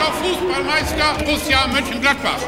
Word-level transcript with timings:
Deutscher 0.00 0.12
Fußballmeister 0.12 1.24
Borussia 1.24 1.66
Mönchengladbach. 1.68 2.38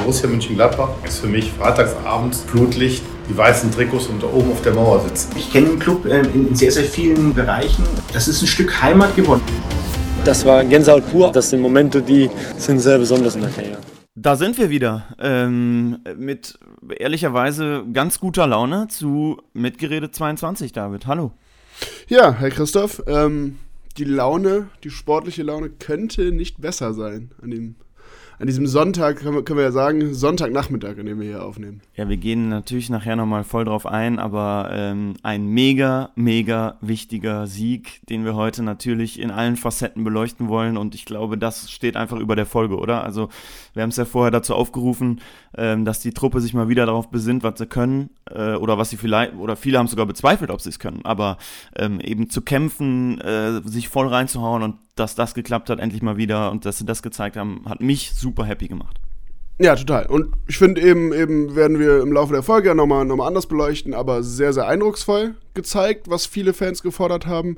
Borussia 0.00 0.28
Mönchengladbach 0.28 0.88
ist 1.04 1.20
für 1.20 1.28
mich 1.28 1.52
freitagsabends 1.52 2.40
Flutlicht, 2.40 3.04
die 3.28 3.36
weißen 3.36 3.70
Trikots 3.70 4.08
und 4.08 4.20
da 4.22 4.26
oben 4.26 4.50
auf 4.50 4.60
der 4.62 4.74
Mauer 4.74 5.00
sitzen. 5.02 5.36
Ich 5.36 5.52
kenne 5.52 5.68
den 5.68 5.78
Club 5.78 6.04
äh, 6.04 6.22
in 6.22 6.54
sehr, 6.56 6.72
sehr 6.72 6.84
vielen 6.84 7.32
Bereichen. 7.32 7.84
Das 8.12 8.26
ist 8.26 8.42
ein 8.42 8.48
Stück 8.48 8.82
Heimat 8.82 9.14
geworden. 9.14 9.42
Das 10.24 10.44
war 10.44 10.64
Gänsehaut 10.64 11.08
pur. 11.12 11.30
Das 11.30 11.50
sind 11.50 11.60
Momente, 11.60 12.02
die 12.02 12.28
sind 12.56 12.80
sehr 12.80 12.98
besonders 12.98 13.36
in 13.36 13.42
der 13.42 13.50
Karriere. 13.50 13.78
Da 14.16 14.34
sind 14.34 14.58
wir 14.58 14.68
wieder. 14.68 15.04
Ähm, 15.20 15.98
mit 16.16 16.58
ehrlicherweise 16.98 17.84
ganz 17.92 18.18
guter 18.18 18.48
Laune 18.48 18.88
zu 18.88 19.40
Mitgeredet 19.52 20.14
22, 20.16 20.72
David. 20.72 21.06
Hallo. 21.06 21.30
Ja, 22.08 22.32
Herr 22.32 22.50
Christoph, 22.50 23.02
ähm, 23.06 23.58
die 23.98 24.04
Laune, 24.04 24.68
die 24.84 24.90
sportliche 24.90 25.42
Laune 25.42 25.70
könnte 25.70 26.32
nicht 26.32 26.60
besser 26.60 26.94
sein 26.94 27.30
an 27.40 27.50
dem 27.50 27.74
an 28.38 28.46
diesem 28.46 28.66
Sonntag, 28.66 29.16
können 29.18 29.44
wir, 29.46 29.62
ja 29.62 29.72
sagen, 29.72 30.12
Sonntagnachmittag, 30.12 30.98
an 30.98 31.06
dem 31.06 31.20
wir 31.20 31.26
hier 31.26 31.44
aufnehmen. 31.44 31.80
Ja, 31.94 32.08
wir 32.08 32.18
gehen 32.18 32.48
natürlich 32.48 32.90
nachher 32.90 33.16
nochmal 33.16 33.44
voll 33.44 33.64
drauf 33.64 33.86
ein, 33.86 34.18
aber 34.18 34.70
ähm, 34.72 35.14
ein 35.22 35.46
mega, 35.46 36.10
mega 36.16 36.76
wichtiger 36.80 37.46
Sieg, 37.46 38.00
den 38.08 38.24
wir 38.24 38.34
heute 38.34 38.62
natürlich 38.62 39.18
in 39.18 39.30
allen 39.30 39.56
Facetten 39.56 40.04
beleuchten 40.04 40.48
wollen 40.48 40.76
und 40.76 40.94
ich 40.94 41.06
glaube, 41.06 41.38
das 41.38 41.70
steht 41.70 41.96
einfach 41.96 42.18
über 42.18 42.36
der 42.36 42.46
Folge, 42.46 42.76
oder? 42.76 43.04
Also 43.04 43.30
wir 43.72 43.82
haben 43.82 43.90
es 43.90 43.96
ja 43.96 44.04
vorher 44.04 44.30
dazu 44.30 44.54
aufgerufen, 44.54 45.20
ähm, 45.56 45.84
dass 45.84 46.00
die 46.00 46.12
Truppe 46.12 46.40
sich 46.40 46.52
mal 46.52 46.68
wieder 46.68 46.84
darauf 46.84 47.10
besinnt, 47.10 47.42
was 47.42 47.58
sie 47.58 47.66
können 47.66 48.10
äh, 48.30 48.54
oder 48.54 48.76
was 48.76 48.90
sie 48.90 48.98
vielleicht, 48.98 49.34
oder 49.34 49.56
viele 49.56 49.78
haben 49.78 49.88
sogar 49.88 50.06
bezweifelt, 50.06 50.50
ob 50.50 50.60
sie 50.60 50.68
es 50.68 50.78
können, 50.78 51.00
aber 51.04 51.38
ähm, 51.74 52.00
eben 52.00 52.28
zu 52.28 52.42
kämpfen, 52.42 53.20
äh, 53.20 53.62
sich 53.64 53.88
voll 53.88 54.08
reinzuhauen 54.08 54.62
und 54.62 54.76
dass 54.96 55.14
das 55.14 55.34
geklappt 55.34 55.70
hat, 55.70 55.78
endlich 55.78 56.02
mal 56.02 56.16
wieder 56.16 56.50
und 56.50 56.64
dass 56.64 56.78
sie 56.78 56.86
das 56.86 57.02
gezeigt 57.02 57.36
haben, 57.36 57.62
hat 57.66 57.80
mich 57.80 58.12
super 58.14 58.44
happy 58.44 58.66
gemacht. 58.66 58.98
Ja, 59.58 59.74
total. 59.74 60.06
Und 60.06 60.34
ich 60.46 60.58
finde 60.58 60.82
eben, 60.82 61.14
eben 61.14 61.56
werden 61.56 61.78
wir 61.78 62.02
im 62.02 62.12
Laufe 62.12 62.34
der 62.34 62.42
Folge 62.42 62.68
ja 62.68 62.74
nochmal 62.74 63.06
noch 63.06 63.16
mal 63.16 63.26
anders 63.26 63.46
beleuchten, 63.46 63.94
aber 63.94 64.22
sehr, 64.22 64.52
sehr 64.52 64.66
eindrucksvoll 64.66 65.34
gezeigt, 65.54 66.10
was 66.10 66.26
viele 66.26 66.52
Fans 66.52 66.82
gefordert 66.82 67.26
haben. 67.26 67.56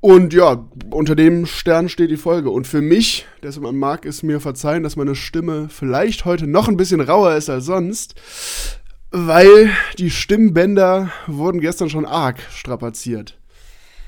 Und 0.00 0.32
ja, 0.32 0.64
unter 0.90 1.16
dem 1.16 1.46
Stern 1.46 1.88
steht 1.88 2.10
die 2.10 2.16
Folge. 2.16 2.50
Und 2.50 2.68
für 2.68 2.80
mich, 2.80 3.26
der 3.42 3.58
man 3.60 3.76
mag 3.76 4.06
es 4.06 4.22
mir 4.22 4.38
verzeihen, 4.38 4.84
dass 4.84 4.94
meine 4.94 5.16
Stimme 5.16 5.68
vielleicht 5.68 6.24
heute 6.24 6.46
noch 6.46 6.68
ein 6.68 6.76
bisschen 6.76 7.00
rauer 7.00 7.34
ist 7.34 7.50
als 7.50 7.64
sonst, 7.64 8.14
weil 9.10 9.70
die 9.98 10.10
Stimmbänder 10.10 11.10
wurden 11.26 11.60
gestern 11.60 11.90
schon 11.90 12.06
arg 12.06 12.38
strapaziert. 12.52 13.36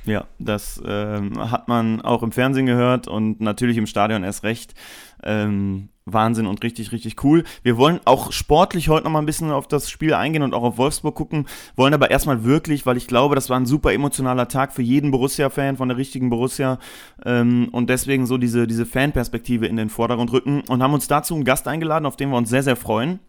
Ja, 0.09 0.25
das 0.39 0.83
ähm, 0.87 1.51
hat 1.51 1.69
man 1.69 2.01
auch 2.01 2.23
im 2.23 2.33
Fernsehen 2.33 2.65
gehört 2.65 3.09
und 3.09 3.41
natürlich 3.41 3.77
im 3.77 3.87
Stadion 3.87 4.25
erst 4.25 4.43
recht. 4.43 4.75
Ähm, 5.23 5.91
Wahnsinn 6.07 6.47
und 6.47 6.63
richtig, 6.63 6.93
richtig 6.93 7.23
cool. 7.23 7.45
Wir 7.63 7.77
wollen 7.77 8.01
auch 8.07 8.33
sportlich 8.33 8.89
heute 8.89 9.05
noch 9.05 9.11
mal 9.11 9.19
ein 9.19 9.27
bisschen 9.27 9.51
auf 9.51 9.69
das 9.69 9.91
Spiel 9.91 10.15
eingehen 10.15 10.43
und 10.43 10.55
auch 10.55 10.63
auf 10.63 10.79
Wolfsburg 10.79 11.15
gucken, 11.15 11.47
wollen 11.77 11.93
aber 11.93 12.11
erstmal 12.11 12.45
wirklich, 12.45 12.87
weil 12.87 12.97
ich 12.97 13.07
glaube, 13.07 13.35
das 13.35 13.51
war 13.51 13.61
ein 13.61 13.67
super 13.67 13.93
emotionaler 13.93 14.49
Tag 14.49 14.73
für 14.73 14.81
jeden 14.81 15.11
Borussia-Fan 15.11 15.77
von 15.77 15.89
der 15.89 15.99
richtigen 15.99 16.31
Borussia 16.31 16.79
ähm, 17.27 17.69
und 17.73 17.91
deswegen 17.91 18.25
so 18.25 18.39
diese, 18.39 18.67
diese 18.67 18.87
Fanperspektive 18.87 19.67
in 19.67 19.77
den 19.77 19.91
Vordergrund 19.91 20.33
rücken 20.33 20.63
und 20.69 20.83
haben 20.83 20.95
uns 20.95 21.09
dazu 21.09 21.35
einen 21.35 21.45
Gast 21.45 21.69
eingeladen, 21.69 22.07
auf 22.07 22.17
den 22.17 22.31
wir 22.31 22.39
uns 22.39 22.49
sehr, 22.49 22.63
sehr 22.63 22.77
freuen. 22.77 23.21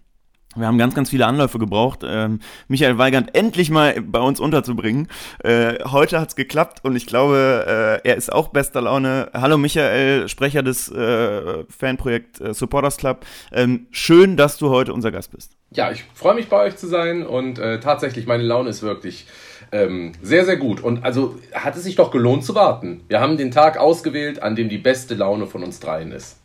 Wir 0.55 0.65
haben 0.65 0.79
ganz, 0.79 0.95
ganz 0.95 1.11
viele 1.11 1.27
Anläufe 1.27 1.59
gebraucht, 1.59 1.99
ähm, 2.03 2.39
Michael 2.67 2.97
Weigand 2.97 3.35
endlich 3.35 3.69
mal 3.69 4.01
bei 4.01 4.19
uns 4.19 4.39
unterzubringen. 4.39 5.07
Äh, 5.43 5.75
heute 5.85 6.19
hat's 6.19 6.35
geklappt 6.35 6.79
und 6.83 6.95
ich 6.95 7.05
glaube, 7.05 8.01
äh, 8.03 8.07
er 8.07 8.15
ist 8.15 8.33
auch 8.33 8.47
bester 8.47 8.81
Laune. 8.81 9.29
Hallo 9.31 9.59
Michael, 9.59 10.27
Sprecher 10.27 10.63
des 10.63 10.91
äh, 10.91 11.65
Fanprojekt 11.69 12.41
äh, 12.41 12.55
Supporters 12.55 12.97
Club. 12.97 13.27
Ähm, 13.51 13.85
schön, 13.91 14.37
dass 14.37 14.57
du 14.57 14.69
heute 14.69 14.91
unser 14.91 15.11
Gast 15.11 15.33
bist. 15.33 15.51
Ja, 15.69 15.91
ich 15.91 16.03
freue 16.15 16.33
mich 16.33 16.49
bei 16.49 16.65
euch 16.65 16.77
zu 16.77 16.87
sein 16.87 17.27
und 17.27 17.59
äh, 17.59 17.79
tatsächlich, 17.79 18.25
meine 18.25 18.41
Laune 18.41 18.71
ist 18.71 18.81
wirklich 18.81 19.27
ähm, 19.71 20.13
sehr, 20.23 20.45
sehr 20.45 20.57
gut. 20.57 20.81
Und 20.81 21.03
also 21.03 21.35
hat 21.53 21.75
es 21.75 21.83
sich 21.83 21.95
doch 21.95 22.09
gelohnt 22.09 22.43
zu 22.43 22.55
warten. 22.55 23.01
Wir 23.07 23.19
haben 23.19 23.37
den 23.37 23.51
Tag 23.51 23.77
ausgewählt, 23.77 24.41
an 24.41 24.55
dem 24.55 24.67
die 24.67 24.79
beste 24.79 25.13
Laune 25.13 25.45
von 25.45 25.63
uns 25.63 25.79
dreien 25.79 26.11
ist. 26.11 26.38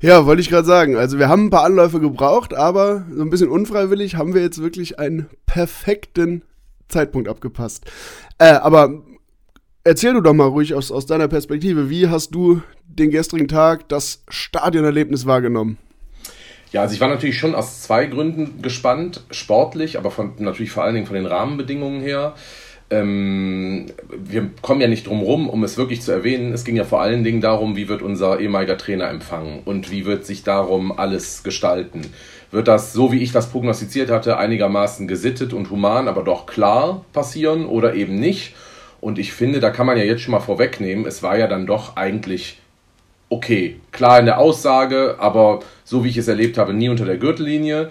Ja, 0.00 0.26
wollte 0.26 0.42
ich 0.42 0.48
gerade 0.48 0.66
sagen. 0.66 0.96
Also 0.96 1.18
wir 1.18 1.28
haben 1.28 1.46
ein 1.46 1.50
paar 1.50 1.64
Anläufe 1.64 2.00
gebraucht, 2.00 2.54
aber 2.54 3.04
so 3.12 3.22
ein 3.22 3.30
bisschen 3.30 3.48
unfreiwillig 3.48 4.16
haben 4.16 4.34
wir 4.34 4.42
jetzt 4.42 4.62
wirklich 4.62 4.98
einen 4.98 5.26
perfekten 5.46 6.42
Zeitpunkt 6.88 7.28
abgepasst. 7.28 7.84
Äh, 8.38 8.52
aber 8.52 9.02
erzähl 9.84 10.12
du 10.12 10.20
doch 10.20 10.34
mal 10.34 10.48
ruhig 10.48 10.74
aus, 10.74 10.92
aus 10.92 11.06
deiner 11.06 11.28
Perspektive, 11.28 11.90
wie 11.90 12.08
hast 12.08 12.30
du 12.30 12.62
den 12.86 13.10
gestrigen 13.10 13.48
Tag, 13.48 13.88
das 13.88 14.22
Stadionerlebnis 14.28 15.26
wahrgenommen? 15.26 15.78
Ja, 16.72 16.82
also 16.82 16.94
ich 16.94 17.00
war 17.00 17.08
natürlich 17.08 17.38
schon 17.38 17.54
aus 17.54 17.82
zwei 17.82 18.06
Gründen 18.06 18.60
gespannt, 18.60 19.24
sportlich, 19.30 19.98
aber 19.98 20.10
von, 20.10 20.32
natürlich 20.38 20.72
vor 20.72 20.84
allen 20.84 20.94
Dingen 20.94 21.06
von 21.06 21.16
den 21.16 21.26
Rahmenbedingungen 21.26 22.02
her 22.02 22.34
ähm, 22.90 23.86
wir 24.16 24.50
kommen 24.62 24.80
ja 24.80 24.88
nicht 24.88 25.06
drum 25.06 25.20
rum, 25.20 25.48
um 25.48 25.64
es 25.64 25.76
wirklich 25.76 26.02
zu 26.02 26.12
erwähnen. 26.12 26.52
Es 26.52 26.64
ging 26.64 26.76
ja 26.76 26.84
vor 26.84 27.00
allen 27.00 27.24
Dingen 27.24 27.40
darum, 27.40 27.76
wie 27.76 27.88
wird 27.88 28.02
unser 28.02 28.38
ehemaliger 28.38 28.78
Trainer 28.78 29.08
empfangen 29.08 29.60
und 29.64 29.90
wie 29.90 30.04
wird 30.04 30.24
sich 30.24 30.44
darum 30.44 30.96
alles 30.96 31.42
gestalten. 31.42 32.02
Wird 32.52 32.68
das, 32.68 32.92
so 32.92 33.10
wie 33.10 33.22
ich 33.22 33.32
das 33.32 33.50
prognostiziert 33.50 34.10
hatte, 34.10 34.38
einigermaßen 34.38 35.08
gesittet 35.08 35.52
und 35.52 35.70
human, 35.70 36.06
aber 36.06 36.22
doch 36.22 36.46
klar 36.46 37.04
passieren 37.12 37.66
oder 37.66 37.94
eben 37.94 38.20
nicht? 38.20 38.54
Und 39.00 39.18
ich 39.18 39.32
finde, 39.32 39.60
da 39.60 39.70
kann 39.70 39.86
man 39.86 39.98
ja 39.98 40.04
jetzt 40.04 40.22
schon 40.22 40.32
mal 40.32 40.40
vorwegnehmen, 40.40 41.06
es 41.06 41.22
war 41.22 41.36
ja 41.36 41.48
dann 41.48 41.66
doch 41.66 41.96
eigentlich 41.96 42.60
okay. 43.28 43.80
Klar 43.90 44.20
in 44.20 44.26
der 44.26 44.38
Aussage, 44.38 45.16
aber 45.18 45.60
so 45.84 46.04
wie 46.04 46.08
ich 46.08 46.16
es 46.16 46.28
erlebt 46.28 46.56
habe, 46.56 46.72
nie 46.72 46.88
unter 46.88 47.04
der 47.04 47.18
Gürtellinie. 47.18 47.90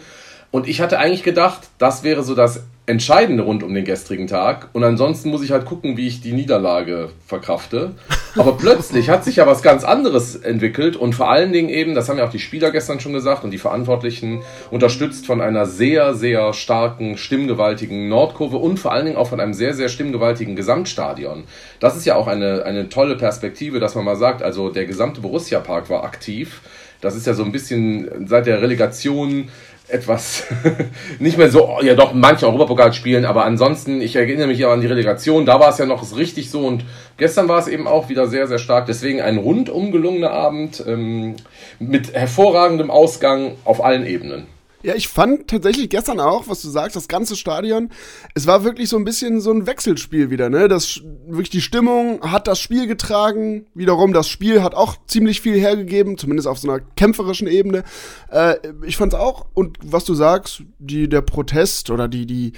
Und 0.51 0.67
ich 0.69 0.79
hatte 0.79 0.99
eigentlich 0.99 1.23
gedacht, 1.23 1.67
das 1.77 2.03
wäre 2.03 2.23
so 2.23 2.33
das 2.33 2.63
Entscheidende 2.87 3.41
rund 3.41 3.63
um 3.63 3.73
den 3.73 3.83
gestrigen 3.83 4.27
Tag. 4.27 4.69
Und 4.73 4.83
ansonsten 4.83 5.29
muss 5.29 5.43
ich 5.43 5.51
halt 5.51 5.65
gucken, 5.65 5.97
wie 5.97 6.07
ich 6.07 6.21
die 6.21 6.33
Niederlage 6.33 7.09
verkrafte. 7.25 7.93
Aber 8.35 8.51
plötzlich 8.57 9.09
hat 9.09 9.23
sich 9.23 9.37
ja 9.37 9.47
was 9.47 9.63
ganz 9.63 9.83
anderes 9.83 10.35
entwickelt 10.35 10.95
und 10.95 11.15
vor 11.15 11.31
allen 11.31 11.51
Dingen 11.51 11.69
eben, 11.69 11.95
das 11.95 12.09
haben 12.09 12.19
ja 12.19 12.27
auch 12.27 12.31
die 12.31 12.39
Spieler 12.39 12.69
gestern 12.69 12.99
schon 12.99 13.13
gesagt 13.13 13.43
und 13.43 13.49
die 13.49 13.57
Verantwortlichen, 13.57 14.43
unterstützt 14.69 15.25
von 15.25 15.41
einer 15.41 15.65
sehr, 15.65 16.13
sehr 16.13 16.53
starken, 16.53 17.17
stimmgewaltigen 17.17 18.07
Nordkurve 18.07 18.57
und 18.57 18.79
vor 18.79 18.91
allen 18.91 19.05
Dingen 19.05 19.17
auch 19.17 19.29
von 19.29 19.39
einem 19.39 19.55
sehr, 19.55 19.73
sehr 19.73 19.89
stimmgewaltigen 19.89 20.55
Gesamtstadion. 20.55 21.45
Das 21.79 21.97
ist 21.97 22.05
ja 22.05 22.15
auch 22.15 22.27
eine, 22.27 22.65
eine 22.65 22.89
tolle 22.89 23.15
Perspektive, 23.15 23.79
dass 23.79 23.95
man 23.95 24.05
mal 24.05 24.15
sagt, 24.15 24.43
also 24.43 24.69
der 24.69 24.85
gesamte 24.85 25.21
Borussia-Park 25.21 25.89
war 25.89 26.03
aktiv. 26.03 26.61
Das 27.01 27.15
ist 27.15 27.27
ja 27.27 27.33
so 27.33 27.43
ein 27.43 27.51
bisschen 27.51 28.27
seit 28.27 28.45
der 28.45 28.61
Relegation 28.61 29.49
etwas 29.87 30.43
nicht 31.19 31.37
mehr 31.37 31.49
so, 31.49 31.77
ja 31.81 31.93
doch, 31.93 32.13
manche 32.13 32.47
Europapokal 32.47 32.93
spielen, 32.93 33.25
aber 33.25 33.45
ansonsten, 33.45 34.01
ich 34.01 34.15
erinnere 34.15 34.47
mich 34.47 34.59
ja 34.59 34.71
an 34.71 34.81
die 34.81 34.87
Relegation, 34.87 35.45
da 35.45 35.59
war 35.59 35.69
es 35.69 35.77
ja 35.77 35.85
noch 35.85 36.15
richtig 36.15 36.49
so 36.49 36.65
und 36.65 36.83
gestern 37.17 37.47
war 37.47 37.59
es 37.59 37.67
eben 37.67 37.87
auch 37.87 38.09
wieder 38.09 38.27
sehr, 38.27 38.47
sehr 38.47 38.59
stark. 38.59 38.85
Deswegen 38.87 39.21
ein 39.21 39.37
rundum 39.37 39.91
gelungener 39.91 40.31
Abend 40.31 40.83
ähm, 40.87 41.35
mit 41.79 42.13
hervorragendem 42.13 42.89
Ausgang 42.89 43.55
auf 43.63 43.83
allen 43.83 44.05
Ebenen. 44.05 44.47
Ja, 44.85 44.93
ich 44.93 45.07
fand 45.07 45.47
tatsächlich 45.47 45.89
gestern 45.89 46.19
auch, 46.19 46.47
was 46.47 46.61
du 46.61 46.69
sagst, 46.69 46.95
das 46.95 47.07
ganze 47.07 47.35
Stadion, 47.35 47.89
es 48.35 48.45
war 48.45 48.63
wirklich 48.63 48.87
so 48.87 48.97
ein 48.97 49.03
bisschen 49.03 49.41
so 49.41 49.51
ein 49.51 49.65
Wechselspiel 49.65 50.29
wieder, 50.29 50.51
ne? 50.51 50.67
Das 50.67 51.01
wirklich 51.25 51.49
die 51.49 51.61
Stimmung 51.61 52.21
hat 52.21 52.47
das 52.47 52.59
Spiel 52.59 52.85
getragen, 52.85 53.65
wiederum 53.73 54.13
das 54.13 54.29
Spiel 54.29 54.61
hat 54.61 54.75
auch 54.75 54.95
ziemlich 55.07 55.41
viel 55.41 55.59
hergegeben, 55.59 56.19
zumindest 56.19 56.47
auf 56.47 56.59
so 56.59 56.69
einer 56.69 56.81
kämpferischen 56.95 57.47
Ebene. 57.47 57.83
Äh, 58.29 58.57
ich 58.85 58.95
fand's 58.95 59.15
auch 59.15 59.47
und 59.55 59.79
was 59.83 60.05
du 60.05 60.13
sagst, 60.13 60.61
die 60.77 61.09
der 61.09 61.21
Protest 61.21 61.89
oder 61.89 62.07
die 62.07 62.27
die 62.27 62.53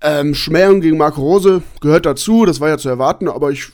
ähm, 0.00 0.34
Schmähung 0.34 0.80
gegen 0.80 0.96
Marco 0.96 1.20
Rose 1.20 1.62
gehört 1.82 2.06
dazu, 2.06 2.46
das 2.46 2.60
war 2.60 2.70
ja 2.70 2.78
zu 2.78 2.88
erwarten, 2.88 3.28
aber 3.28 3.50
ich 3.50 3.68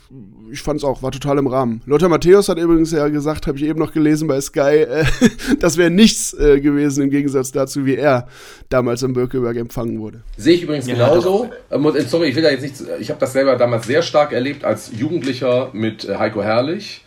ich 0.54 0.62
fand 0.62 0.78
es 0.78 0.84
auch, 0.84 1.02
war 1.02 1.10
total 1.10 1.38
im 1.38 1.48
Rahmen. 1.48 1.82
Lothar 1.84 2.08
Matthäus 2.08 2.48
hat 2.48 2.58
übrigens 2.58 2.92
ja 2.92 3.08
gesagt, 3.08 3.48
habe 3.48 3.58
ich 3.58 3.64
eben 3.64 3.80
noch 3.80 3.92
gelesen 3.92 4.28
bei 4.28 4.40
Sky, 4.40 4.82
äh, 4.82 5.04
das 5.58 5.76
wäre 5.76 5.90
nichts 5.90 6.32
äh, 6.34 6.60
gewesen 6.60 7.02
im 7.02 7.10
Gegensatz 7.10 7.50
dazu, 7.50 7.84
wie 7.84 7.96
er 7.96 8.28
damals 8.68 9.02
im 9.02 9.14
Birkeberg 9.14 9.56
empfangen 9.56 9.98
wurde. 9.98 10.20
Sehe 10.36 10.54
ich 10.54 10.62
übrigens 10.62 10.86
ja, 10.86 10.94
genauso. 10.94 11.50
Äh, 11.70 12.00
sorry, 12.02 12.28
ich 12.28 12.36
will 12.36 12.44
da 12.44 12.50
jetzt 12.50 12.62
nicht, 12.62 12.76
ich 13.00 13.10
habe 13.10 13.18
das 13.18 13.32
selber 13.32 13.56
damals 13.56 13.86
sehr 13.86 14.02
stark 14.02 14.32
erlebt 14.32 14.64
als 14.64 14.92
Jugendlicher 14.96 15.70
mit 15.72 16.04
äh, 16.04 16.16
Heiko 16.16 16.40
Herrlich. 16.42 17.00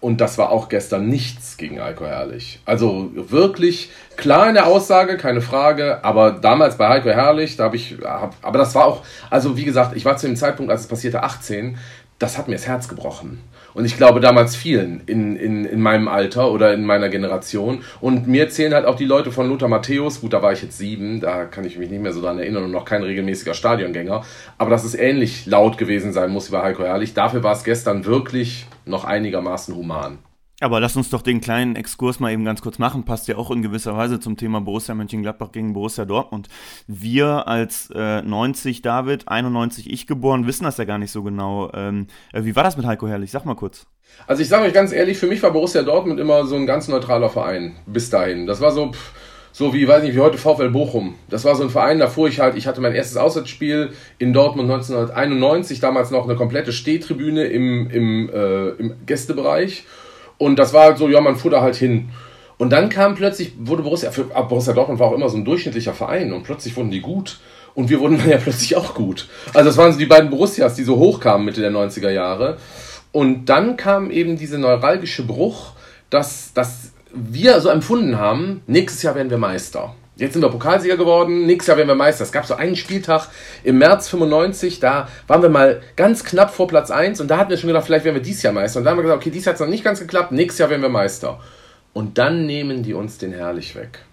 Und 0.00 0.20
das 0.20 0.36
war 0.36 0.50
auch 0.50 0.68
gestern 0.68 1.08
nichts 1.08 1.56
gegen 1.56 1.80
Heiko 1.80 2.04
Herrlich. 2.04 2.60
Also 2.66 3.10
wirklich 3.14 3.90
klar 4.18 4.48
in 4.48 4.54
der 4.54 4.66
Aussage, 4.66 5.16
keine 5.16 5.40
Frage. 5.40 6.04
Aber 6.04 6.32
damals 6.32 6.76
bei 6.76 6.90
Heiko 6.90 7.08
Herrlich, 7.08 7.56
da 7.56 7.64
habe 7.64 7.76
ich, 7.76 7.96
hab, 8.04 8.34
aber 8.42 8.58
das 8.58 8.74
war 8.74 8.84
auch, 8.84 9.02
also 9.30 9.56
wie 9.56 9.64
gesagt, 9.64 9.96
ich 9.96 10.04
war 10.04 10.18
zu 10.18 10.26
dem 10.26 10.36
Zeitpunkt, 10.36 10.70
als 10.70 10.82
es 10.82 10.88
passierte, 10.88 11.22
18 11.22 11.78
das 12.24 12.38
hat 12.38 12.48
mir 12.48 12.54
das 12.54 12.66
Herz 12.66 12.88
gebrochen. 12.88 13.38
Und 13.74 13.84
ich 13.84 13.96
glaube 13.96 14.20
damals 14.20 14.56
vielen 14.56 15.02
in, 15.06 15.36
in, 15.36 15.64
in 15.64 15.80
meinem 15.80 16.08
Alter 16.08 16.50
oder 16.50 16.72
in 16.72 16.86
meiner 16.86 17.08
Generation. 17.08 17.82
Und 18.00 18.26
mir 18.26 18.48
zählen 18.48 18.72
halt 18.72 18.86
auch 18.86 18.96
die 18.96 19.04
Leute 19.04 19.30
von 19.30 19.48
Lothar 19.48 19.68
Matthäus. 19.68 20.20
Gut, 20.20 20.32
da 20.32 20.40
war 20.42 20.52
ich 20.52 20.62
jetzt 20.62 20.78
sieben, 20.78 21.20
da 21.20 21.44
kann 21.44 21.64
ich 21.64 21.76
mich 21.76 21.90
nicht 21.90 22.00
mehr 22.00 22.12
so 22.12 22.22
dran 22.22 22.38
erinnern 22.38 22.64
und 22.64 22.70
noch 22.70 22.84
kein 22.84 23.02
regelmäßiger 23.02 23.52
Stadiongänger. 23.52 24.24
Aber 24.56 24.70
dass 24.70 24.84
es 24.84 24.94
ähnlich 24.94 25.44
laut 25.44 25.76
gewesen 25.76 26.12
sein 26.12 26.30
muss 26.30 26.48
wie 26.48 26.52
bei 26.52 26.62
Heiko 26.62 26.84
Herrlich. 26.84 27.14
Dafür 27.14 27.42
war 27.42 27.52
es 27.52 27.64
gestern 27.64 28.06
wirklich 28.06 28.66
noch 28.86 29.04
einigermaßen 29.04 29.74
human. 29.74 30.18
Aber 30.64 30.80
lass 30.80 30.96
uns 30.96 31.10
doch 31.10 31.20
den 31.20 31.42
kleinen 31.42 31.76
Exkurs 31.76 32.20
mal 32.20 32.32
eben 32.32 32.46
ganz 32.46 32.62
kurz 32.62 32.78
machen. 32.78 33.04
Passt 33.04 33.28
ja 33.28 33.36
auch 33.36 33.50
in 33.50 33.60
gewisser 33.60 33.98
Weise 33.98 34.18
zum 34.18 34.38
Thema 34.38 34.62
Borussia 34.62 34.94
Mönchengladbach 34.94 35.52
gegen 35.52 35.74
Borussia 35.74 36.06
Dortmund. 36.06 36.48
Wir 36.86 37.46
als 37.46 37.90
äh, 37.94 38.22
90 38.22 38.80
David, 38.80 39.28
91 39.28 39.92
ich 39.92 40.06
geboren, 40.06 40.46
wissen 40.46 40.64
das 40.64 40.78
ja 40.78 40.84
gar 40.84 40.96
nicht 40.96 41.10
so 41.10 41.22
genau. 41.22 41.70
Ähm, 41.74 42.06
äh, 42.32 42.44
wie 42.44 42.56
war 42.56 42.62
das 42.62 42.78
mit 42.78 42.86
Heiko 42.86 43.06
Herrlich? 43.06 43.30
Sag 43.30 43.44
mal 43.44 43.56
kurz. 43.56 43.86
Also 44.26 44.40
ich 44.40 44.48
sage 44.48 44.64
euch 44.64 44.72
ganz 44.72 44.90
ehrlich, 44.92 45.18
für 45.18 45.26
mich 45.26 45.42
war 45.42 45.50
Borussia 45.50 45.82
Dortmund 45.82 46.18
immer 46.18 46.46
so 46.46 46.56
ein 46.56 46.64
ganz 46.64 46.88
neutraler 46.88 47.28
Verein. 47.28 47.76
Bis 47.84 48.08
dahin. 48.08 48.46
Das 48.46 48.62
war 48.62 48.72
so... 48.72 48.92
Pff, 48.92 49.12
so 49.52 49.72
wie, 49.72 49.86
weiß 49.86 50.02
nicht, 50.02 50.16
wie 50.16 50.20
heute 50.20 50.36
VfL 50.38 50.70
Bochum. 50.70 51.14
Das 51.30 51.44
war 51.44 51.54
so 51.54 51.62
ein 51.62 51.70
Verein, 51.70 52.00
da 52.00 52.08
fuhr 52.08 52.26
ich 52.26 52.40
halt, 52.40 52.56
ich 52.56 52.66
hatte 52.66 52.80
mein 52.80 52.92
erstes 52.92 53.16
Auswärtsspiel 53.16 53.92
in 54.18 54.32
Dortmund 54.32 54.68
1991, 54.68 55.78
damals 55.78 56.10
noch 56.10 56.24
eine 56.24 56.34
komplette 56.34 56.72
Stehtribüne 56.72 57.44
im, 57.44 57.88
im, 57.88 58.30
äh, 58.30 58.70
im 58.70 58.94
Gästebereich. 59.06 59.84
Und 60.44 60.58
das 60.58 60.74
war 60.74 60.84
halt 60.84 60.98
so, 60.98 61.08
ja, 61.08 61.22
man 61.22 61.36
fuhr 61.36 61.50
da 61.50 61.62
halt 61.62 61.74
hin. 61.74 62.10
Und 62.58 62.70
dann 62.70 62.90
kam 62.90 63.14
plötzlich, 63.14 63.54
wurde 63.58 63.82
Borussia, 63.82 64.10
für, 64.10 64.24
Borussia 64.24 64.74
Dortmund 64.74 65.00
war 65.00 65.06
auch 65.08 65.14
immer 65.14 65.30
so 65.30 65.38
ein 65.38 65.44
durchschnittlicher 65.46 65.94
Verein 65.94 66.34
und 66.34 66.42
plötzlich 66.42 66.76
wurden 66.76 66.90
die 66.90 67.00
gut. 67.00 67.40
Und 67.74 67.88
wir 67.88 67.98
wurden 67.98 68.18
dann 68.18 68.28
ja 68.28 68.36
plötzlich 68.36 68.76
auch 68.76 68.92
gut. 68.92 69.26
Also 69.54 69.70
das 69.70 69.78
waren 69.78 69.90
so 69.90 69.98
die 69.98 70.04
beiden 70.04 70.28
Borussias, 70.28 70.74
die 70.74 70.84
so 70.84 70.96
hochkamen 70.96 71.46
Mitte 71.46 71.62
der 71.62 71.72
90er 71.72 72.10
Jahre. 72.10 72.58
Und 73.10 73.46
dann 73.46 73.78
kam 73.78 74.10
eben 74.10 74.36
dieser 74.36 74.58
neuralgische 74.58 75.22
Bruch, 75.22 75.72
dass, 76.10 76.52
dass 76.52 76.92
wir 77.14 77.58
so 77.62 77.70
empfunden 77.70 78.18
haben, 78.18 78.60
nächstes 78.66 79.02
Jahr 79.02 79.14
werden 79.14 79.30
wir 79.30 79.38
Meister. 79.38 79.94
Jetzt 80.16 80.34
sind 80.34 80.42
wir 80.42 80.48
Pokalsieger 80.48 80.96
geworden, 80.96 81.44
nächstes 81.44 81.66
Jahr 81.66 81.76
werden 81.76 81.88
wir 81.88 81.96
Meister. 81.96 82.22
Es 82.22 82.30
gab 82.30 82.46
so 82.46 82.54
einen 82.54 82.76
Spieltag 82.76 83.28
im 83.64 83.78
März 83.78 84.08
95, 84.08 84.78
da 84.78 85.08
waren 85.26 85.42
wir 85.42 85.48
mal 85.48 85.82
ganz 85.96 86.22
knapp 86.22 86.54
vor 86.54 86.68
Platz 86.68 86.92
1 86.92 87.20
und 87.20 87.28
da 87.28 87.38
hatten 87.38 87.50
wir 87.50 87.56
schon 87.56 87.66
gedacht, 87.66 87.84
vielleicht 87.86 88.04
werden 88.04 88.14
wir 88.14 88.22
dieses 88.22 88.44
Jahr 88.44 88.52
Meister. 88.52 88.78
Und 88.78 88.84
da 88.84 88.90
haben 88.90 88.98
wir 88.98 89.02
gesagt, 89.02 89.26
okay, 89.26 89.30
Jahr 89.36 89.46
hat 89.46 89.54
es 89.54 89.60
noch 89.60 89.66
nicht 89.66 89.82
ganz 89.82 89.98
geklappt, 89.98 90.30
nächstes 90.30 90.60
Jahr 90.60 90.70
werden 90.70 90.82
wir 90.82 90.88
Meister. 90.88 91.40
Und 91.92 92.18
dann 92.18 92.46
nehmen 92.46 92.84
die 92.84 92.94
uns 92.94 93.18
den 93.18 93.32
herrlich 93.32 93.74
weg. 93.74 94.04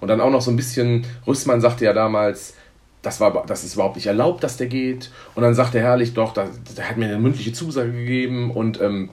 Und 0.00 0.08
dann 0.08 0.20
auch 0.20 0.30
noch 0.30 0.42
so 0.42 0.50
ein 0.52 0.56
bisschen, 0.56 1.06
Rüssmann 1.26 1.60
sagte 1.60 1.84
ja 1.86 1.92
damals, 1.92 2.54
das, 3.02 3.18
war, 3.18 3.44
das 3.44 3.64
ist 3.64 3.74
überhaupt 3.74 3.96
nicht 3.96 4.06
erlaubt, 4.06 4.44
dass 4.44 4.56
der 4.56 4.68
geht. 4.68 5.10
Und 5.34 5.42
dann 5.42 5.54
sagt 5.54 5.74
der 5.74 5.82
Herrlich, 5.82 6.14
doch, 6.14 6.34
der 6.34 6.46
hat 6.88 6.96
mir 6.96 7.06
eine 7.06 7.18
mündliche 7.18 7.52
Zusage 7.52 7.90
gegeben 7.90 8.52
und 8.52 8.80
ähm, 8.80 9.10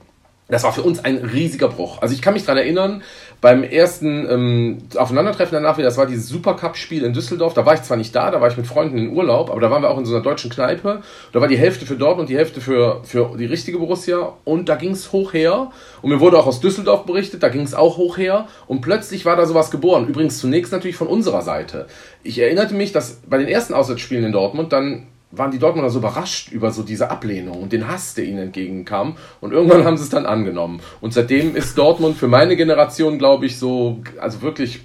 das 0.50 0.64
war 0.64 0.74
für 0.74 0.82
uns 0.82 1.04
ein 1.06 1.18
riesiger 1.18 1.68
Bruch. 1.68 2.02
Also 2.02 2.14
ich 2.14 2.22
kann 2.22 2.34
mich 2.34 2.44
daran 2.44 2.58
erinnern, 2.58 3.04
beim 3.42 3.64
ersten 3.64 4.28
ähm, 4.30 4.78
Aufeinandertreffen 4.98 5.54
danach 5.54 5.78
wieder, 5.78 5.88
das 5.88 5.98
war 5.98 6.06
dieses 6.06 6.28
Supercup-Spiel 6.28 7.06
in 7.06 7.14
Düsseldorf, 7.14 7.54
da 7.54 7.66
war 7.66 7.76
ich 7.76 7.84
zwar 7.84 7.98
nicht 7.98 8.14
da, 8.14 8.32
da 8.32 8.42
war 8.42 8.50
ich 8.50 8.58
mit 8.58 8.68
Freunden 8.68 8.98
in 8.98 9.16
Urlaub, 9.16 9.50
aber 9.50 9.62
da 9.62 9.72
waren 9.72 9.82
wir 9.82 9.90
auch 9.90 9.98
in 9.98 10.06
so 10.06 10.14
einer 10.14 10.24
deutschen 10.24 10.50
Kneipe. 10.50 11.02
Da 11.32 11.40
war 11.40 11.48
die 11.48 11.58
Hälfte 11.58 11.86
für 11.86 11.96
Dortmund, 11.96 12.30
die 12.30 12.38
Hälfte 12.38 12.62
für, 12.62 13.02
für 13.04 13.38
die 13.38 13.46
richtige 13.46 13.78
Borussia 13.78 14.34
und 14.44 14.68
da 14.68 14.76
ging 14.76 14.92
es 14.92 15.12
hoch 15.12 15.34
her. 15.34 15.72
Und 16.02 16.10
mir 16.10 16.20
wurde 16.20 16.38
auch 16.38 16.48
aus 16.48 16.60
Düsseldorf 16.60 17.06
berichtet, 17.06 17.44
da 17.44 17.50
ging 17.50 17.62
es 17.62 17.74
auch 17.74 17.98
hoch 17.98 18.18
her. 18.18 18.48
Und 18.68 18.82
plötzlich 18.82 19.26
war 19.26 19.36
da 19.36 19.46
sowas 19.46 19.72
geboren. 19.72 20.08
Übrigens 20.08 20.40
zunächst 20.40 20.72
natürlich 20.72 20.98
von 20.98 21.08
unserer 21.08 21.42
Seite. 21.42 21.88
Ich 22.24 22.40
erinnerte 22.40 22.74
mich, 22.74 22.92
dass 22.92 23.22
bei 23.28 23.38
den 23.38 23.48
ersten 23.48 23.74
Auswärtsspielen 23.74 24.26
in 24.26 24.32
Dortmund 24.32 24.74
dann 24.74 25.08
waren 25.32 25.52
die 25.52 25.60
Dortmunder 25.60 25.90
so 25.90 26.00
überrascht 26.00 26.52
über 26.52 26.72
so 26.72 26.84
diese 26.84 27.12
Ablehnung 27.12 27.62
und 27.62 27.72
den 27.72 27.88
Hass, 27.88 28.16
der 28.16 28.26
ihnen 28.26 28.40
entgegenkam. 28.40 29.18
Und 29.42 29.52
irgendwann 29.52 29.84
haben 29.86 29.98
sie 29.98 30.04
es 30.04 30.10
dann 30.10 30.26
angenommen. 30.26 30.82
Und 31.02 31.14
seitdem 31.14 31.56
ist 31.56 31.78
Dortmund 31.78 32.18
für 32.18 32.28
meine 32.28 32.56
Generation, 32.56 33.20
glaube 33.20 33.46
ich, 33.46 33.60
so, 33.60 34.02
also 34.20 34.42
wirklich 34.42 34.82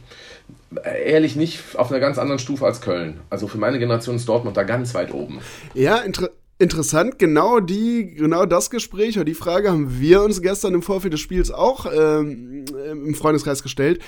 ehrlich 0.82 1.36
nicht 1.36 1.76
auf 1.76 1.90
einer 1.90 2.00
ganz 2.00 2.18
anderen 2.18 2.38
Stufe 2.38 2.66
als 2.66 2.80
Köln. 2.80 3.20
Also 3.30 3.48
für 3.48 3.58
meine 3.58 3.78
Generation 3.78 4.16
ist 4.16 4.28
Dortmund 4.28 4.56
da 4.56 4.64
ganz 4.64 4.94
weit 4.94 5.12
oben. 5.12 5.38
Ja, 5.74 5.98
inter 5.98 6.30
interessant, 6.58 7.18
genau 7.18 7.58
die, 7.58 8.14
genau 8.14 8.46
das 8.46 8.70
Gespräch 8.70 9.16
oder 9.16 9.24
die 9.24 9.34
Frage 9.34 9.72
haben 9.72 10.00
wir 10.00 10.22
uns 10.22 10.40
gestern 10.40 10.72
im 10.74 10.82
Vorfeld 10.82 11.12
des 11.12 11.20
Spiels 11.20 11.50
auch 11.50 11.86
ähm, 11.92 12.64
im 12.90 13.14
Freundeskreis 13.14 13.62
gestellt. 13.62 14.00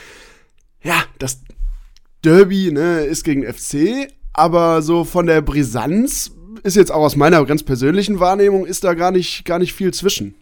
Ja, 0.81 1.03
das 1.19 1.43
Derby 2.25 2.71
ne, 2.71 3.05
ist 3.05 3.25
gegen 3.25 3.43
FC, 3.43 4.09
aber 4.37 4.83
so 4.83 5.05
von 5.05 5.27
der 5.27 5.41
Brisanz 5.41 6.31
ist 6.63 6.77
jetzt 6.77 6.93
auch 6.93 7.03
aus 7.03 7.17
meiner 7.17 7.45
ganz 7.47 7.63
persönlichen 7.63 8.21
Wahrnehmung, 8.21 8.67
ist 8.67 8.85
da 8.85 8.93
gar 8.93 9.11
nicht, 9.11 9.45
gar 9.47 9.59
nicht 9.59 9.73
viel 9.73 9.95
zwischen. 9.95 10.35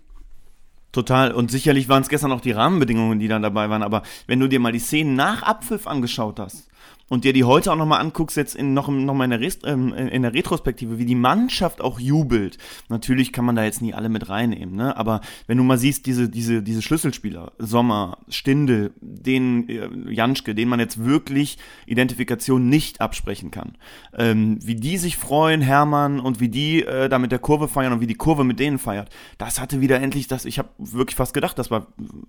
Total. 0.91 1.33
Und 1.33 1.51
sicherlich 1.51 1.89
waren 1.89 2.03
es 2.03 2.09
gestern 2.09 2.33
auch 2.33 2.41
die 2.41 2.51
Rahmenbedingungen, 2.51 3.21
die 3.21 3.29
dann 3.29 3.43
dabei 3.43 3.71
waren. 3.71 3.83
Aber 3.83 4.03
wenn 4.27 4.41
du 4.41 4.49
dir 4.49 4.61
mal 4.61 4.73
die 4.73 4.79
Szenen 4.81 5.15
nach 5.15 5.43
Abpfiff 5.43 5.87
angeschaut 5.87 6.41
hast, 6.41 6.69
und 7.09 7.25
dir 7.25 7.33
die 7.33 7.45
heute 7.45 7.73
auch 7.73 7.77
nochmal 7.77 8.01
anguckst, 8.01 8.37
jetzt 8.37 8.55
in, 8.55 8.75
noch, 8.75 8.89
noch 8.89 9.15
mal 9.15 9.25
in 9.25 9.31
der, 9.31 9.41
Rest, 9.41 9.63
ähm, 9.65 9.93
in 9.93 10.23
der 10.23 10.35
Retrospektive, 10.35 10.99
wie 10.99 11.05
die 11.05 11.15
Mannschaft 11.15 11.81
auch 11.81 12.01
jubelt. 12.01 12.59
Natürlich 12.89 13.33
kann 13.33 13.45
man 13.45 13.57
da 13.57 13.65
jetzt 13.65 13.83
nie 13.83 13.95
alle 13.95 14.09
mit 14.09 14.29
reinnehmen, 14.29 14.75
ne? 14.75 14.97
aber 14.97 15.21
wenn 15.47 15.59
du 15.59 15.65
mal 15.65 15.79
siehst, 15.79 16.07
diese, 16.07 16.29
diese, 16.29 16.63
diese 16.63 16.83
Schlüsselspieler, 16.83 17.53
Sommer, 17.59 18.19
Stindel, 18.29 18.93
den 19.01 19.69
äh, 19.69 20.13
Janschke, 20.13 20.55
den 20.55 20.69
man 20.69 20.81
jetzt 20.81 21.05
wirklich 21.05 21.59
Identifikation 21.87 22.69
nicht 22.69 23.01
absprechen 23.01 23.51
kann, 23.51 23.77
ähm, 24.17 24.59
wie 24.63 24.77
die 24.77 24.97
sich 24.97 25.17
freuen, 25.17 25.61
Hermann, 25.61 26.21
und 26.21 26.41
wie 26.41 26.49
die 26.49 26.83
äh, 26.83 27.09
da 27.09 27.19
mit 27.19 27.33
der 27.33 27.39
Kurve 27.39 27.69
feiern 27.69 27.93
und 27.93 28.01
wie 28.01 28.07
die 28.07 28.15
Kurve 28.15 28.45
mit 28.45 28.59
denen 28.59 28.79
feiert, 28.79 29.11
das 29.39 29.61
hatte 29.61 29.81
wieder 29.81 30.01
endlich 30.01 30.27
das, 30.27 30.45
ich 30.45 30.59
habe 30.59 30.71
wirklich 30.79 31.17
fast 31.17 31.35
gedacht, 31.35 31.59
das 31.59 31.71
war, 31.71 31.89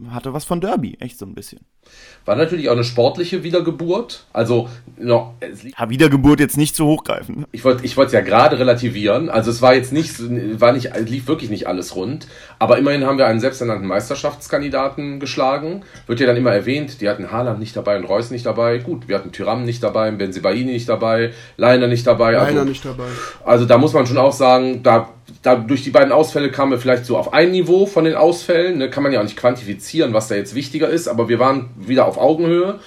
hatte 0.10 0.34
was 0.34 0.46
von 0.46 0.62
Derby, 0.62 0.98
echt 1.00 1.18
so 1.18 1.26
ein 1.26 1.34
bisschen. 1.34 1.62
War 2.26 2.36
natürlich 2.36 2.70
auch 2.70 2.74
eine 2.74 2.84
sportliche 2.84 3.44
Wiedergeburt, 3.44 4.26
also 4.34 4.65
no, 4.98 5.34
ja, 5.78 5.90
Wiedergeburt 5.90 6.40
jetzt 6.40 6.58
nicht 6.58 6.76
zu 6.76 6.86
hochgreifen. 6.86 7.46
Ich 7.52 7.64
wollte 7.64 7.86
ich 7.86 7.98
es 7.98 8.12
ja 8.12 8.22
gerade 8.22 8.60
relativieren. 8.60 9.30
Also 9.30 9.52
es 9.52 9.62
war 9.62 9.74
jetzt 9.74 9.92
nicht, 9.92 10.16
war 10.60 10.72
nicht, 10.72 10.92
lief 11.08 11.28
wirklich 11.28 11.50
nicht 11.50 11.68
alles 11.68 11.96
rund. 11.96 12.28
Aber 12.60 12.78
immerhin 12.78 13.06
haben 13.06 13.18
wir 13.18 13.28
einen 13.28 13.40
selbsternannten 13.40 13.88
Meisterschaftskandidaten 13.88 15.20
geschlagen. 15.20 15.84
Wird 16.08 16.20
ja 16.20 16.28
dann 16.28 16.38
immer 16.38 16.54
erwähnt, 16.54 17.02
die 17.02 17.10
hatten 17.10 17.32
Haaland 17.32 17.60
nicht 17.60 17.76
dabei 17.76 17.98
und 17.98 18.06
Reus 18.06 18.32
nicht 18.32 18.46
dabei. 18.46 18.78
Gut, 18.78 19.08
wir 19.08 19.18
hatten 19.18 19.32
Tyram 19.32 19.66
nicht 19.66 19.84
dabei, 19.84 20.12
Benzibaini 20.12 20.72
nicht 20.72 20.90
dabei, 20.90 21.32
Leiner 21.58 21.88
nicht 21.88 22.06
dabei. 22.08 22.34
Leiner 22.34 22.62
also, 22.62 22.64
nicht 22.64 22.86
dabei. 22.86 23.08
Also 23.44 23.66
da 23.66 23.78
muss 23.78 23.94
man 23.94 24.06
schon 24.06 24.18
auch 24.18 24.34
sagen, 24.34 24.84
da 24.84 25.10
da 25.42 25.56
durch 25.56 25.84
die 25.84 25.92
beiden 25.92 26.12
Ausfälle 26.12 26.52
kamen 26.52 26.72
wir 26.72 26.80
vielleicht 26.80 27.06
so 27.06 27.18
auf 27.18 27.34
ein 27.34 27.52
Niveau 27.52 27.86
von 27.86 28.06
den 28.06 28.16
Ausfällen. 28.16 28.78
Ne, 28.78 28.90
kann 28.90 29.04
man 29.04 29.12
ja 29.12 29.20
auch 29.20 29.24
nicht 29.24 29.38
quantifizieren, 29.38 30.14
was 30.14 30.28
da 30.28 30.36
jetzt 30.36 30.56
wichtiger 30.56 30.88
ist, 30.88 31.08
aber 31.08 31.30
wir 31.30 31.40
waren 31.40 31.70
wieder 31.76 32.06
auf 32.06 32.18
Augenhöhe 32.18 32.80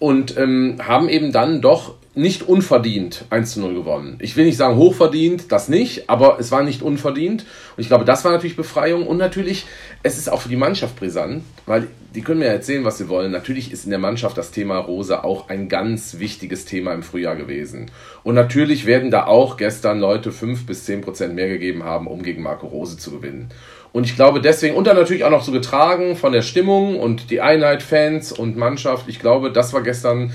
und 0.00 0.36
ähm, 0.36 0.78
haben 0.84 1.08
eben 1.08 1.30
dann 1.30 1.60
doch 1.60 1.94
nicht 2.14 2.48
unverdient 2.48 3.24
1 3.30 3.52
zu 3.52 3.60
0 3.60 3.74
gewonnen. 3.74 4.18
Ich 4.18 4.36
will 4.36 4.44
nicht 4.44 4.56
sagen 4.56 4.76
hochverdient, 4.76 5.52
das 5.52 5.68
nicht, 5.68 6.10
aber 6.10 6.38
es 6.40 6.50
war 6.50 6.64
nicht 6.64 6.82
unverdient. 6.82 7.42
Und 7.76 7.80
ich 7.80 7.86
glaube, 7.86 8.04
das 8.04 8.24
war 8.24 8.32
natürlich 8.32 8.56
Befreiung. 8.56 9.06
Und 9.06 9.16
natürlich, 9.16 9.66
es 10.02 10.18
ist 10.18 10.28
auch 10.28 10.40
für 10.40 10.48
die 10.48 10.56
Mannschaft 10.56 10.96
brisant, 10.96 11.44
weil 11.66 11.86
die 12.14 12.22
können 12.22 12.40
mir 12.40 12.46
erzählen, 12.46 12.84
was 12.84 12.98
sie 12.98 13.08
wollen. 13.08 13.30
Natürlich 13.30 13.70
ist 13.70 13.84
in 13.84 13.90
der 13.90 14.00
Mannschaft 14.00 14.36
das 14.36 14.50
Thema 14.50 14.78
Rose 14.78 15.22
auch 15.22 15.48
ein 15.48 15.68
ganz 15.68 16.18
wichtiges 16.18 16.64
Thema 16.64 16.92
im 16.94 17.04
Frühjahr 17.04 17.36
gewesen. 17.36 17.92
Und 18.24 18.34
natürlich 18.34 18.86
werden 18.86 19.12
da 19.12 19.26
auch 19.26 19.56
gestern 19.56 20.00
Leute 20.00 20.32
5 20.32 20.66
bis 20.66 20.86
10 20.86 21.02
Prozent 21.02 21.34
mehr 21.36 21.48
gegeben 21.48 21.84
haben, 21.84 22.08
um 22.08 22.24
gegen 22.24 22.42
Marco 22.42 22.66
Rose 22.66 22.98
zu 22.98 23.12
gewinnen. 23.12 23.50
Und 23.92 24.04
ich 24.04 24.14
glaube 24.14 24.40
deswegen, 24.40 24.76
und 24.76 24.86
dann 24.86 24.96
natürlich 24.96 25.24
auch 25.24 25.30
noch 25.30 25.42
so 25.42 25.52
getragen 25.52 26.16
von 26.16 26.32
der 26.32 26.42
Stimmung 26.42 26.98
und 26.98 27.30
die 27.30 27.40
Einheit, 27.40 27.82
Fans 27.82 28.32
und 28.32 28.56
Mannschaft. 28.56 29.08
Ich 29.08 29.18
glaube, 29.18 29.50
das 29.50 29.72
war 29.72 29.82
gestern 29.82 30.32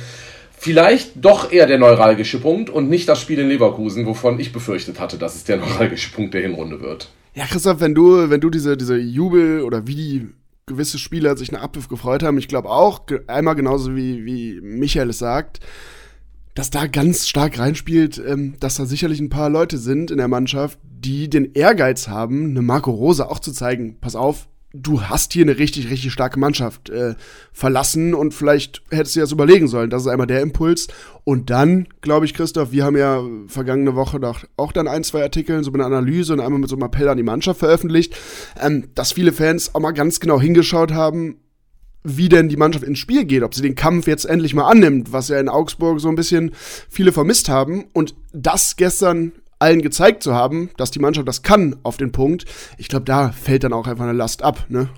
vielleicht 0.57 1.11
doch 1.15 1.51
eher 1.51 1.67
der 1.67 1.77
neuralgische 1.77 2.39
Punkt 2.39 2.69
und 2.69 2.89
nicht 2.89 3.07
das 3.07 3.21
Spiel 3.21 3.39
in 3.39 3.49
Leverkusen, 3.49 4.05
wovon 4.05 4.39
ich 4.39 4.51
befürchtet 4.51 4.99
hatte, 4.99 5.17
dass 5.17 5.35
es 5.35 5.43
der 5.43 5.57
neuralgische 5.57 6.11
Punkt 6.11 6.33
der 6.33 6.41
Hinrunde 6.41 6.81
wird. 6.81 7.09
Ja, 7.33 7.45
Christoph, 7.45 7.81
wenn 7.81 7.93
du, 7.93 8.29
wenn 8.29 8.41
du 8.41 8.49
diese, 8.49 8.77
diese 8.77 8.97
Jubel 8.97 9.61
oder 9.61 9.87
wie 9.87 9.95
die 9.95 10.27
gewisse 10.65 10.97
Spieler 10.97 11.37
sich 11.37 11.51
nach 11.51 11.61
Abpfiff 11.61 11.87
gefreut 11.87 12.23
haben, 12.23 12.37
ich 12.37 12.47
glaube 12.47 12.69
auch, 12.69 13.01
einmal 13.27 13.55
genauso 13.55 13.95
wie, 13.95 14.25
wie 14.25 14.59
Michael 14.61 15.09
es 15.09 15.19
sagt, 15.19 15.59
dass 16.55 16.71
da 16.71 16.87
ganz 16.87 17.27
stark 17.27 17.59
reinspielt, 17.59 18.21
ähm, 18.25 18.55
dass 18.59 18.75
da 18.75 18.85
sicherlich 18.85 19.19
ein 19.19 19.29
paar 19.29 19.49
Leute 19.49 19.77
sind 19.77 20.09
in 20.09 20.17
der 20.17 20.27
Mannschaft, 20.27 20.79
die 20.83 21.29
den 21.29 21.53
Ehrgeiz 21.53 22.07
haben, 22.07 22.49
eine 22.49 22.61
Marco 22.61 22.91
Rose 22.91 23.29
auch 23.29 23.39
zu 23.39 23.51
zeigen, 23.51 23.97
pass 23.99 24.15
auf, 24.15 24.47
du 24.75 25.03
hast 25.03 25.33
hier 25.33 25.43
eine 25.43 25.57
richtig, 25.57 25.89
richtig 25.89 26.11
starke 26.11 26.39
Mannschaft 26.39 26.89
äh, 26.89 27.15
verlassen 27.53 28.13
und 28.13 28.33
vielleicht 28.33 28.81
hättest 28.91 29.15
du 29.15 29.21
das 29.21 29.31
überlegen 29.31 29.67
sollen. 29.67 29.89
Das 29.89 30.01
ist 30.01 30.07
einmal 30.07 30.27
der 30.27 30.41
Impuls. 30.41 30.87
Und 31.23 31.49
dann, 31.49 31.87
glaube 32.01 32.25
ich, 32.25 32.33
Christoph, 32.33 32.71
wir 32.71 32.83
haben 32.83 32.97
ja 32.97 33.23
vergangene 33.47 33.95
Woche 33.95 34.19
auch 34.57 34.71
dann 34.71 34.87
ein, 34.87 35.03
zwei 35.03 35.23
Artikel, 35.23 35.63
so 35.63 35.71
eine 35.71 35.85
Analyse 35.85 36.33
und 36.33 36.41
einmal 36.41 36.59
mit 36.59 36.69
so 36.69 36.75
einem 36.75 36.83
Appell 36.83 37.07
an 37.07 37.17
die 37.17 37.23
Mannschaft 37.23 37.59
veröffentlicht, 37.59 38.15
ähm, 38.61 38.89
dass 38.95 39.13
viele 39.13 39.31
Fans 39.31 39.73
auch 39.73 39.79
mal 39.79 39.91
ganz 39.91 40.19
genau 40.19 40.41
hingeschaut 40.41 40.91
haben, 40.91 41.37
wie 42.05 42.29
denn 42.29 42.49
die 42.49 42.57
Mannschaft 42.57 42.85
ins 42.85 42.99
Spiel 42.99 43.25
geht, 43.25 43.43
ob 43.43 43.53
sie 43.53 43.61
den 43.61 43.75
Kampf 43.75 44.07
jetzt 44.07 44.25
endlich 44.25 44.53
mal 44.53 44.69
annimmt, 44.69 45.11
was 45.11 45.27
ja 45.27 45.39
in 45.39 45.49
Augsburg 45.49 45.99
so 45.99 46.07
ein 46.07 46.15
bisschen 46.15 46.51
viele 46.89 47.11
vermisst 47.11 47.49
haben. 47.49 47.85
Und 47.93 48.15
das 48.31 48.75
gestern 48.75 49.33
allen 49.57 49.81
gezeigt 49.81 50.21
zu 50.21 50.33
haben, 50.33 50.69
dass 50.77 50.91
die 50.91 50.99
Mannschaft 50.99 51.27
das 51.27 51.41
kann 51.41 51.77
auf 51.83 51.97
den 51.97 52.11
Punkt, 52.11 52.45
ich 52.77 52.87
glaube, 52.87 53.05
da 53.05 53.31
fällt 53.31 53.63
dann 53.63 53.73
auch 53.73 53.87
einfach 53.87 54.03
eine 54.03 54.13
Last 54.13 54.43
ab. 54.43 54.65
Ne? 54.69 54.89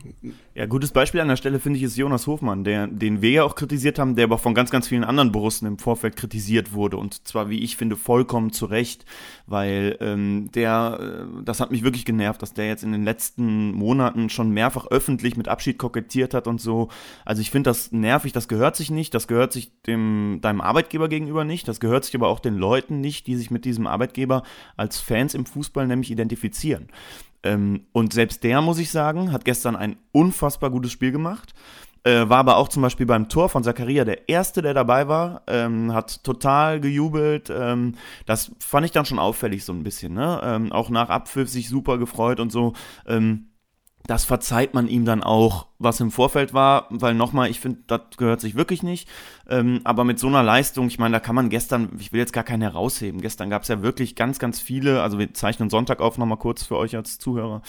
Ja, 0.58 0.66
gutes 0.66 0.92
Beispiel 0.92 1.22
an 1.22 1.28
der 1.28 1.36
Stelle 1.36 1.60
finde 1.60 1.78
ich 1.78 1.84
ist 1.84 1.98
Jonas 1.98 2.26
Hofmann, 2.26 2.64
der, 2.64 2.88
den 2.88 3.22
wir 3.22 3.30
ja 3.30 3.44
auch 3.44 3.54
kritisiert 3.54 4.00
haben, 4.00 4.16
der 4.16 4.24
aber 4.24 4.40
von 4.40 4.56
ganz, 4.56 4.72
ganz 4.72 4.88
vielen 4.88 5.04
anderen 5.04 5.32
Borussen 5.32 5.68
im 5.68 5.78
Vorfeld 5.78 6.16
kritisiert 6.16 6.74
wurde 6.74 6.98
und 6.98 7.28
zwar, 7.28 7.52
wie 7.52 7.60
ich 7.60 7.78
finde, 7.78 7.96
vollkommen 7.96 8.52
zu 8.52 8.66
Recht, 8.66 9.06
weil 9.46 9.98
ähm, 10.02 10.50
der, 10.56 10.98
äh, 11.00 11.44
das 11.44 11.60
hat 11.60 11.70
mich 11.70 11.84
wirklich 11.84 12.06
genervt, 12.06 12.42
dass 12.42 12.56
der 12.56 12.66
jetzt 12.66 12.82
in 12.82 12.92
den 12.92 13.04
letzten 13.04 13.72
Monaten 13.72 14.32
schon 14.32 14.50
mehrfach 14.50 14.88
öffentlich 14.88 15.38
mit 15.38 15.48
Abschied 15.48 15.78
kokettiert 15.78 16.34
hat 16.34 16.48
und 16.48 16.60
so. 16.60 16.88
Also 17.24 17.40
ich 17.44 17.52
finde 17.52 17.70
das 17.70 17.92
nervig, 17.92 18.34
das 18.34 18.48
gehört 18.48 18.76
sich 18.76 18.90
nicht, 18.90 19.14
das 19.14 19.28
gehört 19.28 19.54
sich 19.54 19.80
dem, 19.84 20.40
deinem 20.42 20.62
Arbeitgeber 20.62 21.08
gegenüber 21.08 21.44
nicht, 21.44 21.68
das 21.68 21.80
gehört 21.80 22.04
sich 22.04 22.16
aber 22.16 22.30
auch 22.30 22.40
den 22.40 22.56
Leuten 22.56 23.00
nicht, 23.00 23.28
die 23.28 23.36
sich 23.36 23.52
mit 23.52 23.64
diesem 23.64 23.86
Arbeitgeber 23.86 24.42
als 24.76 25.00
Fans 25.00 25.36
im 25.36 25.46
Fußball 25.46 25.86
nämlich 25.86 26.10
identifizieren. 26.10 26.88
Ähm, 27.44 27.88
und 27.91 28.13
selbst 28.13 28.44
der, 28.44 28.62
muss 28.62 28.79
ich 28.79 28.91
sagen, 28.91 29.32
hat 29.32 29.46
gestern 29.46 29.75
ein 29.75 29.98
unfassbar 30.12 30.70
gutes 30.70 30.91
Spiel 30.91 31.12
gemacht. 31.12 31.53
Äh, 32.03 32.29
war 32.29 32.38
aber 32.38 32.58
auch 32.58 32.70
zum 32.70 32.84
Beispiel 32.84 33.06
beim 33.06 33.27
Tor 33.27 33.50
von 33.50 33.63
Zakaria 33.63 34.06
der 34.06 34.29
Erste, 34.29 34.62
der 34.62 34.74
dabei 34.74 35.08
war, 35.08 35.41
ähm, 35.48 35.94
hat 35.94 36.24
total 36.24 36.79
gejubelt. 36.79 37.51
Ähm, 37.53 37.96
das 38.25 38.51
fand 38.60 38.86
ich 38.86 38.94
dann 38.94 39.06
schon 39.06 39.20
auffällig 39.20 39.65
so 39.65 39.74
ein 39.74 39.84
bisschen. 39.84 40.13
Ne? 40.13 40.39
Ähm, 40.41 40.72
auch 40.72 40.89
nach 40.89 41.10
Abpfiff 41.10 41.50
sich 41.50 41.67
super 41.67 41.98
gefreut 41.98 42.39
und 42.39 42.51
so. 42.51 42.74
Ähm, 43.08 43.48
das 44.08 44.24
verzeiht 44.24 44.74
man 44.74 44.88
ihm 44.88 45.04
dann 45.04 45.22
auch, 45.22 45.68
was 45.80 46.00
im 46.00 46.12
Vorfeld 46.12 46.54
war, 46.54 46.88
weil 46.90 47.14
nochmal, 47.14 47.50
ich 47.50 47.60
finde, 47.60 47.82
das 47.88 48.02
gehört 48.18 48.40
sich 48.40 48.56
wirklich 48.56 48.82
nicht. 48.82 49.08
Ähm, 49.50 49.82
aber 49.84 50.06
mit 50.06 50.18
so 50.18 50.28
einer 50.28 50.44
Leistung, 50.44 50.88
ich 50.88 50.98
meine, 50.98 51.14
da 51.14 51.20
kann 51.20 51.36
man 51.36 51.50
gestern, 51.50 51.90
ich 52.00 52.14
will 52.14 52.20
jetzt 52.20 52.32
gar 52.32 52.46
keinen 52.46 52.62
herausheben, 52.62 53.22
gestern 53.22 53.50
gab 53.50 53.64
es 53.64 53.68
ja 53.68 53.82
wirklich 53.82 54.16
ganz, 54.16 54.40
ganz 54.40 54.62
viele, 54.62 55.02
also 55.02 55.20
wir 55.20 55.34
zeichnen 55.34 55.70
Sonntag 55.70 56.00
auf, 56.00 56.18
nochmal 56.18 56.38
kurz 56.38 56.64
für 56.64 56.78
euch 56.78 56.96
als 56.96 57.20
Zuhörer, 57.20 57.62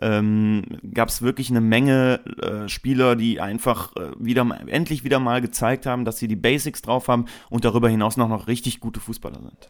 ähm, 0.00 0.64
gab 0.92 1.08
es 1.08 1.22
wirklich 1.22 1.50
eine 1.50 1.60
Menge 1.60 2.20
äh, 2.42 2.68
Spieler, 2.68 3.14
die 3.14 3.40
einfach 3.40 3.94
äh, 3.96 4.10
wieder, 4.18 4.46
endlich 4.66 5.04
wieder 5.04 5.20
mal 5.20 5.40
gezeigt 5.40 5.86
haben, 5.86 6.04
dass 6.04 6.18
sie 6.18 6.28
die 6.28 6.36
Basics 6.36 6.82
drauf 6.82 7.08
haben 7.08 7.26
und 7.48 7.64
darüber 7.64 7.88
hinaus 7.88 8.16
noch, 8.16 8.28
noch 8.28 8.48
richtig 8.48 8.80
gute 8.80 9.00
Fußballer 9.00 9.40
sind. 9.40 9.68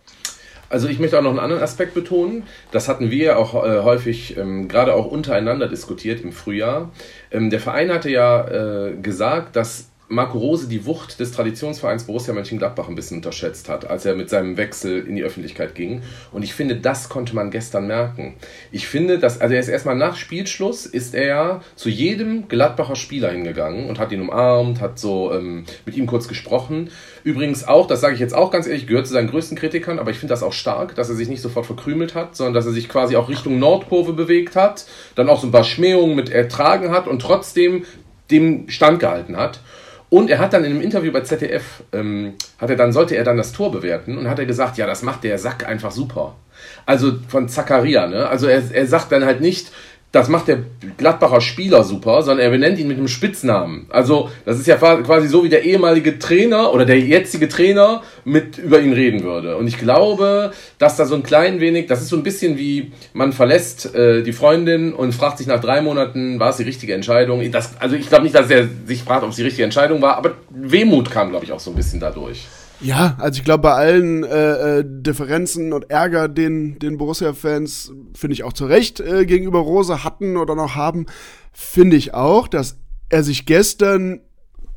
Also 0.69 0.89
ich 0.89 0.99
möchte 0.99 1.19
auch 1.19 1.23
noch 1.23 1.31
einen 1.31 1.39
anderen 1.39 1.63
Aspekt 1.63 1.95
betonen. 1.95 2.45
Das 2.73 2.89
hatten 2.89 3.11
wir 3.11 3.39
auch 3.39 3.55
äh, 3.65 3.81
häufig 3.83 4.37
ähm, 4.37 4.69
gerade 4.69 4.95
auch 4.95 5.07
untereinander 5.07 5.69
diskutiert 5.69 6.23
im 6.23 6.33
Frühjahr. 6.33 6.91
Ähm, 7.31 7.51
der 7.51 7.61
Verein 7.61 7.93
hatte 7.93 8.11
ja 8.11 8.87
äh, 8.89 8.97
gesagt, 8.97 9.57
dass 9.57 9.91
Marco 10.09 10.39
Rose 10.39 10.69
die 10.69 10.87
Wucht 10.87 11.19
des 11.19 11.33
Traditionsvereins 11.33 12.05
Borussia 12.05 12.33
Mönchengladbach 12.33 12.89
ein 12.89 12.95
bisschen 12.95 13.17
unterschätzt 13.17 13.69
hat, 13.69 13.91
als 13.91 14.05
er 14.05 14.15
mit 14.15 14.31
seinem 14.31 14.57
Wechsel 14.57 15.05
in 15.05 15.17
die 15.17 15.25
Öffentlichkeit 15.25 15.75
ging. 15.75 16.03
Und 16.31 16.45
ich 16.45 16.55
finde, 16.55 16.77
das 16.77 17.09
konnte 17.09 17.35
man 17.35 17.51
gestern 17.51 17.89
merken. 17.89 18.37
Ich 18.71 18.87
finde, 18.87 19.19
dass, 19.19 19.41
also 19.41 19.55
er 19.55 19.61
ist 19.61 19.69
erstmal 19.69 19.97
nach 19.97 20.17
Spielschluss, 20.17 20.87
ist 20.87 21.15
er 21.15 21.27
ja 21.27 21.61
zu 21.75 21.89
jedem 21.89 22.47
Gladbacher 22.47 22.95
Spieler 22.95 23.33
hingegangen 23.33 23.89
und 23.89 23.99
hat 23.99 24.13
ihn 24.13 24.21
umarmt, 24.21 24.81
hat 24.81 25.01
so 25.01 25.33
ähm, 25.33 25.65
mit 25.85 25.97
ihm 25.97 26.07
kurz 26.07 26.29
gesprochen. 26.29 26.91
Übrigens 27.25 27.67
auch, 27.67 27.89
das 27.89 28.01
sage 28.01 28.15
ich 28.15 28.21
jetzt 28.21 28.35
auch 28.35 28.53
ganz 28.53 28.69
ehrlich, 28.69 28.87
gehört 28.87 29.09
zu 29.09 29.13
seinen 29.13 29.29
größten 29.29 29.59
Kritikern, 29.59 29.99
aber 29.99 30.13
ich 30.13 30.19
finde 30.19 30.33
das 30.33 30.45
auch 30.45 30.53
stark, 30.53 30.95
dass 30.95 31.09
er 31.09 31.17
sich 31.17 31.29
nicht 31.29 31.43
sofort 31.43 31.67
verkrümelt 31.67 32.15
hat, 32.15 32.37
sondern 32.37 32.55
dass 32.55 32.67
er 32.67 32.73
sich 32.73 32.89
quasi 32.89 33.17
auch 33.17 33.29
Richtung 33.29 33.59
Nordkurve 33.59 34.13
bewegt 34.13 34.55
hat, 34.55 34.87
dann 35.17 35.29
auch 35.29 35.41
so 35.41 35.49
ein 35.49 35.53
paar 35.53 35.65
Schmähungen 35.65 36.15
mit 36.15 36.31
ertragen 36.31 36.93
hat 36.93 37.09
und 37.09 37.21
trotzdem 37.21 37.85
dem 38.31 38.69
Stand 38.69 39.01
gehalten 39.01 39.37
hat. 39.37 39.61
Und 40.09 40.31
er 40.31 40.39
hat 40.39 40.53
dann 40.53 40.65
in 40.65 40.73
einem 40.73 40.81
Interview 40.81 41.13
bei 41.13 41.23
ZDF, 41.23 41.83
ähm, 41.93 42.35
hat 42.59 42.71
er 42.71 42.77
dann, 42.77 42.93
sollte 42.93 43.17
er 43.17 43.25
dann 43.25 43.37
das 43.37 43.53
Tor 43.53 43.73
bewerten 43.73 44.17
und 44.17 44.29
hat 44.29 44.39
er 44.39 44.47
gesagt, 44.47 44.79
ja, 44.79 44.87
das 44.87 45.03
macht 45.03 45.25
der 45.25 45.39
Sack 45.39 45.67
einfach 45.67 45.91
super. 45.91 46.37
Also 46.85 47.15
von 47.29 47.49
Zakaria, 47.49 48.07
ne? 48.07 48.29
Also 48.29 48.47
er, 48.47 48.63
er 48.73 48.87
sagt 48.87 49.11
dann 49.13 49.25
halt 49.25 49.41
nicht, 49.41 49.73
das 50.17 50.29
macht 50.29 50.49
der 50.49 50.61
Gladbacher 50.97 51.43
Spieler 51.43 51.85
super, 51.85 52.23
sondern 52.23 52.45
er 52.45 52.51
benennt 52.51 52.79
ihn 52.79 52.89
mit 52.89 52.97
einem 52.97 53.07
Spitznamen. 53.07 53.87
Also, 53.91 54.31
das 54.47 54.59
ist 54.59 54.67
ja 54.67 54.77
quasi 54.77 55.29
so, 55.29 55.45
wie 55.45 55.51
der 55.51 55.65
ehemalige 55.65 56.19
Trainer 56.19 56.73
oder 56.73 56.87
der 56.87 56.99
jetzige 56.99 57.51
Trainer 57.51 58.03
mit 58.25 58.57
über 58.57 58.81
ihn 58.81 58.95
reden 58.95 59.23
würde. 59.25 59.59
Und 59.59 59.67
ich 59.67 59.79
glaube, 59.79 60.53
dass 60.79 60.97
da 60.97 61.05
so 61.05 61.15
ein 61.15 61.23
klein 61.23 61.61
wenig, 61.61 61.87
das 61.87 62.01
ist 62.01 62.09
so 62.09 62.17
ein 62.17 62.23
bisschen 62.23 62.57
wie, 62.57 62.93
man 63.13 63.35
verlässt 63.35 63.95
äh, 63.95 64.23
die 64.23 64.33
Freundin 64.33 64.95
und 64.95 65.13
fragt 65.13 65.37
sich 65.37 65.47
nach 65.47 65.61
drei 65.61 65.83
Monaten, 65.83 66.41
war 66.41 66.49
es 66.49 66.57
die 66.57 66.63
richtige 66.63 66.95
Entscheidung? 66.95 67.51
Das, 67.51 67.79
also, 67.79 67.95
ich 67.95 68.09
glaube 68.09 68.25
nicht, 68.25 68.35
dass 68.35 68.49
er 68.49 68.67
sich 68.87 69.03
fragt, 69.03 69.23
ob 69.23 69.31
es 69.31 69.37
die 69.37 69.43
richtige 69.43 69.65
Entscheidung 69.65 70.01
war, 70.01 70.17
aber 70.17 70.33
Wehmut 70.49 71.11
kam, 71.11 71.29
glaube 71.29 71.45
ich, 71.45 71.53
auch 71.53 71.61
so 71.61 71.71
ein 71.71 71.77
bisschen 71.77 72.01
dadurch. 72.01 72.47
Ja, 72.81 73.17
also 73.19 73.39
ich 73.39 73.45
glaube, 73.45 73.63
bei 73.63 73.73
allen 73.73 74.25
äh, 74.25 74.79
äh, 74.79 74.85
Differenzen 74.87 75.73
und 75.73 75.91
Ärger, 75.91 76.29
den, 76.29 76.79
den 76.79 76.99
Borussia-Fans, 76.99 77.93
finde 78.15 78.35
ich 78.35 78.45
auch 78.45 78.53
zu 78.53 78.67
Recht 78.67 79.01
äh, 79.01 79.25
gegenüber 79.25 79.61
Rose 79.61 80.05
hatten 80.05 80.37
oder 80.37 80.55
noch 80.55 80.75
haben, 80.75 81.07
finde 81.53 81.97
ich 81.97 82.15
auch, 82.15 82.49
dass 82.49 82.79
er 83.09 83.23
sich 83.23 83.47
gestern 83.47 84.21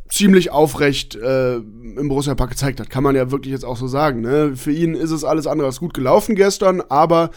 ziemlich 0.10 0.52
aufrecht 0.52 1.16
äh, 1.16 1.58
im 1.58 2.08
Borussia 2.08 2.36
Park 2.36 2.52
gezeigt 2.52 2.80
hat. 2.80 2.90
Kann 2.90 3.04
man 3.04 3.16
ja 3.16 3.32
wirklich 3.32 3.52
jetzt 3.52 3.66
auch 3.66 3.78
so 3.78 3.88
sagen. 3.88 4.22
Ne? 4.22 4.56
Für 4.56 4.72
ihn 4.72 4.96
ist 4.96 5.12
es 5.12 5.24
alles 5.24 5.46
andere 5.46 5.68
als 5.68 5.80
gut 5.80 5.94
gelaufen 5.94 6.36
gestern, 6.36 6.82
aber 6.90 7.30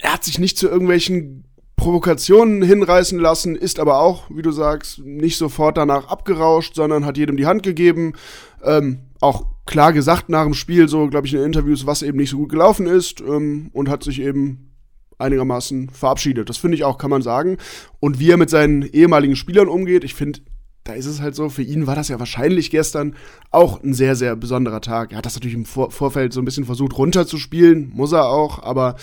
er 0.00 0.12
hat 0.12 0.24
sich 0.24 0.38
nicht 0.38 0.58
zu 0.58 0.68
irgendwelchen 0.68 1.44
Provokationen 1.76 2.60
hinreißen 2.62 3.18
lassen, 3.18 3.56
ist 3.56 3.78
aber 3.78 4.00
auch, 4.00 4.24
wie 4.30 4.42
du 4.42 4.50
sagst, 4.50 4.98
nicht 4.98 5.38
sofort 5.38 5.76
danach 5.76 6.08
abgerauscht, 6.08 6.74
sondern 6.74 7.06
hat 7.06 7.16
jedem 7.16 7.36
die 7.36 7.46
Hand 7.46 7.62
gegeben. 7.62 8.14
Ähm, 8.62 8.98
auch 9.20 9.46
klar 9.68 9.92
gesagt 9.92 10.28
nach 10.28 10.44
dem 10.44 10.54
Spiel, 10.54 10.88
so 10.88 11.08
glaube 11.08 11.26
ich 11.26 11.34
in 11.34 11.40
den 11.40 11.46
Interviews, 11.46 11.86
was 11.86 12.02
eben 12.02 12.18
nicht 12.18 12.30
so 12.30 12.38
gut 12.38 12.48
gelaufen 12.48 12.86
ist 12.86 13.20
ähm, 13.20 13.70
und 13.72 13.88
hat 13.88 14.02
sich 14.02 14.20
eben 14.20 14.72
einigermaßen 15.18 15.90
verabschiedet. 15.90 16.48
Das 16.48 16.56
finde 16.56 16.76
ich 16.76 16.84
auch, 16.84 16.98
kann 16.98 17.10
man 17.10 17.22
sagen. 17.22 17.58
Und 18.00 18.18
wie 18.18 18.30
er 18.30 18.36
mit 18.36 18.50
seinen 18.50 18.82
ehemaligen 18.82 19.36
Spielern 19.36 19.68
umgeht, 19.68 20.04
ich 20.04 20.14
finde, 20.14 20.40
da 20.84 20.94
ist 20.94 21.06
es 21.06 21.20
halt 21.20 21.34
so, 21.34 21.50
für 21.50 21.62
ihn 21.62 21.86
war 21.86 21.94
das 21.94 22.08
ja 22.08 22.18
wahrscheinlich 22.18 22.70
gestern 22.70 23.14
auch 23.50 23.82
ein 23.82 23.92
sehr, 23.92 24.16
sehr 24.16 24.36
besonderer 24.36 24.80
Tag. 24.80 25.12
Er 25.12 25.18
hat 25.18 25.26
das 25.26 25.34
natürlich 25.34 25.56
im 25.56 25.66
Vor 25.66 25.90
Vorfeld 25.90 26.32
so 26.32 26.40
ein 26.40 26.46
bisschen 26.46 26.64
versucht 26.64 26.96
runterzuspielen, 26.96 27.90
muss 27.94 28.12
er 28.12 28.28
auch, 28.28 28.62
aber 28.62 28.96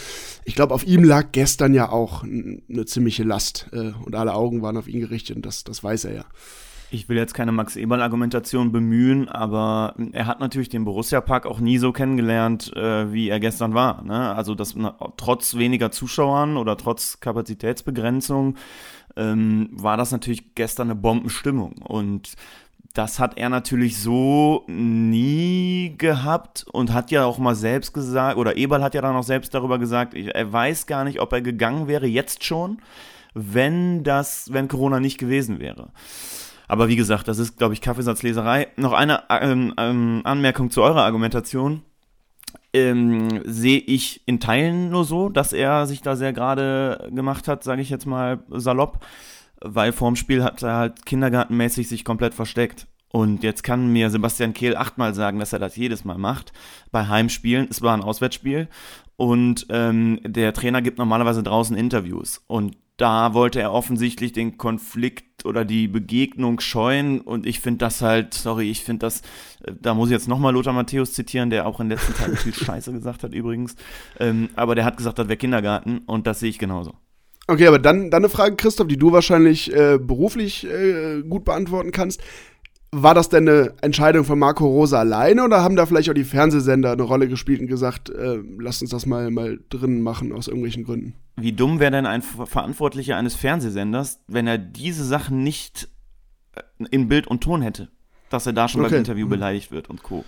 ich 0.45 0.55
glaube, 0.55 0.73
auf 0.73 0.85
ihm 0.87 1.03
lag 1.03 1.31
gestern 1.31 1.75
ja 1.75 1.91
auch 1.91 2.23
eine 2.23 2.85
ziemliche 2.85 3.23
Last 3.23 3.67
äh, 3.71 3.91
und 4.03 4.15
alle 4.15 4.33
Augen 4.33 4.63
waren 4.63 4.77
auf 4.77 4.87
ihn 4.87 4.99
gerichtet 4.99 5.35
und 5.35 5.45
das, 5.45 5.63
das 5.63 5.83
weiß 5.83 6.05
er 6.05 6.15
ja. 6.15 6.25
Ich 6.91 7.09
will 7.09 7.17
jetzt 7.17 7.33
keine 7.33 7.51
Max 7.51 7.75
Eberl-Argumentation 7.75 8.71
bemühen, 8.71 9.27
aber 9.27 9.95
er 10.11 10.27
hat 10.27 10.39
natürlich 10.39 10.69
den 10.69 10.85
Borussia-Park 10.85 11.45
auch 11.45 11.59
nie 11.59 11.77
so 11.77 11.91
kennengelernt, 11.91 12.71
äh, 12.75 13.11
wie 13.11 13.29
er 13.29 13.39
gestern 13.39 13.73
war. 13.73 14.03
Ne? 14.03 14.33
Also 14.35 14.55
dass 14.55 14.75
na, 14.75 14.95
trotz 15.17 15.55
weniger 15.55 15.91
Zuschauern 15.91 16.57
oder 16.57 16.77
trotz 16.77 17.19
Kapazitätsbegrenzung 17.19 18.55
ähm, 19.15 19.69
war 19.71 19.97
das 19.97 20.11
natürlich 20.11 20.55
gestern 20.55 20.87
eine 20.87 20.95
Bombenstimmung. 20.95 21.73
Und 21.81 22.35
das 22.93 23.19
hat 23.19 23.37
er 23.37 23.49
natürlich 23.49 23.99
so 23.99 24.63
nie 24.67 25.95
gehabt 25.97 26.65
und 26.71 26.93
hat 26.93 27.11
ja 27.11 27.25
auch 27.25 27.37
mal 27.37 27.55
selbst 27.55 27.93
gesagt, 27.93 28.37
oder 28.37 28.55
Eberl 28.55 28.83
hat 28.83 28.93
ja 28.93 29.01
dann 29.01 29.15
auch 29.15 29.23
selbst 29.23 29.53
darüber 29.53 29.79
gesagt, 29.79 30.13
er 30.13 30.53
weiß 30.53 30.87
gar 30.87 31.03
nicht, 31.03 31.19
ob 31.19 31.33
er 31.33 31.41
gegangen 31.41 31.87
wäre, 31.87 32.07
jetzt 32.07 32.45
schon, 32.45 32.79
wenn 33.33 34.03
das, 34.03 34.53
wenn 34.53 34.69
Corona 34.69 35.01
nicht 35.01 35.17
gewesen 35.17 35.59
wäre. 35.59 35.89
Aber 36.67 36.87
wie 36.87 36.95
gesagt, 36.95 37.27
das 37.27 37.39
ist, 37.39 37.57
glaube 37.57 37.73
ich, 37.73 37.81
Kaffeesatzleserei. 37.81 38.67
Noch 38.75 38.93
eine 38.93 39.23
ähm, 39.29 39.73
ähm, 39.77 40.21
Anmerkung 40.23 40.71
zu 40.71 40.81
eurer 40.81 41.03
Argumentation. 41.03 41.83
Ähm, 42.73 43.41
sehe 43.45 43.79
ich 43.79 44.21
in 44.25 44.39
Teilen 44.39 44.89
nur 44.89 45.05
so, 45.05 45.29
dass 45.29 45.53
er 45.53 45.87
sich 45.87 46.01
da 46.01 46.15
sehr 46.15 46.33
gerade 46.33 47.09
gemacht 47.13 47.47
hat, 47.47 47.63
sage 47.63 47.81
ich 47.81 47.89
jetzt 47.89 48.05
mal 48.05 48.43
salopp, 48.49 49.05
weil 49.61 49.93
vorm 49.93 50.15
Spiel 50.15 50.43
hat 50.43 50.61
er 50.61 50.75
halt 50.75 51.05
kindergartenmäßig 51.05 51.87
sich 51.87 52.03
komplett 52.03 52.33
versteckt. 52.33 52.87
Und 53.09 53.43
jetzt 53.43 53.63
kann 53.63 53.93
mir 53.93 54.09
Sebastian 54.09 54.53
Kehl 54.53 54.75
achtmal 54.75 55.13
sagen, 55.13 55.39
dass 55.39 55.53
er 55.53 55.59
das 55.59 55.77
jedes 55.77 56.03
Mal 56.03 56.17
macht. 56.17 56.51
Bei 56.91 57.07
Heimspielen, 57.07 57.67
es 57.69 57.81
war 57.81 57.95
ein 57.95 58.03
Auswärtsspiel. 58.03 58.67
Und 59.15 59.67
ähm, 59.69 60.19
der 60.25 60.51
Trainer 60.51 60.81
gibt 60.81 60.97
normalerweise 60.97 61.41
draußen 61.41 61.77
Interviews. 61.77 62.43
Und 62.47 62.75
da 62.97 63.33
wollte 63.33 63.59
er 63.59 63.73
offensichtlich 63.73 64.31
den 64.31 64.57
Konflikt 64.57 65.45
oder 65.45 65.65
die 65.65 65.87
Begegnung 65.87 66.59
scheuen 66.59 67.21
und 67.21 67.45
ich 67.45 67.59
finde 67.59 67.79
das 67.79 68.01
halt, 68.01 68.33
sorry, 68.33 68.71
ich 68.71 68.83
finde 68.83 69.05
das, 69.05 69.21
äh, 69.63 69.73
da 69.79 69.93
muss 69.93 70.09
ich 70.09 70.13
jetzt 70.13 70.27
nochmal 70.27 70.53
Lothar 70.53 70.73
Matthäus 70.73 71.13
zitieren, 71.13 71.49
der 71.49 71.67
auch 71.67 71.79
in 71.79 71.89
den 71.89 71.97
letzten 71.97 72.13
Tagen 72.13 72.37
viel 72.37 72.53
Scheiße 72.65 72.91
gesagt 72.91 73.23
hat 73.23 73.33
übrigens, 73.33 73.75
ähm, 74.19 74.49
aber 74.55 74.75
der 74.75 74.85
hat 74.85 74.97
gesagt, 74.97 75.19
das 75.19 75.27
wäre 75.27 75.37
Kindergarten 75.37 75.99
und 76.05 76.27
das 76.27 76.39
sehe 76.39 76.49
ich 76.49 76.59
genauso. 76.59 76.93
Okay, 77.47 77.67
aber 77.67 77.77
dann, 77.77 78.09
dann 78.09 78.23
eine 78.23 78.29
Frage, 78.29 78.55
Christoph, 78.55 78.87
die 78.87 78.97
du 78.97 79.11
wahrscheinlich 79.11 79.71
äh, 79.71 79.99
beruflich 79.99 80.65
äh, 80.65 81.21
gut 81.21 81.45
beantworten 81.45 81.91
kannst. 81.91 82.21
War 82.97 83.13
das 83.13 83.27
denn 83.27 83.49
eine 83.49 83.73
Entscheidung 83.81 84.23
von 84.23 84.39
Marco 84.39 84.65
Rosa 84.65 84.99
alleine 84.99 85.43
oder 85.43 85.61
haben 85.61 85.75
da 85.75 85.85
vielleicht 85.85 86.09
auch 86.09 86.13
die 86.13 86.23
Fernsehsender 86.23 86.93
eine 86.93 87.01
Rolle 87.03 87.27
gespielt 87.27 87.59
und 87.59 87.67
gesagt, 87.67 88.09
äh, 88.09 88.39
lass 88.57 88.81
uns 88.81 88.91
das 88.91 89.05
mal, 89.05 89.31
mal 89.31 89.59
drinnen 89.69 90.01
machen 90.01 90.31
aus 90.31 90.47
irgendwelchen 90.47 90.85
Gründen? 90.85 91.13
Wie 91.35 91.51
dumm 91.51 91.81
wäre 91.81 91.91
denn 91.91 92.05
ein 92.05 92.21
Verantwortlicher 92.21 93.17
eines 93.17 93.35
Fernsehsenders, 93.35 94.21
wenn 94.27 94.47
er 94.47 94.57
diese 94.57 95.03
Sachen 95.03 95.43
nicht 95.43 95.89
äh, 96.55 96.61
in 96.89 97.09
Bild 97.09 97.27
und 97.27 97.41
Ton 97.43 97.61
hätte? 97.61 97.89
Dass 98.29 98.45
er 98.45 98.53
da 98.53 98.69
schon 98.69 98.79
okay. 98.79 98.91
beim 98.91 98.99
Interview 98.99 99.25
mhm. 99.25 99.31
beleidigt 99.31 99.71
wird 99.71 99.89
und 99.89 100.01
Co. 100.01 100.23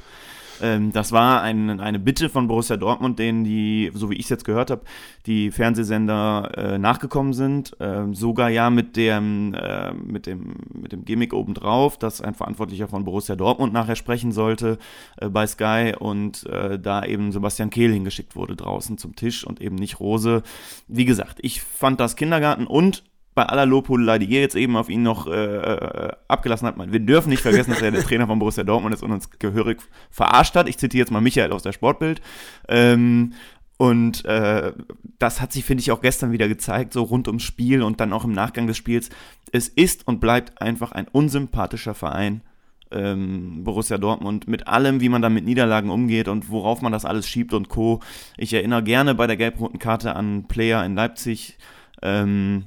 Ähm, 0.61 0.91
das 0.91 1.11
war 1.11 1.41
ein, 1.41 1.79
eine 1.79 1.99
Bitte 1.99 2.29
von 2.29 2.47
Borussia 2.47 2.77
Dortmund, 2.77 3.19
denen 3.19 3.43
die, 3.43 3.91
so 3.93 4.09
wie 4.09 4.15
ich 4.15 4.25
es 4.25 4.29
jetzt 4.29 4.45
gehört 4.45 4.71
habe, 4.71 4.81
die 5.25 5.51
Fernsehsender 5.51 6.51
äh, 6.55 6.77
nachgekommen 6.77 7.33
sind. 7.33 7.79
Äh, 7.79 8.05
sogar 8.13 8.49
ja 8.49 8.69
mit 8.69 8.95
dem, 8.95 9.53
äh, 9.53 9.93
mit 9.93 10.25
dem, 10.25 10.55
mit 10.73 10.91
dem 10.91 11.05
Gimmick 11.05 11.33
obendrauf, 11.33 11.97
dass 11.97 12.21
ein 12.21 12.33
Verantwortlicher 12.35 12.87
von 12.87 13.03
Borussia 13.03 13.35
Dortmund 13.35 13.73
nachher 13.73 13.95
sprechen 13.95 14.31
sollte 14.31 14.77
äh, 15.17 15.29
bei 15.29 15.47
Sky 15.47 15.93
und 15.97 16.45
äh, 16.47 16.79
da 16.79 17.03
eben 17.03 17.31
Sebastian 17.31 17.69
Kehl 17.69 17.91
hingeschickt 17.91 18.35
wurde 18.35 18.55
draußen 18.55 18.97
zum 18.97 19.15
Tisch 19.15 19.45
und 19.45 19.61
eben 19.61 19.75
nicht 19.75 19.99
Rose. 19.99 20.43
Wie 20.87 21.05
gesagt, 21.05 21.39
ich 21.41 21.61
fand 21.61 21.99
das 21.99 22.15
Kindergarten 22.15 22.67
und 22.67 23.03
bei 23.38 23.46
aller 23.46 23.67
Lobhudelei, 23.67 24.17
die 24.17 24.25
ihr 24.25 24.41
jetzt 24.41 24.56
eben 24.56 24.75
auf 24.75 24.89
ihn 24.89 25.03
noch 25.03 25.27
äh, 25.27 25.32
äh, 25.32 26.12
abgelassen 26.27 26.67
habt, 26.67 26.91
wir 26.91 27.00
dürfen 27.00 27.29
nicht 27.29 27.44
vergessen, 27.44 27.70
dass 27.70 27.84
er 27.84 27.91
der 27.91 28.01
Trainer 28.01 28.25
von 28.25 28.39
Borussia 28.39 28.63
Dortmund 28.63 28.96
ist 28.96 29.03
und 29.03 29.12
uns 29.12 29.29
gehörig 29.38 29.77
verarscht 30.10 30.56
hat. 30.56 30.67
Ich 30.67 30.79
zitiere 30.79 31.01
jetzt 31.01 31.12
mal 31.12 31.22
Michael 31.22 31.51
aus 31.51 31.62
der 31.62 31.72
Sportbild. 31.72 32.20
Ähm, 32.67 33.34
und 33.77 34.25
äh, 34.25 34.74
das 35.20 35.39
hat 35.39 35.53
sich, 35.53 35.65
finde 35.65 35.82
ich, 35.82 35.91
auch 35.91 36.01
gestern 36.01 36.32
wieder 36.32 36.48
gezeigt, 36.48 36.94
so 36.94 37.03
rund 37.03 37.27
ums 37.27 37.44
Spiel 37.44 37.84
und 37.84 38.00
dann 38.00 38.12
auch 38.12 38.25
im 38.25 38.32
Nachgang 38.32 38.65
des 38.65 38.75
Spiels. 38.75 39.12
Es 39.51 39.67
ist 39.67 40.08
und 40.08 40.20
bleibt 40.20 40.60
einfach 40.60 40.91
ein 40.91 41.08
unsympathischer 41.08 41.94
Verein, 41.94 42.41
ähm, 42.89 43.63
Borussia 43.63 44.00
Dortmund, 44.00 44.48
mit 44.48 44.67
allem, 44.67 45.00
wie 45.00 45.10
man 45.10 45.22
da 45.22 45.29
mit 45.29 45.46
Niederlagen 45.46 45.91
umgeht 45.91 46.27
und 46.27 46.50
worauf 46.50 46.82
man 46.82 46.91
das 46.91 47.06
alles 47.06 47.29
schiebt 47.29 47.53
und 47.53 47.70
Co. 47.70 48.01
Ich 48.36 48.51
erinnere 48.51 48.82
gerne 48.82 49.13
bei 49.13 49.27
der 49.27 49.38
gelb-roten 49.38 49.77
Karte 49.77 50.15
an 50.15 50.48
Player 50.48 50.84
in 50.84 50.96
Leipzig. 50.96 51.60
Ähm, 52.01 52.63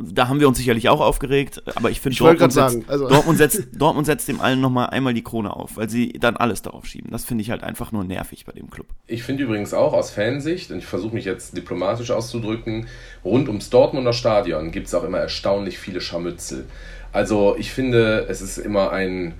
da 0.00 0.28
haben 0.28 0.40
wir 0.40 0.48
uns 0.48 0.58
sicherlich 0.58 0.88
auch 0.88 1.00
aufgeregt, 1.00 1.62
aber 1.74 1.90
ich 1.90 2.00
finde, 2.00 2.18
Dortmund, 2.18 2.52
setzt, 2.52 2.88
also 2.88 3.08
Dortmund, 3.08 3.38
setzt, 3.38 3.68
Dortmund 3.72 4.06
setzt 4.06 4.28
dem 4.28 4.40
allen 4.40 4.60
nochmal 4.60 4.90
einmal 4.90 5.14
die 5.14 5.22
Krone 5.22 5.54
auf, 5.54 5.76
weil 5.76 5.88
sie 5.88 6.12
dann 6.12 6.36
alles 6.36 6.62
darauf 6.62 6.86
schieben. 6.86 7.10
Das 7.10 7.24
finde 7.24 7.42
ich 7.42 7.50
halt 7.50 7.62
einfach 7.62 7.92
nur 7.92 8.04
nervig 8.04 8.44
bei 8.44 8.52
dem 8.52 8.70
Club. 8.70 8.86
Ich 9.06 9.22
finde 9.22 9.44
übrigens 9.44 9.74
auch 9.74 9.92
aus 9.92 10.10
Fansicht, 10.10 10.70
und 10.70 10.78
ich 10.78 10.86
versuche 10.86 11.14
mich 11.14 11.24
jetzt 11.24 11.56
diplomatisch 11.56 12.10
auszudrücken, 12.10 12.88
rund 13.24 13.48
ums 13.48 13.70
Dortmunder 13.70 14.12
Stadion 14.12 14.70
gibt 14.70 14.88
es 14.88 14.94
auch 14.94 15.04
immer 15.04 15.18
erstaunlich 15.18 15.78
viele 15.78 16.00
Scharmützel. 16.00 16.66
Also 17.12 17.56
ich 17.58 17.70
finde, 17.70 18.26
es 18.28 18.40
ist 18.40 18.58
immer 18.58 18.90
ein, 18.90 19.34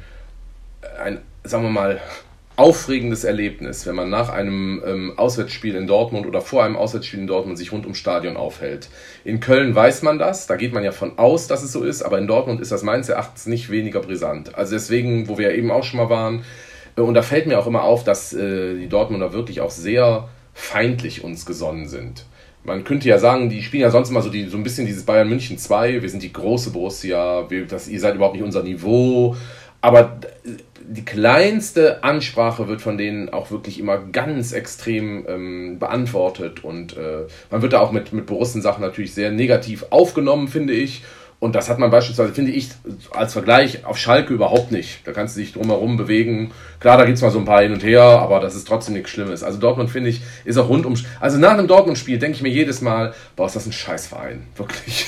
ein 1.02 1.18
sagen 1.44 1.64
wir 1.64 1.70
mal, 1.70 2.00
aufregendes 2.56 3.24
Erlebnis, 3.24 3.86
wenn 3.86 3.94
man 3.94 4.10
nach 4.10 4.28
einem 4.28 4.82
ähm, 4.86 5.12
Auswärtsspiel 5.16 5.74
in 5.74 5.86
Dortmund 5.86 6.26
oder 6.26 6.40
vor 6.40 6.64
einem 6.64 6.76
Auswärtsspiel 6.76 7.20
in 7.20 7.26
Dortmund 7.26 7.56
sich 7.56 7.72
rund 7.72 7.84
ums 7.84 7.98
Stadion 7.98 8.36
aufhält. 8.36 8.88
In 9.24 9.40
Köln 9.40 9.74
weiß 9.74 10.02
man 10.02 10.18
das, 10.18 10.46
da 10.46 10.56
geht 10.56 10.74
man 10.74 10.84
ja 10.84 10.92
von 10.92 11.18
aus, 11.18 11.46
dass 11.46 11.62
es 11.62 11.72
so 11.72 11.82
ist, 11.82 12.02
aber 12.02 12.18
in 12.18 12.26
Dortmund 12.26 12.60
ist 12.60 12.70
das 12.70 12.82
meines 12.82 13.08
Erachtens 13.08 13.46
nicht 13.46 13.70
weniger 13.70 14.00
brisant. 14.00 14.54
Also 14.54 14.74
deswegen, 14.74 15.28
wo 15.28 15.38
wir 15.38 15.50
ja 15.50 15.56
eben 15.56 15.70
auch 15.70 15.84
schon 15.84 15.98
mal 15.98 16.10
waren, 16.10 16.44
äh, 16.96 17.00
und 17.00 17.14
da 17.14 17.22
fällt 17.22 17.46
mir 17.46 17.58
auch 17.58 17.66
immer 17.66 17.84
auf, 17.84 18.04
dass 18.04 18.32
äh, 18.32 18.74
die 18.74 18.88
Dortmunder 18.88 19.32
wirklich 19.32 19.60
auch 19.60 19.70
sehr 19.70 20.28
feindlich 20.52 21.24
uns 21.24 21.46
gesonnen 21.46 21.88
sind. 21.88 22.26
Man 22.64 22.84
könnte 22.84 23.08
ja 23.08 23.18
sagen, 23.18 23.48
die 23.48 23.62
spielen 23.62 23.80
ja 23.80 23.90
sonst 23.90 24.10
immer 24.10 24.22
so, 24.22 24.30
die, 24.30 24.44
so 24.44 24.56
ein 24.56 24.62
bisschen 24.62 24.86
dieses 24.86 25.04
Bayern 25.04 25.28
München 25.28 25.58
2, 25.58 26.00
wir 26.00 26.08
sind 26.08 26.22
die 26.22 26.32
große 26.32 26.70
Borussia, 26.70 27.50
wir, 27.50 27.66
das, 27.66 27.88
ihr 27.88 27.98
seid 27.98 28.14
überhaupt 28.14 28.36
nicht 28.36 28.44
unser 28.44 28.62
Niveau, 28.62 29.34
aber 29.82 30.16
die 30.88 31.04
kleinste 31.04 32.02
Ansprache 32.02 32.68
wird 32.68 32.80
von 32.80 32.96
denen 32.96 33.28
auch 33.28 33.50
wirklich 33.50 33.78
immer 33.78 33.98
ganz 33.98 34.52
extrem 34.52 35.26
ähm, 35.28 35.78
beantwortet 35.78 36.64
und 36.64 36.96
äh, 36.96 37.26
man 37.50 37.62
wird 37.62 37.74
da 37.74 37.80
auch 37.80 37.92
mit, 37.92 38.12
mit 38.12 38.26
Borussen-Sachen 38.26 38.80
natürlich 38.80 39.14
sehr 39.14 39.30
negativ 39.30 39.86
aufgenommen, 39.90 40.48
finde 40.48 40.72
ich. 40.72 41.02
Und 41.40 41.56
das 41.56 41.68
hat 41.68 41.80
man 41.80 41.90
beispielsweise, 41.90 42.32
finde 42.32 42.52
ich, 42.52 42.68
als 43.10 43.32
Vergleich 43.32 43.84
auf 43.84 43.98
Schalke 43.98 44.32
überhaupt 44.32 44.70
nicht. 44.70 45.04
Da 45.04 45.10
kannst 45.10 45.36
du 45.36 45.40
dich 45.40 45.52
drumherum 45.52 45.96
bewegen. 45.96 46.52
Klar, 46.82 46.98
da 46.98 47.04
gibt 47.04 47.14
es 47.14 47.22
mal 47.22 47.30
so 47.30 47.38
ein 47.38 47.44
paar 47.44 47.62
hin 47.62 47.72
und 47.72 47.84
her, 47.84 48.02
aber 48.02 48.40
das 48.40 48.56
ist 48.56 48.66
trotzdem 48.66 48.94
nichts 48.94 49.10
Schlimmes. 49.10 49.44
Also 49.44 49.60
Dortmund, 49.60 49.88
finde 49.88 50.10
ich, 50.10 50.20
ist 50.44 50.56
auch 50.56 50.68
rundum. 50.68 50.96
Also 51.20 51.38
nach 51.38 51.52
einem 51.52 51.68
Dortmund-Spiel 51.68 52.18
denke 52.18 52.34
ich 52.34 52.42
mir 52.42 52.48
jedes 52.48 52.80
Mal, 52.80 53.14
boah, 53.36 53.46
ist 53.46 53.54
das 53.54 53.66
ein 53.66 53.72
Scheißverein. 53.72 54.48
Wirklich. 54.56 55.06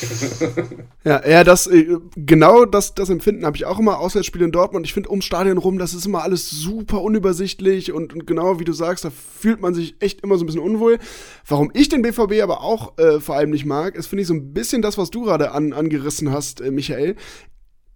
ja, 1.04 1.28
ja, 1.28 1.42
das, 1.42 1.66
äh, 1.66 1.96
genau 2.14 2.64
das, 2.64 2.94
das 2.94 3.10
Empfinden 3.10 3.44
habe 3.44 3.56
ich 3.56 3.64
auch 3.64 3.80
immer. 3.80 3.98
Auswärtsspiele 3.98 4.44
in 4.44 4.52
Dortmund. 4.52 4.86
Ich 4.86 4.94
finde 4.94 5.10
ums 5.10 5.24
Stadion 5.24 5.58
rum, 5.58 5.80
das 5.80 5.94
ist 5.94 6.06
immer 6.06 6.22
alles 6.22 6.48
super 6.48 7.02
unübersichtlich 7.02 7.90
und, 7.90 8.14
und, 8.14 8.24
genau 8.24 8.60
wie 8.60 8.64
du 8.64 8.72
sagst, 8.72 9.04
da 9.04 9.10
fühlt 9.10 9.60
man 9.60 9.74
sich 9.74 9.96
echt 9.98 10.20
immer 10.20 10.36
so 10.36 10.44
ein 10.44 10.46
bisschen 10.46 10.62
unwohl. 10.62 11.00
Warum 11.44 11.72
ich 11.74 11.88
den 11.88 12.02
BVB 12.02 12.40
aber 12.40 12.60
auch 12.60 12.96
äh, 12.98 13.18
vor 13.18 13.34
allem 13.34 13.50
nicht 13.50 13.66
mag, 13.66 13.96
ist, 13.96 14.06
finde 14.06 14.22
ich, 14.22 14.28
so 14.28 14.34
ein 14.34 14.52
bisschen 14.52 14.80
das, 14.80 14.96
was 14.96 15.10
du 15.10 15.24
gerade 15.24 15.50
an, 15.50 15.72
angerissen 15.72 16.30
hast, 16.30 16.60
äh, 16.60 16.70
Michael, 16.70 17.16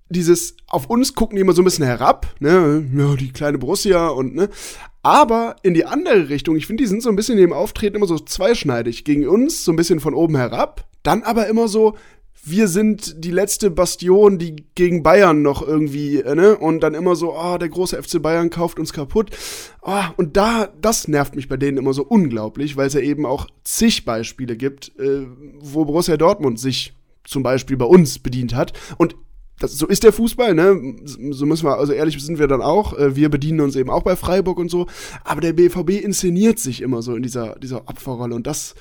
dieses, 0.09 0.57
auf 0.67 0.87
uns 0.87 1.15
gucken 1.15 1.37
die 1.37 1.43
immer 1.43 1.53
so 1.53 1.63
ein 1.63 1.65
bisschen 1.65 1.85
herab, 1.85 2.35
ne, 2.41 2.85
ja, 2.97 3.15
die 3.15 3.33
kleine 3.33 3.59
Borussia 3.59 4.09
und, 4.09 4.35
ne, 4.35 4.49
aber 5.03 5.57
in 5.63 5.75
die 5.75 5.85
andere 5.85 6.29
Richtung, 6.29 6.57
ich 6.57 6.67
finde, 6.67 6.83
die 6.83 6.89
sind 6.89 7.03
so 7.03 7.09
ein 7.09 7.17
bisschen 7.17 7.39
in 7.39 7.43
dem 7.43 7.53
Auftreten 7.53 7.97
immer 7.97 8.07
so 8.07 8.19
zweischneidig. 8.19 9.05
Gegen 9.05 9.27
uns 9.29 9.65
so 9.65 9.73
ein 9.73 9.77
bisschen 9.77 10.01
von 10.01 10.15
oben 10.15 10.37
herab, 10.37 10.87
dann 11.03 11.23
aber 11.23 11.47
immer 11.47 11.69
so, 11.69 11.95
wir 12.45 12.69
sind 12.69 13.25
die 13.25 13.31
letzte 13.31 13.71
Bastion, 13.71 14.39
die 14.39 14.65
gegen 14.75 15.03
Bayern 15.03 15.43
noch 15.43 15.67
irgendwie, 15.67 16.21
äh, 16.21 16.35
ne? 16.35 16.57
Und 16.57 16.81
dann 16.81 16.95
immer 16.95 17.17
so, 17.17 17.35
oh, 17.37 17.59
der 17.59 17.69
große 17.69 18.01
FC 18.01 18.23
Bayern 18.23 18.51
kauft 18.51 18.79
uns 18.79 18.93
kaputt. 18.93 19.31
Oh, 19.83 20.03
und 20.17 20.37
da, 20.37 20.69
das 20.81 21.09
nervt 21.09 21.37
mich 21.37 21.49
bei 21.49 21.57
denen 21.57 21.79
immer 21.79 21.93
so 21.93 22.05
unglaublich, 22.05 22.77
weil 22.77 22.87
es 22.87 22.95
ja 22.95 23.01
eben 23.01 23.27
auch 23.27 23.47
zig 23.65 24.05
Beispiele 24.05 24.57
gibt, 24.57 24.93
äh, 24.99 25.27
wo 25.61 25.85
Borussia 25.85 26.17
Dortmund 26.17 26.59
sich 26.59 26.95
zum 27.25 27.43
Beispiel 27.43 27.77
bei 27.77 27.87
uns 27.87 28.19
bedient 28.19 28.55
hat. 28.55 28.73
Und 28.97 29.17
das, 29.59 29.77
so 29.77 29.87
ist 29.87 30.05
der 30.05 30.13
Fußball, 30.13 30.55
ne? 30.55 30.97
So 31.05 31.47
müssen 31.47 31.67
wir, 31.67 31.79
also 31.79 31.93
ehrlich 31.93 32.23
sind 32.23 32.39
wir 32.39 32.47
dann 32.47 32.63
auch. 32.63 32.97
Äh, 32.97 33.17
wir 33.17 33.29
bedienen 33.29 33.61
uns 33.61 33.77
eben 33.77 33.91
auch 33.91 34.03
bei 34.03 34.17
Freiburg 34.17 34.59
und 34.59 34.71
so. 34.71 34.87
Aber 35.25 35.41
der 35.41 35.53
BVB 35.53 36.03
inszeniert 36.03 36.59
sich 36.59 36.83
immer 36.83 37.03
so 37.03 37.17
in 37.17 37.23
dieser, 37.23 37.59
dieser 37.59 37.89
Opferrolle. 37.89 38.35
Und 38.35 38.47
das, 38.47 38.75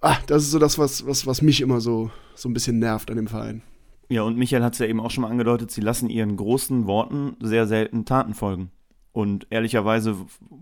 ah, 0.00 0.16
das 0.26 0.44
ist 0.44 0.50
so 0.50 0.58
das, 0.58 0.78
was, 0.78 1.06
was, 1.06 1.26
was 1.26 1.42
mich 1.42 1.60
immer 1.60 1.80
so, 1.80 2.10
so 2.34 2.48
ein 2.48 2.54
bisschen 2.54 2.78
nervt 2.78 3.10
an 3.10 3.16
dem 3.16 3.26
Verein. 3.26 3.62
Ja, 4.08 4.22
und 4.22 4.36
Michael 4.36 4.62
hat 4.62 4.74
es 4.74 4.78
ja 4.78 4.86
eben 4.86 5.00
auch 5.00 5.10
schon 5.10 5.22
mal 5.22 5.30
angedeutet, 5.30 5.70
sie 5.70 5.80
lassen 5.80 6.10
ihren 6.10 6.36
großen 6.36 6.86
Worten 6.86 7.36
sehr 7.40 7.66
selten 7.66 8.04
Taten 8.04 8.34
folgen. 8.34 8.70
Und 9.12 9.46
ehrlicherweise 9.50 10.16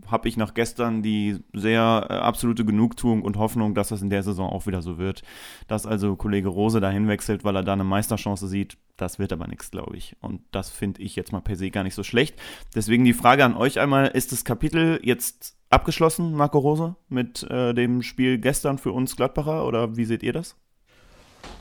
habe 0.08 0.28
ich 0.28 0.36
nach 0.36 0.54
gestern 0.54 1.02
die 1.02 1.38
sehr 1.52 2.06
äh, 2.10 2.14
absolute 2.14 2.64
Genugtuung 2.64 3.22
und 3.22 3.36
Hoffnung, 3.36 3.74
dass 3.74 3.88
das 3.88 4.02
in 4.02 4.10
der 4.10 4.24
Saison 4.24 4.50
auch 4.50 4.66
wieder 4.66 4.82
so 4.82 4.98
wird. 4.98 5.22
Dass 5.68 5.86
also 5.86 6.16
Kollege 6.16 6.48
Rose 6.48 6.80
dahin 6.80 7.06
wechselt, 7.06 7.44
weil 7.44 7.54
er 7.54 7.62
da 7.62 7.74
eine 7.74 7.84
Meisterchance 7.84 8.48
sieht, 8.48 8.76
das 8.96 9.20
wird 9.20 9.32
aber 9.32 9.46
nichts, 9.46 9.70
glaube 9.70 9.96
ich. 9.96 10.16
Und 10.20 10.40
das 10.50 10.68
finde 10.70 11.00
ich 11.00 11.14
jetzt 11.14 11.32
mal 11.32 11.40
per 11.40 11.54
se 11.54 11.70
gar 11.70 11.84
nicht 11.84 11.94
so 11.94 12.02
schlecht. 12.02 12.34
Deswegen 12.74 13.04
die 13.04 13.12
Frage 13.12 13.44
an 13.44 13.56
euch 13.56 13.78
einmal, 13.78 14.08
ist 14.08 14.32
das 14.32 14.44
Kapitel 14.44 14.98
jetzt 15.02 15.56
abgeschlossen, 15.70 16.34
Marco 16.34 16.58
Rose, 16.58 16.96
mit 17.08 17.44
äh, 17.44 17.72
dem 17.72 18.02
Spiel 18.02 18.38
gestern 18.38 18.78
für 18.78 18.90
uns 18.90 19.14
Gladbacher 19.14 19.64
oder 19.64 19.96
wie 19.96 20.04
seht 20.04 20.24
ihr 20.24 20.32
das? 20.32 20.56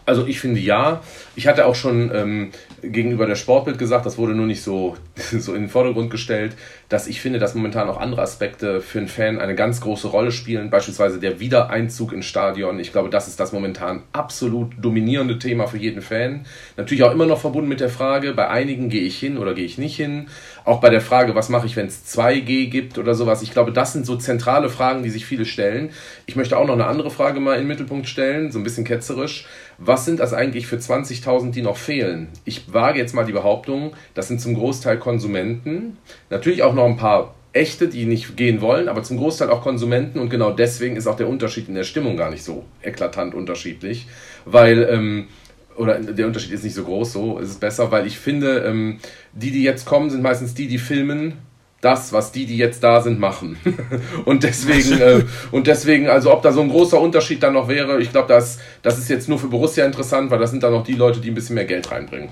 Also 0.06 0.26
ich 0.26 0.40
finde 0.40 0.60
ja. 0.60 1.02
Ich 1.36 1.48
hatte 1.48 1.68
auch 1.68 1.76
schon 1.76 2.12
ähm, 2.14 2.52
gegenüber 2.82 3.28
der 3.28 3.36
Sportbild 3.36 3.78
gesagt, 3.78 4.06
das 4.06 4.18
wurde 4.18 4.34
nur 4.34 4.48
nicht 4.48 4.64
so, 4.64 4.98
so 5.16 5.54
in 5.54 5.64
den 5.64 5.70
Vordergrund 5.70 6.10
gestellt, 6.10 6.56
dass 6.90 7.08
ich 7.08 7.22
finde, 7.22 7.38
dass 7.38 7.54
momentan 7.54 7.88
auch 7.88 8.00
andere 8.00 8.24
Aspekte 8.24 8.82
für 8.82 8.98
einen 8.98 9.08
Fan 9.08 9.40
eine 9.40 9.54
ganz 9.54 9.80
große 9.80 10.08
Rolle 10.08 10.32
spielen. 10.32 10.72
Beispielsweise 10.72 11.20
der 11.20 11.40
Wiedereinzug 11.40 12.12
ins 12.12 12.26
Stadion. 12.26 12.80
Ich 12.80 12.92
glaube, 12.92 13.10
das 13.10 13.28
ist 13.28 13.40
das 13.40 13.54
momentan 13.54 14.02
absolut 14.12 14.74
dominierende 14.82 15.38
Thema 15.38 15.68
für 15.68 15.78
jeden 15.78 16.02
Fan. 16.02 16.46
Natürlich 16.78 17.04
auch 17.04 17.12
immer 17.12 17.28
noch 17.28 17.40
verbunden 17.40 17.70
mit 17.70 17.80
der 17.80 17.90
Frage, 17.90 18.34
bei 18.34 18.50
einigen 18.50 18.90
gehe 18.90 19.04
ich 19.04 19.20
hin 19.20 19.38
oder 19.38 19.54
gehe 19.54 19.66
ich 19.66 19.78
nicht 19.78 19.96
hin. 19.96 20.28
Auch 20.66 20.82
bei 20.82 20.90
der 20.90 21.02
Frage, 21.02 21.36
was 21.36 21.50
mache 21.50 21.68
ich, 21.68 21.76
wenn 21.76 21.86
es 21.86 22.06
2G 22.18 22.70
gibt 22.70 22.98
oder 22.98 23.14
sowas. 23.14 23.44
Ich 23.44 23.52
glaube, 23.52 23.72
das 23.72 23.94
sind 23.94 24.08
so 24.08 24.16
zentrale 24.16 24.70
Fragen, 24.70 25.04
die 25.04 25.10
sich 25.12 25.28
viele 25.28 25.46
stellen. 25.46 25.92
Ich 26.26 26.36
möchte 26.36 26.58
auch 26.58 26.66
noch 26.66 26.74
eine 26.74 26.88
andere 26.88 27.12
Frage 27.12 27.40
mal 27.40 27.54
in 27.54 27.62
den 27.62 27.68
Mittelpunkt 27.68 28.08
stellen, 28.08 28.52
so 28.52 28.58
ein 28.58 28.64
bisschen 28.64 28.84
ketzerisch 28.84 29.46
was 29.80 30.06
sind 30.06 30.20
das 30.20 30.34
eigentlich 30.34 30.68
für 30.68 30.76
20.000, 30.76 31.52
die 31.52 31.62
noch 31.62 31.78
fehlen? 31.78 32.28
Ich 32.44 32.74
wage 32.74 33.00
jetzt 33.00 33.16
mal 33.16 33.26
die 33.26 33.32
Behauptung, 33.32 33.94
das 34.14 34.28
sind 34.28 34.42
zum 34.42 34.54
Großteil 34.54 35.00
Konsumenten, 35.00 35.98
natürlich 36.30 36.64
auch 36.64 36.74
noch 36.80 36.88
ein 36.88 36.98
paar 36.98 37.36
echte, 37.54 37.88
die 37.88 38.06
nicht 38.06 38.38
gehen 38.38 38.62
wollen, 38.62 38.88
aber 38.88 39.04
zum 39.04 39.18
Großteil 39.18 39.50
auch 39.50 39.62
Konsumenten 39.62 40.20
und 40.20 40.30
genau 40.30 40.52
deswegen 40.52 40.96
ist 40.96 41.08
auch 41.08 41.16
der 41.16 41.28
Unterschied 41.28 41.68
in 41.68 41.76
der 41.76 41.84
Stimmung 41.84 42.16
gar 42.16 42.30
nicht 42.30 42.44
so 42.44 42.64
eklatant 42.82 43.34
unterschiedlich, 43.34 44.08
weil 44.46 44.88
ähm, 44.90 45.28
oder 45.76 46.00
der 46.00 46.28
Unterschied 46.28 46.52
ist 46.52 46.64
nicht 46.64 46.76
so 46.76 46.84
groß, 46.84 47.14
so 47.14 47.40
ist 47.40 47.50
es 47.50 47.56
besser, 47.56 47.90
weil 47.90 48.06
ich 48.06 48.20
finde, 48.20 48.60
ähm, 48.60 49.00
die, 49.34 49.52
die 49.52 49.64
jetzt 49.64 49.86
kommen, 49.86 50.10
sind 50.10 50.22
meistens 50.22 50.54
die, 50.54 50.68
die 50.68 50.78
filmen 50.78 51.34
das, 51.82 52.12
was 52.12 52.34
die, 52.34 52.46
die 52.46 52.58
jetzt 52.58 52.84
da 52.84 53.02
sind, 53.02 53.20
machen. 53.20 53.58
und 54.26 54.44
deswegen, 54.44 55.00
äh, 55.02 55.24
und 55.52 55.68
deswegen, 55.68 56.10
also 56.10 56.34
ob 56.34 56.42
da 56.42 56.52
so 56.52 56.62
ein 56.62 56.70
großer 56.70 57.00
Unterschied 57.00 57.42
dann 57.42 57.54
noch 57.54 57.70
wäre, 57.70 58.02
ich 58.02 58.12
glaube, 58.12 58.28
das, 58.28 58.60
das 58.82 58.98
ist 58.98 59.10
jetzt 59.10 59.30
nur 59.30 59.40
für 59.40 59.48
Borussia 59.48 59.86
interessant, 59.86 60.30
weil 60.32 60.40
das 60.40 60.52
sind 60.52 60.62
dann 60.62 60.74
noch 60.74 60.84
die 60.84 60.94
Leute, 60.94 61.22
die 61.22 61.30
ein 61.30 61.36
bisschen 61.36 61.56
mehr 61.56 61.66
Geld 61.66 61.90
reinbringen. 61.90 62.30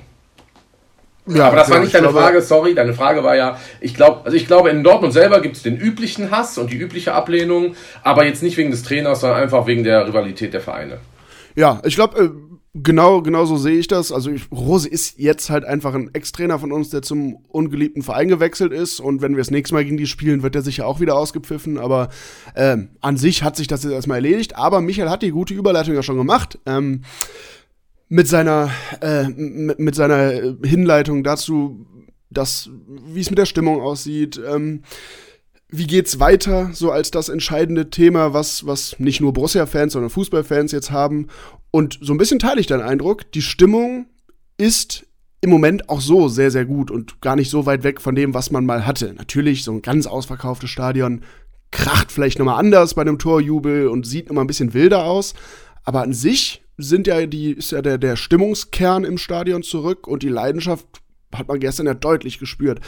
Ja, 1.28 1.48
aber 1.48 1.58
das 1.58 1.70
war 1.70 1.80
nicht 1.80 1.94
deine 1.94 2.08
glaube, 2.08 2.20
Frage, 2.20 2.42
sorry. 2.42 2.74
Deine 2.74 2.94
Frage 2.94 3.24
war 3.24 3.36
ja, 3.36 3.60
ich 3.82 3.94
glaube, 3.94 4.22
also 4.26 4.36
ich 4.38 4.48
glaube, 4.48 4.70
in 4.70 4.84
Dortmund 4.84 5.14
selber 5.14 5.42
gibt 5.42 5.58
es 5.58 5.64
den 5.64 5.78
üblichen 5.78 6.32
Hass 6.32 6.58
und 6.58 6.72
die 6.72 6.78
übliche 6.78 7.14
Ablehnung, 7.14 7.76
aber 8.04 8.26
jetzt 8.26 8.44
nicht 8.44 8.58
wegen 8.58 8.72
des 8.72 8.84
Trainers, 8.84 9.22
sondern 9.22 9.40
einfach 9.42 9.68
wegen 9.68 9.84
der 9.84 10.08
Rivalität 10.08 10.54
der 10.54 10.62
Vereine. 10.62 11.00
Ja, 11.56 11.82
ich 11.84 11.96
glaube, 11.96 12.24
äh, 12.24 12.30
Genau, 12.84 13.22
genau 13.22 13.46
so 13.46 13.58
sehe 13.58 13.80
ich 13.80 13.88
das. 13.88 14.12
Also 14.12 14.30
ich, 14.30 14.52
Rose 14.52 14.88
ist 14.88 15.18
jetzt 15.18 15.50
halt 15.50 15.66
einfach 15.66 15.96
ein 15.96 16.12
Ex-Trainer 16.14 16.60
von 16.60 16.72
uns, 16.72 16.90
der 16.90 17.02
zum 17.02 17.38
ungeliebten 17.48 18.04
Verein 18.04 18.28
gewechselt 18.28 18.72
ist. 18.72 19.00
Und 19.00 19.22
wenn 19.22 19.32
wir 19.32 19.40
das 19.40 19.52
nächste 19.52 19.74
Mal 19.74 19.84
gegen 19.84 19.98
die 19.98 20.06
spielen, 20.06 20.44
wird 20.44 20.56
er 20.56 20.62
sicher 20.62 20.86
auch 20.86 21.00
wieder 21.00 21.16
ausgepfiffen. 21.16 21.80
Aber 21.80 22.10
ähm, 22.56 22.90
an 23.02 23.18
sich 23.18 23.42
hat 23.42 23.56
sich 23.56 23.68
das 23.68 23.84
jetzt 23.84 23.94
erstmal 23.94 24.18
erledigt. 24.18 24.58
Aber 24.58 24.82
Michael 24.82 25.10
hat 25.10 25.24
die 25.24 25.32
gute 25.32 25.54
Überleitung 25.54 25.96
ja 25.96 26.04
schon 26.04 26.18
gemacht. 26.18 26.60
Ähm, 26.66 27.04
mit 28.10 28.28
seiner, 28.28 28.72
äh, 29.02 29.28
mit, 29.28 29.80
mit 29.80 29.96
seiner 29.96 30.56
Hinleitung 30.64 31.24
dazu, 31.24 31.86
dass, 32.30 32.70
wie 32.88 33.22
es 33.22 33.30
mit 33.30 33.40
der 33.40 33.46
Stimmung 33.46 33.82
aussieht. 33.82 34.40
Ähm, 34.46 34.84
wie 35.70 35.88
geht's 35.88 36.20
weiter, 36.20 36.70
so 36.72 36.92
als 36.92 37.12
das 37.12 37.28
entscheidende 37.28 37.90
Thema, 37.90 38.34
was, 38.34 38.66
was 38.66 38.98
nicht 39.00 39.20
nur 39.20 39.34
Borussia-Fans, 39.34 39.94
sondern 39.94 40.10
Fußballfans 40.10 40.72
jetzt 40.72 40.92
haben. 40.92 41.28
Und 41.72 42.00
so 42.02 42.14
ein 42.14 42.18
bisschen 42.18 42.40
teile 42.40 42.62
ich 42.62 42.68
deinen 42.68 42.84
Eindruck, 42.84 43.30
die 43.34 43.42
Stimmung 43.42 44.08
ist 44.58 45.06
im 45.42 45.50
Moment 45.50 45.90
auch 45.90 46.02
so 46.02 46.30
sehr, 46.30 46.52
sehr 46.52 46.66
gut 46.66 46.90
und 46.90 47.22
gar 47.22 47.36
nicht 47.36 47.50
so 47.50 47.66
weit 47.66 47.84
weg 47.84 48.02
von 48.02 48.16
dem, 48.16 48.34
was 48.34 48.50
man 48.50 48.66
mal 48.66 48.86
hatte. 48.86 49.14
Natürlich, 49.14 49.64
so 49.64 49.72
ein 49.74 49.82
ganz 49.82 50.08
ausverkauftes 50.08 50.70
Stadion 50.70 51.22
kracht 51.72 52.14
vielleicht 52.14 52.40
nochmal 52.40 52.60
anders 52.60 52.94
bei 52.94 53.02
einem 53.02 53.20
Torjubel 53.20 53.90
und 53.90 54.08
sieht 54.08 54.30
immer 54.30 54.42
ein 54.42 54.48
bisschen 54.48 54.74
wilder 54.74 55.04
aus. 55.04 55.34
Aber 55.84 56.02
an 56.02 56.14
sich 56.14 56.64
sind 56.78 57.08
ja 57.08 57.26
die, 57.26 57.52
ist 57.52 57.72
ja 57.72 57.82
der, 57.82 57.98
der 57.98 58.16
Stimmungskern 58.16 59.04
im 59.04 59.18
Stadion 59.18 59.64
zurück 59.64 60.08
und 60.08 60.24
die 60.24 60.30
Leidenschaft 60.30 60.86
hat 61.36 61.48
man 61.48 61.60
gestern 61.60 61.88
ja 61.88 61.94
deutlich 61.94 62.40
gespürt. 62.40 62.80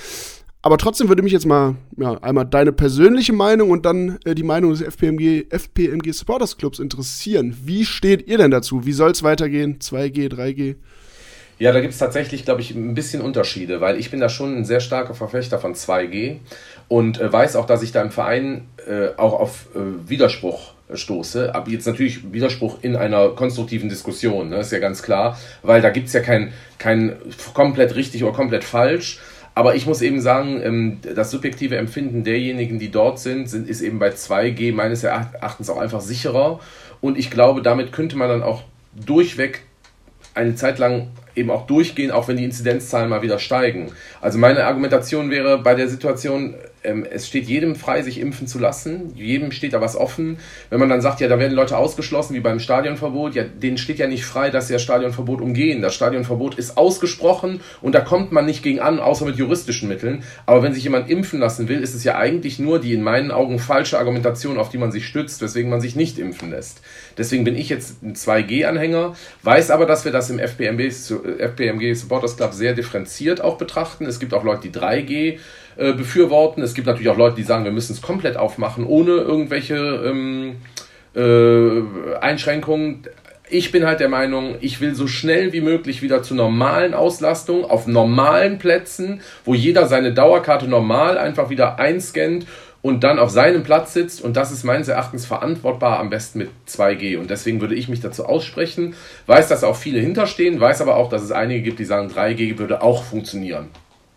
Aber 0.61 0.77
trotzdem 0.77 1.07
würde 1.07 1.23
mich 1.23 1.31
jetzt 1.31 1.45
mal 1.45 1.75
ja, 1.97 2.15
einmal 2.21 2.45
deine 2.45 2.73
persönliche 2.73 3.31
Meinung 3.31 3.69
und 3.69 3.85
dann 3.85 4.19
äh, 4.25 4.35
die 4.35 4.43
Meinung 4.43 4.71
des 4.71 4.81
FPMG, 4.81 5.45
FPMG 5.49 6.11
Supporters 6.11 6.57
Clubs 6.57 6.79
interessieren. 6.79 7.55
Wie 7.63 7.85
steht 7.85 8.27
ihr 8.27 8.37
denn 8.37 8.51
dazu? 8.51 8.85
Wie 8.85 8.91
soll 8.91 9.11
es 9.11 9.23
weitergehen? 9.23 9.79
2G, 9.79 10.29
3G? 10.29 10.75
Ja, 11.59 11.71
da 11.71 11.81
gibt 11.81 11.93
es 11.93 11.99
tatsächlich, 11.99 12.45
glaube 12.45 12.61
ich, 12.61 12.71
ein 12.71 12.93
bisschen 12.93 13.21
Unterschiede, 13.21 13.81
weil 13.81 13.99
ich 13.99 14.11
bin 14.11 14.19
da 14.19 14.29
schon 14.29 14.55
ein 14.55 14.65
sehr 14.65 14.79
starker 14.79 15.13
Verfechter 15.13 15.59
von 15.59 15.75
2G 15.75 16.37
und 16.87 17.19
äh, 17.19 17.31
weiß 17.31 17.55
auch, 17.55 17.65
dass 17.65 17.81
ich 17.81 17.91
da 17.91 18.01
im 18.01 18.11
Verein 18.11 18.67
äh, 18.87 19.09
auch 19.17 19.33
auf 19.33 19.67
äh, 19.75 20.09
Widerspruch 20.09 20.73
stoße. 20.93 21.53
Aber 21.53 21.69
jetzt 21.69 21.87
natürlich 21.87 22.31
Widerspruch 22.33 22.79
in 22.81 22.95
einer 22.95 23.29
konstruktiven 23.29 23.89
Diskussion, 23.89 24.49
ne? 24.49 24.57
ist 24.57 24.71
ja 24.71 24.79
ganz 24.79 25.03
klar, 25.03 25.37
weil 25.63 25.81
da 25.81 25.89
gibt 25.89 26.07
es 26.07 26.13
ja 26.13 26.21
kein, 26.21 26.53
kein 26.77 27.15
komplett 27.53 27.95
richtig 27.95 28.23
oder 28.23 28.33
komplett 28.33 28.63
falsch 28.63 29.19
aber 29.59 29.75
ich 29.75 29.85
muss 29.85 30.01
eben 30.01 30.21
sagen, 30.21 30.61
ähm, 30.63 30.99
das 31.01 31.31
subjektive 31.31 31.75
Empfinden 31.75 32.23
derjenigen, 32.23 32.79
die 32.79 32.91
dort 32.91 33.19
sind, 33.19 33.49
sind 33.49 33.67
ist 33.67 33.81
eben 33.81 33.99
bei 33.99 34.09
2G 34.11 34.73
meines 34.73 35.03
Erachtens 35.03 35.69
auch 35.69 35.77
einfach 35.77 35.99
sicherer. 35.99 36.61
Und 37.01 37.17
ich 37.17 37.29
glaube, 37.29 37.61
damit 37.61 37.91
könnte 37.91 38.15
man 38.15 38.29
dann 38.29 38.41
auch 38.41 38.63
durchweg 38.93 39.63
eine 40.33 40.55
Zeit 40.55 40.79
lang 40.79 41.09
eben 41.35 41.51
auch 41.51 41.67
durchgehen, 41.67 42.09
auch 42.09 42.29
wenn 42.29 42.37
die 42.37 42.45
Inzidenzzahlen 42.45 43.09
mal 43.09 43.21
wieder 43.21 43.37
steigen. 43.37 43.91
Also 44.21 44.37
meine 44.37 44.63
Argumentation 44.63 45.29
wäre 45.29 45.57
bei 45.57 45.75
der 45.75 45.89
Situation, 45.89 46.55
es 46.81 47.27
steht 47.27 47.47
jedem 47.47 47.75
frei, 47.75 48.01
sich 48.03 48.19
impfen 48.19 48.47
zu 48.47 48.57
lassen. 48.57 49.13
Jedem 49.15 49.51
steht 49.51 49.73
da 49.73 49.81
was 49.81 49.95
offen. 49.95 50.37
Wenn 50.69 50.79
man 50.79 50.89
dann 50.89 51.01
sagt, 51.01 51.19
ja, 51.19 51.27
da 51.27 51.37
werden 51.37 51.53
Leute 51.53 51.77
ausgeschlossen, 51.77 52.35
wie 52.35 52.39
beim 52.39 52.59
Stadionverbot, 52.59 53.35
ja, 53.35 53.43
denen 53.43 53.77
steht 53.77 53.99
ja 53.99 54.07
nicht 54.07 54.25
frei, 54.25 54.49
dass 54.49 54.67
sie 54.67 54.73
das 54.73 54.81
Stadionverbot 54.81 55.41
umgehen. 55.41 55.81
Das 55.81 55.93
Stadionverbot 55.93 56.55
ist 56.55 56.77
ausgesprochen 56.77 57.59
und 57.81 57.95
da 57.95 57.99
kommt 57.99 58.31
man 58.31 58.45
nicht 58.45 58.63
gegen 58.63 58.79
an, 58.79 58.99
außer 58.99 59.25
mit 59.25 59.35
juristischen 59.35 59.89
Mitteln. 59.89 60.23
Aber 60.45 60.63
wenn 60.63 60.73
sich 60.73 60.83
jemand 60.83 61.09
impfen 61.09 61.39
lassen 61.39 61.67
will, 61.67 61.81
ist 61.81 61.95
es 61.95 62.03
ja 62.03 62.15
eigentlich 62.15 62.59
nur 62.59 62.79
die 62.79 62.93
in 62.93 63.01
meinen 63.01 63.31
Augen 63.31 63.59
falsche 63.59 63.99
Argumentation, 63.99 64.57
auf 64.57 64.69
die 64.69 64.77
man 64.77 64.91
sich 64.91 65.05
stützt, 65.05 65.41
weswegen 65.41 65.69
man 65.69 65.81
sich 65.81 65.95
nicht 65.95 66.17
impfen 66.17 66.51
lässt. 66.51 66.81
Deswegen 67.17 67.43
bin 67.43 67.55
ich 67.55 67.67
jetzt 67.67 68.01
ein 68.01 68.15
2G-Anhänger, 68.15 69.15
weiß 69.43 69.71
aber, 69.71 69.85
dass 69.85 70.05
wir 70.05 70.13
das 70.13 70.29
im 70.29 70.39
FBMG, 70.39 70.89
FBMG 70.89 71.93
Supporters 71.93 72.37
Club 72.37 72.53
sehr 72.53 72.73
differenziert 72.73 73.41
auch 73.41 73.57
betrachten. 73.57 74.05
Es 74.05 74.19
gibt 74.19 74.33
auch 74.33 74.43
Leute, 74.45 74.69
die 74.69 74.77
3G 74.77 75.39
äh, 75.79 75.93
befürworten. 75.93 76.61
Es 76.61 76.73
gibt 76.73 76.87
natürlich 76.87 77.07
auch 77.07 77.17
Leute, 77.17 77.37
die 77.37 77.43
sagen, 77.43 77.63
wir 77.63 77.71
müssen 77.71 77.93
es 77.93 78.01
komplett 78.01 78.35
aufmachen, 78.35 78.85
ohne 78.85 79.11
irgendwelche 79.11 79.77
ähm, 79.77 80.57
äh, 81.15 82.17
Einschränkungen. 82.19 83.03
Ich 83.49 83.71
bin 83.71 83.85
halt 83.85 84.01
der 84.01 84.09
Meinung, 84.09 84.55
ich 84.59 84.81
will 84.81 84.93
so 84.93 85.07
schnell 85.07 85.53
wie 85.53 85.61
möglich 85.61 86.01
wieder 86.01 86.21
zu 86.21 86.35
normalen 86.35 86.93
Auslastung 86.93 87.63
auf 87.63 87.87
normalen 87.87 88.57
Plätzen, 88.57 89.21
wo 89.45 89.55
jeder 89.55 89.87
seine 89.87 90.13
Dauerkarte 90.13 90.67
normal 90.67 91.17
einfach 91.17 91.49
wieder 91.49 91.79
einscannt 91.79 92.45
und 92.81 93.05
dann 93.05 93.17
auf 93.17 93.29
seinem 93.29 93.63
Platz 93.63 93.93
sitzt. 93.93 94.21
Und 94.21 94.35
das 94.35 94.51
ist 94.51 94.65
meines 94.65 94.89
Erachtens 94.89 95.25
verantwortbar 95.25 95.99
am 95.99 96.09
besten 96.09 96.39
mit 96.39 96.49
2G. 96.67 97.17
Und 97.17 97.29
deswegen 97.29 97.61
würde 97.61 97.75
ich 97.75 97.87
mich 97.87 98.01
dazu 98.01 98.25
aussprechen. 98.25 98.95
Weiß, 99.27 99.47
dass 99.47 99.63
auch 99.63 99.77
viele 99.77 100.01
hinterstehen, 100.01 100.59
weiß 100.59 100.81
aber 100.81 100.97
auch, 100.97 101.09
dass 101.09 101.21
es 101.21 101.31
einige 101.31 101.61
gibt, 101.61 101.79
die 101.79 101.85
sagen, 101.85 102.09
3G 102.09 102.57
würde 102.57 102.81
auch 102.81 103.03
funktionieren. 103.03 103.67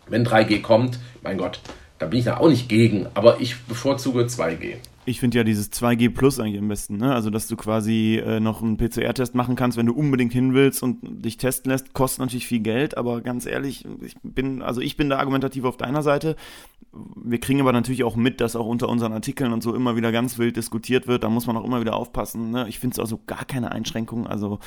Wenn 0.09 0.25
3G 0.25 0.61
kommt, 0.61 0.99
mein 1.23 1.37
Gott, 1.37 1.61
da 1.99 2.05
bin 2.05 2.19
ich 2.19 2.25
da 2.25 2.37
auch 2.37 2.49
nicht 2.49 2.69
gegen, 2.69 3.07
aber 3.13 3.39
ich 3.39 3.61
bevorzuge 3.63 4.23
2G. 4.23 4.75
Ich 5.05 5.19
finde 5.19 5.37
ja 5.37 5.43
dieses 5.43 5.71
2G 5.71 6.13
Plus 6.13 6.39
eigentlich 6.39 6.59
am 6.59 6.67
besten, 6.69 6.97
ne? 6.97 7.13
Also, 7.13 7.29
dass 7.29 7.47
du 7.47 7.57
quasi 7.57 8.21
äh, 8.25 8.39
noch 8.39 8.61
einen 8.61 8.77
PCR-Test 8.77 9.35
machen 9.35 9.55
kannst, 9.55 9.77
wenn 9.77 9.85
du 9.85 9.93
unbedingt 9.93 10.31
hin 10.31 10.53
willst 10.53 10.81
und 10.81 10.99
dich 11.01 11.37
testen 11.37 11.71
lässt, 11.71 11.93
kostet 11.93 12.19
natürlich 12.19 12.47
viel 12.47 12.61
Geld, 12.61 12.97
aber 12.97 13.21
ganz 13.21 13.45
ehrlich, 13.45 13.85
ich 14.01 14.15
bin, 14.23 14.61
also 14.61 14.79
ich 14.79 14.95
bin 14.95 15.09
da 15.09 15.17
argumentativ 15.17 15.65
auf 15.65 15.75
deiner 15.75 16.03
Seite. 16.03 16.37
Wir 17.15 17.39
kriegen 17.39 17.59
aber 17.59 17.73
natürlich 17.73 18.03
auch 18.03 18.15
mit, 18.15 18.39
dass 18.39 18.55
auch 18.55 18.67
unter 18.67 18.87
unseren 18.87 19.13
Artikeln 19.13 19.51
und 19.51 19.63
so 19.63 19.73
immer 19.73 19.95
wieder 19.95 20.11
ganz 20.11 20.37
wild 20.37 20.55
diskutiert 20.55 21.07
wird. 21.07 21.23
Da 21.23 21.29
muss 21.29 21.47
man 21.47 21.57
auch 21.57 21.65
immer 21.65 21.81
wieder 21.81 21.95
aufpassen. 21.95 22.51
Ne? 22.51 22.67
Ich 22.69 22.79
finde 22.79 22.93
es 22.93 22.99
also 22.99 23.19
gar 23.25 23.45
keine 23.45 23.71
Einschränkung. 23.71 24.27
Also 24.27 24.59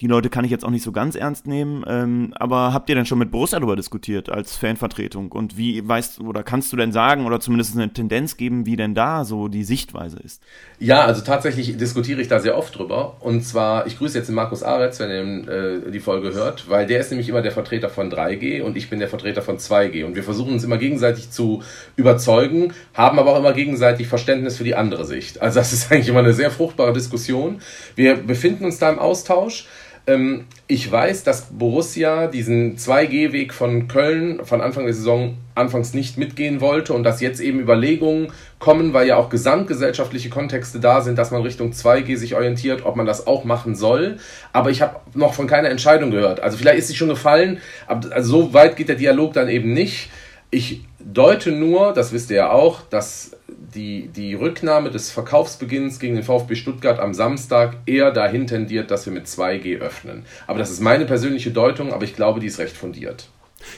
die 0.00 0.06
Leute 0.08 0.28
kann 0.28 0.44
ich 0.44 0.50
jetzt 0.50 0.64
auch 0.64 0.70
nicht 0.70 0.82
so 0.82 0.92
ganz 0.92 1.14
ernst 1.14 1.46
nehmen. 1.46 1.82
Ähm, 1.88 2.34
aber 2.36 2.74
habt 2.74 2.90
ihr 2.90 2.94
denn 2.94 3.06
schon 3.06 3.18
mit 3.18 3.30
Borussia 3.30 3.58
darüber 3.58 3.76
diskutiert 3.76 4.28
als 4.28 4.56
Fanvertretung? 4.56 5.32
Und 5.32 5.56
wie 5.56 5.86
weißt 5.86 6.20
oder 6.20 6.42
kannst 6.42 6.70
du 6.72 6.76
denn 6.76 6.92
sagen 6.92 7.24
oder 7.24 7.40
zumindest 7.40 7.74
eine 7.76 7.90
Tendenz 7.90 8.36
geben, 8.36 8.66
wie 8.66 8.76
denn 8.76 8.94
da 8.94 9.24
so 9.24 9.48
die 9.48 9.64
Sichtweise 9.64 10.18
ist? 10.18 10.42
Ja, 10.78 11.00
also 11.06 11.22
tatsächlich 11.22 11.78
diskutiere 11.78 12.20
ich 12.20 12.28
da 12.28 12.40
sehr 12.40 12.58
oft 12.58 12.76
drüber. 12.76 13.16
Und 13.20 13.42
zwar, 13.42 13.86
ich 13.86 13.96
grüße 13.96 14.18
jetzt 14.18 14.26
den 14.26 14.34
Markus 14.34 14.62
Aretz, 14.62 15.00
wenn 15.00 15.10
er 15.10 15.86
äh, 15.86 15.90
die 15.90 16.00
Folge 16.00 16.34
hört, 16.34 16.68
weil 16.68 16.86
der 16.86 17.00
ist 17.00 17.10
nämlich 17.10 17.30
immer 17.30 17.40
der 17.40 17.52
Vertreter 17.52 17.88
von 17.88 18.12
3G 18.12 18.60
und 18.62 18.76
ich 18.76 18.90
bin 18.90 18.98
der 18.98 19.08
Vertreter 19.08 19.40
von 19.40 19.56
2G. 19.56 20.04
Und 20.04 20.14
wir 20.14 20.22
versuchen 20.22 20.52
uns 20.52 20.62
immer 20.62 20.76
gegenseitig 20.76 21.30
zu 21.30 21.62
überzeugen, 21.96 22.74
haben 22.92 23.18
aber 23.18 23.32
auch 23.32 23.38
immer 23.38 23.54
gegenseitig 23.54 24.08
Verständnis 24.08 24.58
für 24.58 24.64
die 24.64 24.74
andere 24.74 25.06
Sicht. 25.06 25.40
Also 25.40 25.58
das 25.58 25.72
ist 25.72 25.90
eigentlich 25.90 26.08
immer 26.08 26.18
eine 26.18 26.34
sehr 26.34 26.50
fruchtbare 26.50 26.92
Diskussion. 26.92 27.60
Wir 27.94 28.16
befinden 28.16 28.66
uns 28.66 28.78
da 28.78 28.90
im 28.90 28.98
Austausch. 28.98 29.66
Ähm, 30.06 30.44
ich 30.68 30.90
weiß, 30.90 31.24
dass 31.24 31.46
Borussia 31.50 32.26
diesen 32.28 32.76
2G-Weg 32.76 33.52
von 33.52 33.88
Köln 33.88 34.44
von 34.44 34.60
Anfang 34.60 34.84
der 34.84 34.94
Saison 34.94 35.36
anfangs 35.54 35.94
nicht 35.94 36.18
mitgehen 36.18 36.60
wollte 36.60 36.92
und 36.92 37.02
dass 37.02 37.20
jetzt 37.20 37.40
eben 37.40 37.60
Überlegungen 37.60 38.32
kommen, 38.58 38.92
weil 38.92 39.08
ja 39.08 39.16
auch 39.16 39.28
gesamtgesellschaftliche 39.28 40.28
Kontexte 40.28 40.80
da 40.80 41.00
sind, 41.00 41.18
dass 41.18 41.30
man 41.30 41.42
Richtung 41.42 41.72
2G 41.72 42.16
sich 42.16 42.34
orientiert, 42.34 42.84
ob 42.84 42.96
man 42.96 43.06
das 43.06 43.26
auch 43.26 43.44
machen 43.44 43.74
soll. 43.74 44.18
Aber 44.52 44.70
ich 44.70 44.82
habe 44.82 44.96
noch 45.14 45.34
von 45.34 45.46
keiner 45.46 45.70
Entscheidung 45.70 46.10
gehört. 46.10 46.40
Also 46.40 46.56
vielleicht 46.56 46.78
ist 46.78 46.88
sie 46.88 46.96
schon 46.96 47.08
gefallen, 47.08 47.60
aber 47.86 48.12
also 48.12 48.42
so 48.42 48.54
weit 48.54 48.76
geht 48.76 48.88
der 48.88 48.96
Dialog 48.96 49.32
dann 49.32 49.48
eben 49.48 49.72
nicht. 49.72 50.10
Ich 50.50 50.84
deute 51.00 51.50
nur, 51.50 51.92
das 51.92 52.12
wisst 52.12 52.30
ihr 52.30 52.36
ja 52.36 52.50
auch, 52.50 52.82
dass 52.90 53.36
die, 53.74 54.08
die 54.08 54.34
Rücknahme 54.34 54.90
des 54.90 55.10
Verkaufsbeginns 55.10 55.98
gegen 55.98 56.14
den 56.14 56.24
VfB 56.24 56.54
Stuttgart 56.54 56.98
am 56.98 57.14
Samstag 57.14 57.78
eher 57.86 58.10
dahin 58.10 58.46
tendiert, 58.46 58.90
dass 58.90 59.06
wir 59.06 59.12
mit 59.12 59.26
2G 59.26 59.78
öffnen. 59.78 60.24
Aber 60.46 60.58
das 60.58 60.70
ist 60.70 60.80
meine 60.80 61.06
persönliche 61.06 61.50
Deutung, 61.50 61.92
aber 61.92 62.04
ich 62.04 62.14
glaube, 62.14 62.40
die 62.40 62.46
ist 62.46 62.58
recht 62.58 62.76
fundiert. 62.76 63.28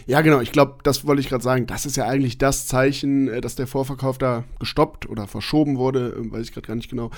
Ja, 0.06 0.20
genau. 0.20 0.40
Ich 0.40 0.52
glaube, 0.52 0.76
das 0.82 1.06
wollte 1.06 1.20
ich 1.20 1.28
gerade 1.28 1.44
sagen. 1.44 1.66
Das 1.66 1.86
ist 1.86 1.96
ja 1.96 2.04
eigentlich 2.04 2.38
das 2.38 2.66
Zeichen, 2.66 3.28
äh, 3.28 3.40
dass 3.40 3.54
der 3.54 3.66
Vorverkauf 3.66 4.18
da 4.18 4.44
gestoppt 4.58 5.08
oder 5.08 5.26
verschoben 5.26 5.78
wurde. 5.78 6.16
Äh, 6.18 6.32
weiß 6.32 6.42
ich 6.46 6.52
gerade 6.52 6.66
gar 6.66 6.74
nicht 6.74 6.90
genau. 6.90 7.10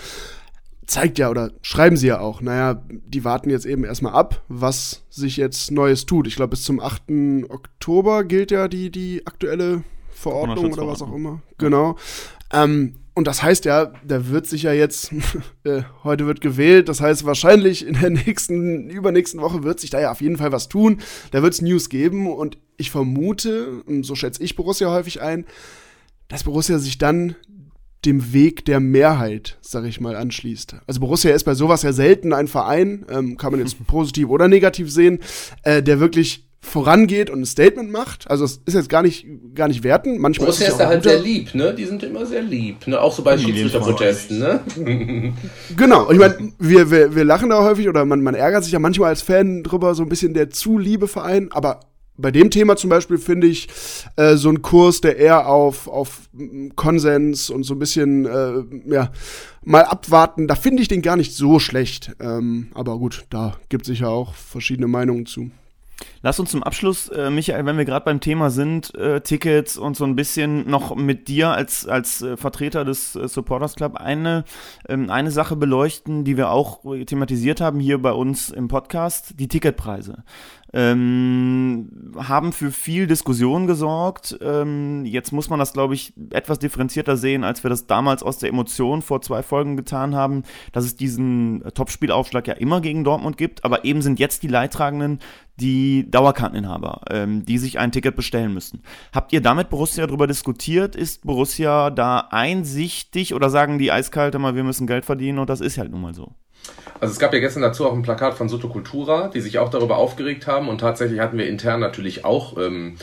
Zeigt 0.86 1.18
ja 1.18 1.30
oder 1.30 1.52
schreiben 1.62 1.96
sie 1.96 2.08
ja 2.08 2.20
auch. 2.20 2.40
Naja, 2.40 2.82
die 2.88 3.24
warten 3.24 3.48
jetzt 3.50 3.64
eben 3.64 3.84
erstmal 3.84 4.12
ab, 4.12 4.42
was 4.48 5.04
sich 5.08 5.36
jetzt 5.36 5.70
Neues 5.70 6.04
tut. 6.04 6.26
Ich 6.26 6.36
glaube, 6.36 6.50
bis 6.50 6.62
zum 6.62 6.80
8. 6.80 7.02
Oktober 7.48 8.24
gilt 8.24 8.50
ja 8.50 8.66
die, 8.66 8.90
die 8.90 9.24
aktuelle 9.24 9.84
Verordnung 10.10 10.72
oder 10.72 10.86
was 10.88 11.02
auch 11.02 11.14
immer. 11.14 11.42
Genau. 11.58 11.96
Ähm, 12.52 12.94
und 13.14 13.26
das 13.26 13.42
heißt 13.42 13.64
ja, 13.64 13.92
da 14.06 14.28
wird 14.28 14.46
sich 14.46 14.62
ja 14.62 14.72
jetzt, 14.72 15.12
äh, 15.64 15.82
heute 16.04 16.26
wird 16.26 16.40
gewählt, 16.40 16.88
das 16.88 17.00
heißt 17.00 17.24
wahrscheinlich 17.24 17.86
in 17.86 18.00
der 18.00 18.10
nächsten, 18.10 18.88
übernächsten 18.88 19.40
Woche 19.40 19.62
wird 19.62 19.80
sich 19.80 19.90
da 19.90 20.00
ja 20.00 20.10
auf 20.10 20.20
jeden 20.20 20.36
Fall 20.36 20.52
was 20.52 20.68
tun. 20.68 21.00
Da 21.30 21.42
wird 21.42 21.52
es 21.52 21.62
News 21.62 21.88
geben 21.88 22.32
und 22.32 22.58
ich 22.76 22.90
vermute, 22.90 23.82
so 24.02 24.14
schätze 24.14 24.42
ich 24.42 24.56
Borussia 24.56 24.90
häufig 24.90 25.20
ein, 25.20 25.44
dass 26.28 26.44
Borussia 26.44 26.78
sich 26.78 26.98
dann 26.98 27.36
dem 28.06 28.32
Weg 28.32 28.64
der 28.64 28.80
Mehrheit, 28.80 29.58
sag 29.60 29.84
ich 29.84 30.00
mal, 30.00 30.16
anschließt. 30.16 30.76
Also 30.86 31.00
Borussia 31.00 31.34
ist 31.34 31.44
bei 31.44 31.54
sowas 31.54 31.82
ja 31.82 31.92
selten 31.92 32.32
ein 32.32 32.48
Verein, 32.48 33.04
ähm, 33.10 33.36
kann 33.36 33.52
man 33.52 33.60
jetzt 33.60 33.76
positiv 33.86 34.28
oder 34.28 34.48
negativ 34.48 34.90
sehen, 34.90 35.18
äh, 35.64 35.82
der 35.82 36.00
wirklich 36.00 36.49
vorangeht 36.62 37.30
und 37.30 37.40
ein 37.40 37.46
Statement 37.46 37.90
macht. 37.90 38.30
Also 38.30 38.44
es 38.44 38.60
ist 38.66 38.74
jetzt 38.74 38.88
gar 38.88 39.02
nicht, 39.02 39.26
gar 39.54 39.66
nicht 39.68 39.82
werten. 39.82 40.18
Manchmal 40.18 40.46
Borussia 40.46 40.66
ist 40.66 40.72
ist 40.72 40.74
es 40.74 40.80
ja 40.80 40.88
halt 40.88 41.02
guter- 41.02 41.14
sehr 41.14 41.22
lieb, 41.22 41.54
ne? 41.54 41.74
Die 41.74 41.84
sind 41.86 42.02
immer 42.02 42.26
sehr 42.26 42.42
lieb, 42.42 42.86
ne? 42.86 43.00
Auch 43.00 43.12
so 43.14 43.22
bei 43.22 43.38
Schiedsrichterprotesten, 43.38 44.38
ne? 44.38 44.60
Genau, 45.76 46.10
ich 46.10 46.18
meine, 46.18 46.52
wir, 46.58 46.90
wir, 46.90 47.14
wir 47.14 47.24
lachen 47.24 47.50
da 47.50 47.62
häufig 47.64 47.88
oder 47.88 48.04
man, 48.04 48.22
man 48.22 48.34
ärgert 48.34 48.64
sich 48.64 48.72
ja 48.72 48.78
manchmal 48.78 49.08
als 49.08 49.22
Fan 49.22 49.62
drüber, 49.62 49.94
so 49.94 50.02
ein 50.02 50.08
bisschen 50.08 50.34
der 50.34 50.50
zu 50.50 50.78
liebe 50.78 51.08
Verein, 51.08 51.50
aber 51.50 51.80
bei 52.16 52.30
dem 52.30 52.50
Thema 52.50 52.76
zum 52.76 52.90
Beispiel 52.90 53.16
finde 53.16 53.46
ich 53.46 53.68
äh, 54.16 54.36
so 54.36 54.50
einen 54.50 54.60
Kurs, 54.60 55.00
der 55.00 55.16
eher 55.16 55.48
auf, 55.48 55.88
auf 55.88 56.20
Konsens 56.76 57.48
und 57.48 57.62
so 57.62 57.74
ein 57.74 57.78
bisschen, 57.78 58.26
äh, 58.26 58.62
ja, 58.86 59.10
mal 59.64 59.84
abwarten, 59.84 60.46
da 60.46 60.54
finde 60.54 60.82
ich 60.82 60.88
den 60.88 61.00
gar 61.00 61.16
nicht 61.16 61.34
so 61.34 61.58
schlecht. 61.58 62.12
Ähm, 62.20 62.68
aber 62.74 62.98
gut, 62.98 63.24
da 63.30 63.56
gibt 63.70 63.84
es 63.84 63.88
sicher 63.88 64.10
auch 64.10 64.34
verschiedene 64.34 64.86
Meinungen 64.86 65.24
zu. 65.24 65.50
Lass 66.22 66.38
uns 66.38 66.50
zum 66.50 66.62
Abschluss, 66.62 67.08
äh, 67.08 67.30
Michael, 67.30 67.64
wenn 67.66 67.78
wir 67.78 67.84
gerade 67.84 68.04
beim 68.04 68.20
Thema 68.20 68.50
sind, 68.50 68.94
äh, 68.94 69.20
Tickets 69.20 69.78
und 69.78 69.96
so 69.96 70.04
ein 70.04 70.16
bisschen 70.16 70.68
noch 70.68 70.94
mit 70.94 71.28
dir 71.28 71.50
als, 71.50 71.86
als 71.86 72.22
äh, 72.22 72.36
Vertreter 72.36 72.84
des 72.84 73.16
äh, 73.16 73.26
Supporters 73.26 73.74
Club 73.74 73.96
eine, 73.96 74.44
ähm, 74.88 75.10
eine 75.10 75.30
Sache 75.30 75.56
beleuchten, 75.56 76.24
die 76.24 76.36
wir 76.36 76.50
auch 76.50 76.80
thematisiert 77.06 77.60
haben 77.60 77.80
hier 77.80 78.00
bei 78.00 78.12
uns 78.12 78.50
im 78.50 78.68
Podcast, 78.68 79.34
die 79.38 79.48
Ticketpreise. 79.48 80.24
Ähm, 80.72 82.12
haben 82.16 82.52
für 82.52 82.70
viel 82.70 83.08
Diskussion 83.08 83.66
gesorgt. 83.66 84.38
Ähm, 84.40 85.04
jetzt 85.04 85.32
muss 85.32 85.50
man 85.50 85.58
das, 85.58 85.72
glaube 85.72 85.94
ich, 85.94 86.12
etwas 86.30 86.60
differenzierter 86.60 87.16
sehen, 87.16 87.42
als 87.42 87.64
wir 87.64 87.70
das 87.70 87.88
damals 87.88 88.22
aus 88.22 88.38
der 88.38 88.50
Emotion 88.50 89.02
vor 89.02 89.20
zwei 89.20 89.42
Folgen 89.42 89.76
getan 89.76 90.14
haben, 90.14 90.44
dass 90.70 90.84
es 90.84 90.94
diesen 90.94 91.64
äh, 91.64 91.72
Topspielaufschlag 91.72 92.46
ja 92.46 92.54
immer 92.54 92.80
gegen 92.80 93.02
Dortmund 93.02 93.36
gibt, 93.36 93.64
aber 93.64 93.84
eben 93.84 94.00
sind 94.00 94.20
jetzt 94.20 94.44
die 94.44 94.48
Leidtragenden 94.48 95.18
die 95.60 96.10
Dauerkarteninhaber, 96.10 97.02
ähm, 97.10 97.44
die 97.44 97.58
sich 97.58 97.78
ein 97.78 97.92
Ticket 97.92 98.16
bestellen 98.16 98.54
müssen. 98.54 98.82
Habt 99.12 99.32
ihr 99.32 99.40
damit 99.40 99.70
Borussia 99.70 100.06
darüber 100.06 100.26
diskutiert? 100.26 100.96
Ist 100.96 101.24
Borussia 101.24 101.90
da 101.90 102.28
einsichtig 102.30 103.34
oder 103.34 103.50
sagen 103.50 103.78
die 103.78 103.92
eiskalt 103.92 104.34
immer, 104.34 104.54
wir 104.54 104.64
müssen 104.64 104.86
Geld 104.86 105.04
verdienen 105.04 105.38
und 105.38 105.50
das 105.50 105.60
ist 105.60 105.78
halt 105.78 105.90
nun 105.90 106.00
mal 106.00 106.14
so? 106.14 106.32
Also 107.00 107.12
es 107.12 107.18
gab 107.18 107.32
ja 107.32 107.40
gestern 107.40 107.62
dazu 107.62 107.86
auch 107.86 107.94
ein 107.94 108.02
Plakat 108.02 108.34
von 108.34 108.48
Soto 108.48 108.68
Cultura, 108.68 109.28
die 109.28 109.40
sich 109.40 109.58
auch 109.58 109.70
darüber 109.70 109.96
aufgeregt 109.96 110.46
haben 110.46 110.68
und 110.68 110.78
tatsächlich 110.78 111.20
hatten 111.20 111.38
wir 111.38 111.46
intern 111.46 111.80
natürlich 111.80 112.24
auch 112.24 112.58
ähm, 112.58 112.96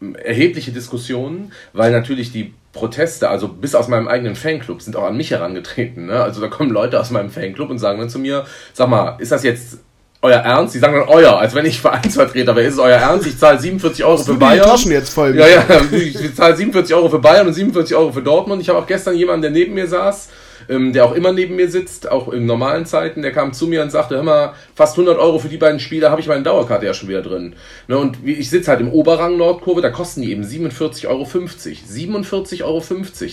erhebliche 0.00 0.72
Diskussionen, 0.72 1.52
weil 1.72 1.92
natürlich 1.92 2.32
die 2.32 2.54
Proteste, 2.72 3.30
also 3.30 3.48
bis 3.48 3.74
aus 3.74 3.88
meinem 3.88 4.08
eigenen 4.08 4.36
Fanclub, 4.36 4.82
sind 4.82 4.96
auch 4.96 5.04
an 5.04 5.16
mich 5.16 5.30
herangetreten. 5.30 6.06
Ne? 6.06 6.22
Also 6.22 6.40
da 6.40 6.48
kommen 6.48 6.70
Leute 6.70 7.00
aus 7.00 7.10
meinem 7.10 7.30
Fanclub 7.30 7.70
und 7.70 7.78
sagen 7.78 7.98
dann 7.98 8.10
zu 8.10 8.18
mir, 8.18 8.44
sag 8.74 8.88
mal, 8.88 9.16
ist 9.18 9.32
das 9.32 9.42
jetzt 9.44 9.78
euer 10.22 10.38
Ernst? 10.38 10.74
Die 10.74 10.78
sagen 10.78 10.94
dann 10.94 11.08
euer, 11.08 11.38
als 11.38 11.54
wenn 11.54 11.66
ich 11.66 11.80
Vereinsvertreter 11.80 12.54
wäre. 12.56 12.66
Ist 12.66 12.74
es 12.74 12.80
euer 12.80 12.96
Ernst? 12.96 13.26
Ich 13.26 13.38
zahle 13.38 13.58
47 13.58 14.04
Euro 14.04 14.18
für 14.18 14.32
die 14.32 14.38
Bayern. 14.38 14.66
Taschen 14.66 14.92
jetzt 14.92 15.12
voll. 15.12 15.36
Ja, 15.36 15.46
ja, 15.46 15.64
ich 15.90 16.34
zahle 16.34 16.56
47 16.56 16.94
Euro 16.94 17.08
für 17.08 17.18
Bayern 17.18 17.46
und 17.46 17.54
47 17.54 17.96
Euro 17.96 18.12
für 18.12 18.22
Dortmund. 18.22 18.62
Ich 18.62 18.68
habe 18.68 18.78
auch 18.78 18.86
gestern 18.86 19.16
jemanden, 19.16 19.42
der 19.42 19.50
neben 19.50 19.74
mir 19.74 19.86
saß, 19.86 20.28
ähm, 20.68 20.92
der 20.92 21.04
auch 21.04 21.12
immer 21.12 21.32
neben 21.32 21.56
mir 21.56 21.70
sitzt, 21.70 22.10
auch 22.10 22.32
in 22.32 22.46
normalen 22.46 22.86
Zeiten, 22.86 23.22
der 23.22 23.32
kam 23.32 23.52
zu 23.52 23.66
mir 23.66 23.82
und 23.82 23.90
sagte, 23.90 24.16
hör 24.16 24.22
mal, 24.22 24.54
fast 24.74 24.94
100 24.94 25.18
Euro 25.18 25.38
für 25.38 25.48
die 25.48 25.58
beiden 25.58 25.80
Spiele 25.80 26.10
habe 26.10 26.20
ich 26.20 26.26
meine 26.26 26.42
Dauerkarte 26.42 26.86
ja 26.86 26.94
schon 26.94 27.08
wieder 27.08 27.22
drin. 27.22 27.54
Ne, 27.88 27.98
und 27.98 28.18
ich 28.24 28.50
sitze 28.50 28.70
halt 28.70 28.80
im 28.80 28.90
Oberrang 28.90 29.36
Nordkurve, 29.36 29.80
da 29.80 29.90
kosten 29.90 30.22
die 30.22 30.30
eben 30.30 30.42
47,50 30.42 31.08
Euro. 31.08 31.22
47,50 31.24 32.64
Euro, 32.64 32.82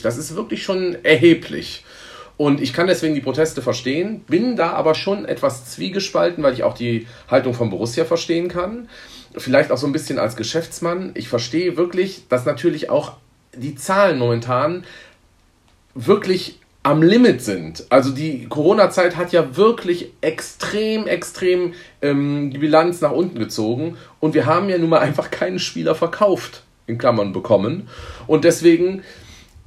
das 0.04 0.18
ist 0.18 0.36
wirklich 0.36 0.64
schon 0.64 0.98
erheblich. 1.04 1.86
Und 2.38 2.62
ich 2.62 2.74
kann 2.74 2.88
deswegen 2.88 3.14
die 3.14 3.22
Proteste 3.22 3.62
verstehen, 3.62 4.22
bin 4.28 4.56
da 4.56 4.72
aber 4.72 4.96
schon 4.96 5.26
etwas 5.26 5.72
zwiegespalten, 5.72 6.44
weil 6.44 6.54
ich 6.54 6.64
auch 6.64 6.74
die 6.74 7.08
Haltung 7.30 7.54
von 7.54 7.70
Borussia 7.70 8.06
verstehen 8.06 8.48
kann. 8.48 8.90
Vielleicht 9.36 9.72
auch 9.72 9.78
so 9.78 9.88
ein 9.88 9.94
bisschen 9.94 10.20
als 10.20 10.36
Geschäftsmann. 10.36 11.12
Ich 11.14 11.30
verstehe 11.30 11.78
wirklich, 11.78 12.28
dass 12.30 12.46
natürlich 12.46 12.90
auch 12.90 13.14
die 13.56 13.76
Zahlen 13.76 14.18
momentan 14.18 14.84
wirklich 15.96 16.60
am 16.84 17.02
Limit 17.02 17.42
sind. 17.42 17.86
Also 17.90 18.12
die 18.12 18.48
Corona-Zeit 18.48 19.16
hat 19.16 19.32
ja 19.32 19.56
wirklich 19.56 20.12
extrem, 20.20 21.08
extrem 21.08 21.74
ähm, 22.02 22.52
die 22.52 22.58
Bilanz 22.58 23.00
nach 23.00 23.12
unten 23.12 23.40
gezogen 23.40 23.98
und 24.20 24.34
wir 24.34 24.46
haben 24.46 24.70
ja 24.70 24.78
nun 24.78 24.90
mal 24.90 25.00
einfach 25.00 25.32
keinen 25.32 25.60
Spieler 25.60 25.96
verkauft, 25.96 26.64
in 26.86 26.98
Klammern 26.98 27.32
bekommen. 27.32 27.88
Und 28.28 28.44
deswegen 28.44 29.04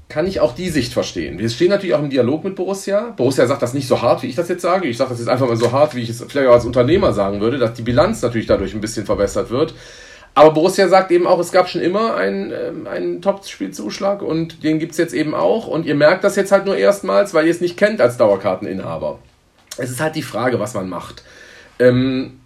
kann 0.09 0.27
ich 0.27 0.41
auch 0.41 0.55
die 0.55 0.69
Sicht 0.69 0.93
verstehen. 0.93 1.39
Wir 1.39 1.49
stehen 1.49 1.71
natürlich 1.71 1.95
auch 1.95 2.03
im 2.03 2.11
Dialog 2.11 2.45
mit 2.45 2.55
Borussia. 2.55 3.13
Borussia 3.17 3.47
sagt 3.47 3.63
das 3.63 3.75
nicht 3.75 3.89
so 3.89 4.03
hart, 4.03 4.23
wie 4.23 4.29
ich 4.29 4.37
das 4.37 4.49
jetzt 4.49 4.63
sage. 4.63 4.87
Ich 4.87 4.97
sage 4.97 5.11
das 5.11 5.19
jetzt 5.19 5.29
einfach 5.29 5.49
mal 5.49 5.57
so 5.57 5.73
hart, 5.73 5.95
wie 5.97 6.03
ich 6.03 6.11
es 6.11 6.25
vielleicht 6.29 6.49
auch 6.49 6.55
als 6.55 6.65
Unternehmer 6.65 7.13
sagen 7.13 7.41
würde, 7.41 7.59
dass 7.59 7.75
die 7.75 7.83
Bilanz 7.83 8.23
natürlich 8.23 8.47
dadurch 8.47 8.73
ein 8.75 8.81
bisschen 8.81 9.05
verbessert 9.05 9.51
wird. 9.51 9.75
Aber 10.35 10.53
Borussia 10.53 10.87
sagt 10.89 11.11
eben 11.11 11.27
auch, 11.27 11.41
es 11.41 11.51
gab 11.51 11.69
schon 11.69 11.81
immer 11.81 12.15
einen, 12.15 12.53
ähm, 12.53 12.87
einen 12.87 13.23
Top-Spielzuschlag 13.23 14.23
und 14.23 14.63
den 14.63 14.79
gibt's 14.79 14.99
jetzt 14.99 15.15
eben 15.15 15.35
auch. 15.35 15.67
Und 15.67 15.87
ihr 15.87 15.95
merkt 15.95 16.25
das 16.25 16.37
jetzt 16.37 16.53
halt 16.53 16.67
nur 16.67 16.77
erstmals, 16.77 17.33
weil 17.35 17.47
ihr 17.47 17.51
es 17.51 17.61
nicht 17.61 17.77
kennt 17.77 18.01
als 18.01 18.17
Dauerkarteninhaber. 18.19 19.19
Es 19.79 19.91
ist 19.91 20.01
halt 20.01 20.15
die 20.15 20.23
Frage, 20.23 20.61
was 20.61 20.75
man 20.75 20.89
macht. 20.89 21.25
Ähm, 21.79 22.41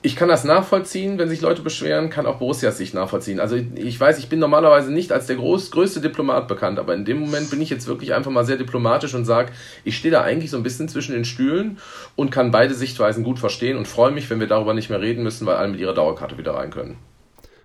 ich 0.00 0.14
kann 0.14 0.28
das 0.28 0.44
nachvollziehen, 0.44 1.18
wenn 1.18 1.28
sich 1.28 1.40
Leute 1.40 1.62
beschweren, 1.62 2.08
kann 2.08 2.26
auch 2.26 2.38
Borussia 2.38 2.70
sich 2.70 2.94
nachvollziehen. 2.94 3.40
Also 3.40 3.56
ich 3.56 3.98
weiß, 3.98 4.18
ich 4.20 4.28
bin 4.28 4.38
normalerweise 4.38 4.92
nicht 4.92 5.10
als 5.10 5.26
der 5.26 5.36
groß, 5.36 5.72
größte 5.72 6.00
Diplomat 6.00 6.46
bekannt, 6.46 6.78
aber 6.78 6.94
in 6.94 7.04
dem 7.04 7.18
Moment 7.18 7.50
bin 7.50 7.60
ich 7.60 7.68
jetzt 7.68 7.88
wirklich 7.88 8.14
einfach 8.14 8.30
mal 8.30 8.44
sehr 8.44 8.56
diplomatisch 8.56 9.14
und 9.14 9.24
sage, 9.24 9.52
ich 9.82 9.96
stehe 9.96 10.12
da 10.12 10.22
eigentlich 10.22 10.52
so 10.52 10.56
ein 10.56 10.62
bisschen 10.62 10.88
zwischen 10.88 11.12
den 11.12 11.24
Stühlen 11.24 11.78
und 12.14 12.30
kann 12.30 12.52
beide 12.52 12.74
Sichtweisen 12.74 13.24
gut 13.24 13.40
verstehen 13.40 13.76
und 13.76 13.88
freue 13.88 14.12
mich, 14.12 14.30
wenn 14.30 14.38
wir 14.38 14.46
darüber 14.46 14.72
nicht 14.72 14.88
mehr 14.88 15.00
reden 15.00 15.24
müssen, 15.24 15.46
weil 15.46 15.56
alle 15.56 15.68
mit 15.68 15.80
ihrer 15.80 15.94
Dauerkarte 15.94 16.38
wieder 16.38 16.54
rein 16.54 16.70
können. 16.70 16.96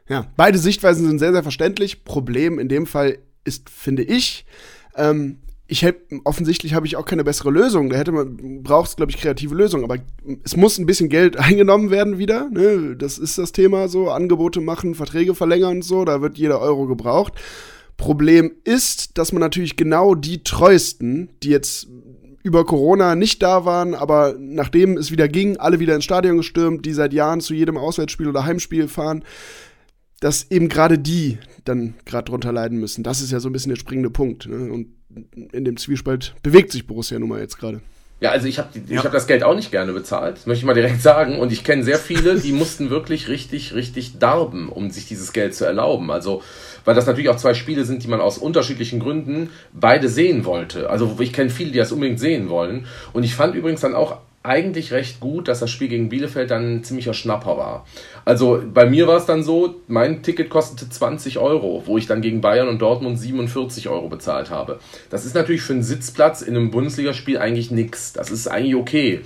Ja, 0.10 0.26
beide 0.36 0.58
Sichtweisen 0.58 1.06
sind 1.08 1.20
sehr, 1.20 1.34
sehr 1.34 1.44
verständlich. 1.44 2.04
Problem 2.04 2.58
in 2.58 2.68
dem 2.68 2.88
Fall 2.88 3.20
ist, 3.44 3.70
finde 3.70 4.04
ich, 4.04 4.46
ähm, 4.96 5.38
ich 5.66 5.82
hätte, 5.82 6.20
offensichtlich 6.26 6.74
habe 6.74 6.86
ich 6.86 6.98
auch 6.98 7.06
keine 7.06 7.24
bessere 7.24 7.50
Lösung. 7.50 7.90
Da 7.90 7.98
hätte 7.98 8.12
man, 8.12 8.64
braucht 8.64 8.98
glaube 8.98 9.12
ich, 9.12 9.18
kreative 9.18 9.56
Lösungen. 9.56 9.86
Aber 9.86 9.98
es 10.44 10.58
muss 10.58 10.78
ein 10.78 10.86
bisschen 10.86 11.10
Geld 11.10 11.38
eingenommen 11.40 11.90
werden 11.90 12.18
wieder. 12.18 12.50
Ne? 12.50 12.96
Das 12.98 13.18
ist 13.18 13.38
das 13.38 13.52
Thema 13.52 13.88
so. 13.88 14.10
Angebote 14.10 14.62
machen, 14.62 14.96
Verträge 14.96 15.36
verlängern 15.36 15.78
und 15.78 15.82
so. 15.84 16.06
Da 16.06 16.22
wird 16.22 16.38
jeder 16.38 16.60
Euro 16.60 16.88
gebraucht. 16.88 17.34
Problem 17.98 18.52
ist, 18.64 19.18
dass 19.18 19.32
man 19.32 19.40
natürlich 19.40 19.78
genau 19.78 20.16
die 20.16 20.44
treuesten, 20.44 21.30
die 21.44 21.50
jetzt 21.50 21.88
über 22.44 22.66
Corona 22.66 23.16
nicht 23.16 23.42
da 23.42 23.64
waren, 23.64 23.94
aber 23.94 24.36
nachdem 24.38 24.98
es 24.98 25.12
wieder 25.12 25.30
ging, 25.30 25.58
alle 25.58 25.80
wieder 25.80 25.96
ins 25.96 26.04
Stadion 26.04 26.38
gestürmt, 26.38 26.86
die 26.86 26.92
seit 26.92 27.14
Jahren 27.14 27.40
zu 27.40 27.54
jedem 27.54 27.78
Auswärtsspiel 27.78 28.28
oder 28.28 28.44
Heimspiel 28.44 28.90
fahren, 28.90 29.24
dass 30.20 30.52
eben 30.52 30.68
gerade 30.70 31.00
die 31.00 31.38
dann 31.64 31.96
gerade 32.06 32.26
drunter 32.26 32.52
leiden 32.52 32.80
müssen. 32.80 33.04
Das 33.04 33.22
ist 33.22 33.32
ja 33.32 33.40
so 33.40 33.50
ein 33.50 33.54
bisschen 33.54 33.70
der 33.70 33.80
springende 33.80 34.10
Punkt. 34.10 34.48
Ne? 34.48 34.72
Und 34.72 34.88
in 35.52 35.66
dem 35.66 35.78
Zwiespalt 35.78 36.36
bewegt 36.44 36.72
sich 36.72 36.88
Borussia 36.88 37.20
nun 37.20 37.30
mal 37.30 37.40
jetzt 37.40 37.58
gerade. 37.58 37.82
Ja, 38.24 38.32
also 38.32 38.48
ich 38.48 38.58
habe 38.58 38.70
ich 38.88 38.98
hab 39.04 39.12
das 39.12 39.28
Geld 39.28 39.44
auch 39.44 39.54
nicht 39.54 39.70
gerne 39.70 39.92
bezahlt, 39.92 40.38
das 40.38 40.46
möchte 40.46 40.60
ich 40.60 40.66
mal 40.66 40.74
direkt 40.74 41.02
sagen. 41.02 41.40
Und 41.40 41.52
ich 41.52 41.66
kenne 41.66 41.84
sehr 41.84 42.00
viele, 42.00 42.40
die 42.40 42.54
mussten 42.54 42.90
wirklich 42.90 43.28
richtig, 43.28 43.74
richtig 43.74 44.18
darben, 44.18 44.70
um 44.70 44.92
sich 44.92 45.08
dieses 45.08 45.34
Geld 45.34 45.56
zu 45.56 45.66
erlauben. 45.66 46.10
Also, 46.10 46.42
weil 46.86 46.96
das 46.96 47.06
natürlich 47.06 47.30
auch 47.30 47.36
zwei 47.36 47.54
Spiele 47.54 47.84
sind, 47.84 48.02
die 48.02 48.08
man 48.08 48.22
aus 48.22 48.38
unterschiedlichen 48.38 49.02
Gründen 49.02 49.50
beide 49.74 50.08
sehen 50.08 50.46
wollte. 50.46 50.90
Also 50.90 51.18
ich 51.20 51.34
kenne 51.34 51.50
viele, 51.50 51.72
die 51.72 51.80
das 51.80 51.92
unbedingt 51.92 52.20
sehen 52.20 52.48
wollen. 52.48 52.86
Und 53.12 53.24
ich 53.24 53.36
fand 53.36 53.56
übrigens 53.56 53.82
dann 53.82 53.94
auch 53.94 54.20
eigentlich 54.44 54.92
recht 54.92 55.22
gut, 55.22 55.48
dass 55.48 55.62
das 55.62 55.72
Spiel 55.72 55.88
gegen 55.88 56.10
Bielefeld 56.10 56.52
dann 56.52 56.76
ein 56.76 56.84
ziemlicher 56.84 57.14
Schnapper 57.14 57.58
war. 57.58 57.86
Also 58.26 58.62
bei 58.74 58.86
mir 58.86 59.08
war 59.08 59.18
es 59.18 59.26
dann 59.26 59.42
so, 59.42 59.76
mein 59.88 60.22
Ticket 60.22 60.50
kostete 60.50 60.90
20 60.90 61.40
Euro, 61.40 61.84
wo 61.86 61.98
ich 61.98 62.08
dann 62.08 62.22
gegen 62.22 62.42
Bayern 62.42 62.68
und 62.68 62.82
Dortmund 62.82 63.18
47 63.18 63.88
Euro 63.88 64.10
bezahlt 64.10 64.50
habe. 64.50 64.80
Das 65.10 65.26
ist 65.26 65.34
natürlich 65.34 65.62
für 65.62 65.74
einen 65.74 65.84
Sitzplatz 65.84 66.42
in 66.42 66.58
einem 66.58 66.72
Bundesligaspiel 66.72 67.38
eigentlich 67.38 67.72
nix. 67.72 68.12
Das 68.12 68.32
ist 68.32 68.48
eigentlich 68.48 68.76
okay. 68.76 69.22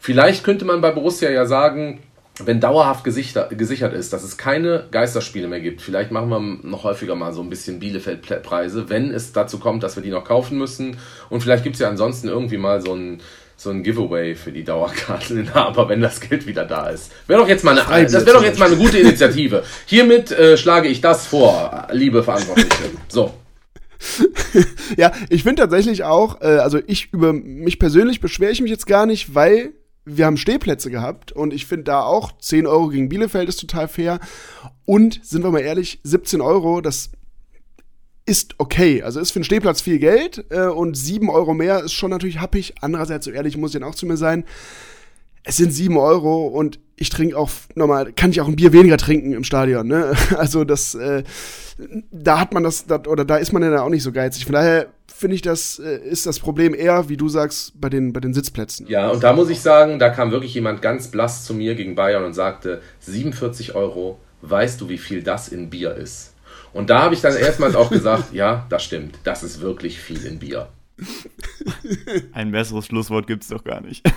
Vielleicht 0.00 0.44
könnte 0.44 0.64
man 0.64 0.80
bei 0.80 0.90
Borussia 0.90 1.30
ja 1.30 1.46
sagen, 1.46 2.00
wenn 2.44 2.60
dauerhaft 2.60 3.02
gesichert 3.02 3.92
ist, 3.94 4.12
dass 4.12 4.22
es 4.22 4.38
keine 4.38 4.84
Geisterspiele 4.92 5.48
mehr 5.48 5.58
gibt, 5.58 5.82
vielleicht 5.82 6.12
machen 6.12 6.28
wir 6.28 6.38
noch 6.38 6.84
häufiger 6.84 7.16
mal 7.16 7.32
so 7.32 7.42
ein 7.42 7.50
bisschen 7.50 7.80
Bielefeld-Preise, 7.80 8.88
wenn 8.88 9.10
es 9.10 9.32
dazu 9.32 9.58
kommt, 9.58 9.82
dass 9.82 9.96
wir 9.96 10.04
die 10.04 10.10
noch 10.10 10.24
kaufen 10.24 10.56
müssen. 10.56 10.98
Und 11.30 11.40
vielleicht 11.42 11.64
gibt 11.64 11.74
es 11.74 11.80
ja 11.80 11.88
ansonsten 11.88 12.28
irgendwie 12.28 12.58
mal 12.58 12.80
so 12.80 12.94
ein 12.94 13.20
so 13.58 13.70
ein 13.70 13.82
Giveaway 13.82 14.36
für 14.36 14.52
die 14.52 14.62
Dauerkarteninhaber, 14.62 15.88
wenn 15.88 16.00
das 16.00 16.20
Geld 16.20 16.46
wieder 16.46 16.64
da 16.64 16.88
ist. 16.88 17.10
Wäre 17.26 17.40
doch 17.40 17.48
jetzt 17.48 17.64
mal 17.64 17.76
eine, 17.78 18.04
das 18.04 18.24
wäre 18.24 18.36
doch 18.36 18.44
jetzt 18.44 18.58
mal 18.58 18.66
eine 18.66 18.76
gute 18.76 18.98
Initiative. 19.00 19.64
Hiermit 19.84 20.30
äh, 20.30 20.56
schlage 20.56 20.88
ich 20.88 21.00
das 21.00 21.26
vor, 21.26 21.88
liebe 21.90 22.22
Verantwortliche. 22.22 22.84
So. 23.08 23.34
ja, 24.96 25.10
ich 25.28 25.42
finde 25.42 25.62
tatsächlich 25.62 26.04
auch, 26.04 26.40
äh, 26.40 26.58
also 26.58 26.78
ich 26.86 27.12
über 27.12 27.32
mich 27.32 27.80
persönlich 27.80 28.20
beschwere 28.20 28.52
ich 28.52 28.62
mich 28.62 28.70
jetzt 28.70 28.86
gar 28.86 29.06
nicht, 29.06 29.34
weil 29.34 29.72
wir 30.04 30.24
haben 30.24 30.36
Stehplätze 30.36 30.88
gehabt 30.88 31.32
und 31.32 31.52
ich 31.52 31.66
finde 31.66 31.84
da 31.84 32.02
auch 32.02 32.38
10 32.38 32.66
Euro 32.68 32.88
gegen 32.88 33.08
Bielefeld 33.08 33.48
ist 33.48 33.60
total 33.60 33.88
fair. 33.88 34.20
Und 34.84 35.20
sind 35.22 35.42
wir 35.42 35.50
mal 35.50 35.60
ehrlich, 35.60 35.98
17 36.04 36.40
Euro, 36.40 36.80
das 36.80 37.10
ist 38.28 38.54
okay. 38.58 39.02
Also 39.02 39.20
ist 39.20 39.30
für 39.30 39.38
einen 39.38 39.44
Stehplatz 39.44 39.80
viel 39.80 39.98
Geld 39.98 40.44
äh, 40.50 40.66
und 40.66 40.96
7 40.96 41.30
Euro 41.30 41.54
mehr 41.54 41.82
ist 41.82 41.94
schon 41.94 42.10
natürlich 42.10 42.40
happig. 42.40 42.74
Andererseits, 42.80 43.24
so 43.24 43.30
ehrlich 43.30 43.56
muss 43.56 43.74
ich 43.74 43.80
dann 43.80 43.88
auch 43.88 43.94
zu 43.94 44.06
mir 44.06 44.18
sein, 44.18 44.44
es 45.44 45.56
sind 45.56 45.72
sieben 45.72 45.96
Euro 45.96 46.46
und 46.46 46.78
ich 46.96 47.08
trinke 47.08 47.38
auch 47.38 47.50
normal, 47.74 48.12
kann 48.12 48.30
ich 48.30 48.40
auch 48.42 48.48
ein 48.48 48.56
Bier 48.56 48.74
weniger 48.74 48.98
trinken 48.98 49.32
im 49.32 49.44
Stadion, 49.44 49.86
ne? 49.86 50.12
Also 50.36 50.64
das, 50.64 50.94
äh, 50.94 51.22
da 52.10 52.40
hat 52.40 52.52
man 52.52 52.64
das, 52.64 52.86
das, 52.86 53.06
oder 53.06 53.24
da 53.24 53.36
ist 53.36 53.52
man 53.52 53.62
ja 53.62 53.82
auch 53.82 53.88
nicht 53.88 54.02
so 54.02 54.12
geizig. 54.12 54.44
Von 54.44 54.52
daher 54.52 54.88
finde 55.06 55.36
ich, 55.36 55.42
das 55.42 55.78
äh, 55.78 55.96
ist 55.96 56.26
das 56.26 56.38
Problem 56.38 56.74
eher, 56.74 57.08
wie 57.08 57.16
du 57.16 57.30
sagst, 57.30 57.80
bei 57.80 57.88
den, 57.88 58.12
bei 58.12 58.20
den 58.20 58.34
Sitzplätzen. 58.34 58.86
Ja, 58.88 59.08
und 59.08 59.22
da 59.22 59.32
muss 59.32 59.48
ich 59.48 59.60
sagen, 59.60 59.98
da 59.98 60.10
kam 60.10 60.32
wirklich 60.32 60.52
jemand 60.52 60.82
ganz 60.82 61.08
blass 61.08 61.44
zu 61.44 61.54
mir 61.54 61.76
gegen 61.76 61.94
Bayern 61.94 62.24
und 62.24 62.34
sagte, 62.34 62.82
47 63.00 63.74
Euro, 63.74 64.18
weißt 64.42 64.80
du, 64.80 64.90
wie 64.90 64.98
viel 64.98 65.22
das 65.22 65.48
in 65.48 65.70
Bier 65.70 65.94
ist? 65.94 66.34
Und 66.78 66.90
da 66.90 67.02
habe 67.02 67.12
ich 67.12 67.20
dann 67.20 67.36
erstmals 67.36 67.74
auch 67.74 67.90
gesagt, 67.90 68.32
ja, 68.32 68.64
das 68.68 68.84
stimmt, 68.84 69.18
das 69.24 69.42
ist 69.42 69.60
wirklich 69.60 69.98
viel 69.98 70.24
in 70.24 70.38
Bier. 70.38 70.68
Ein 72.32 72.52
besseres 72.52 72.86
Schlusswort 72.86 73.26
gibt 73.26 73.42
es 73.42 73.48
doch 73.48 73.64
gar 73.64 73.80
nicht. 73.80 74.08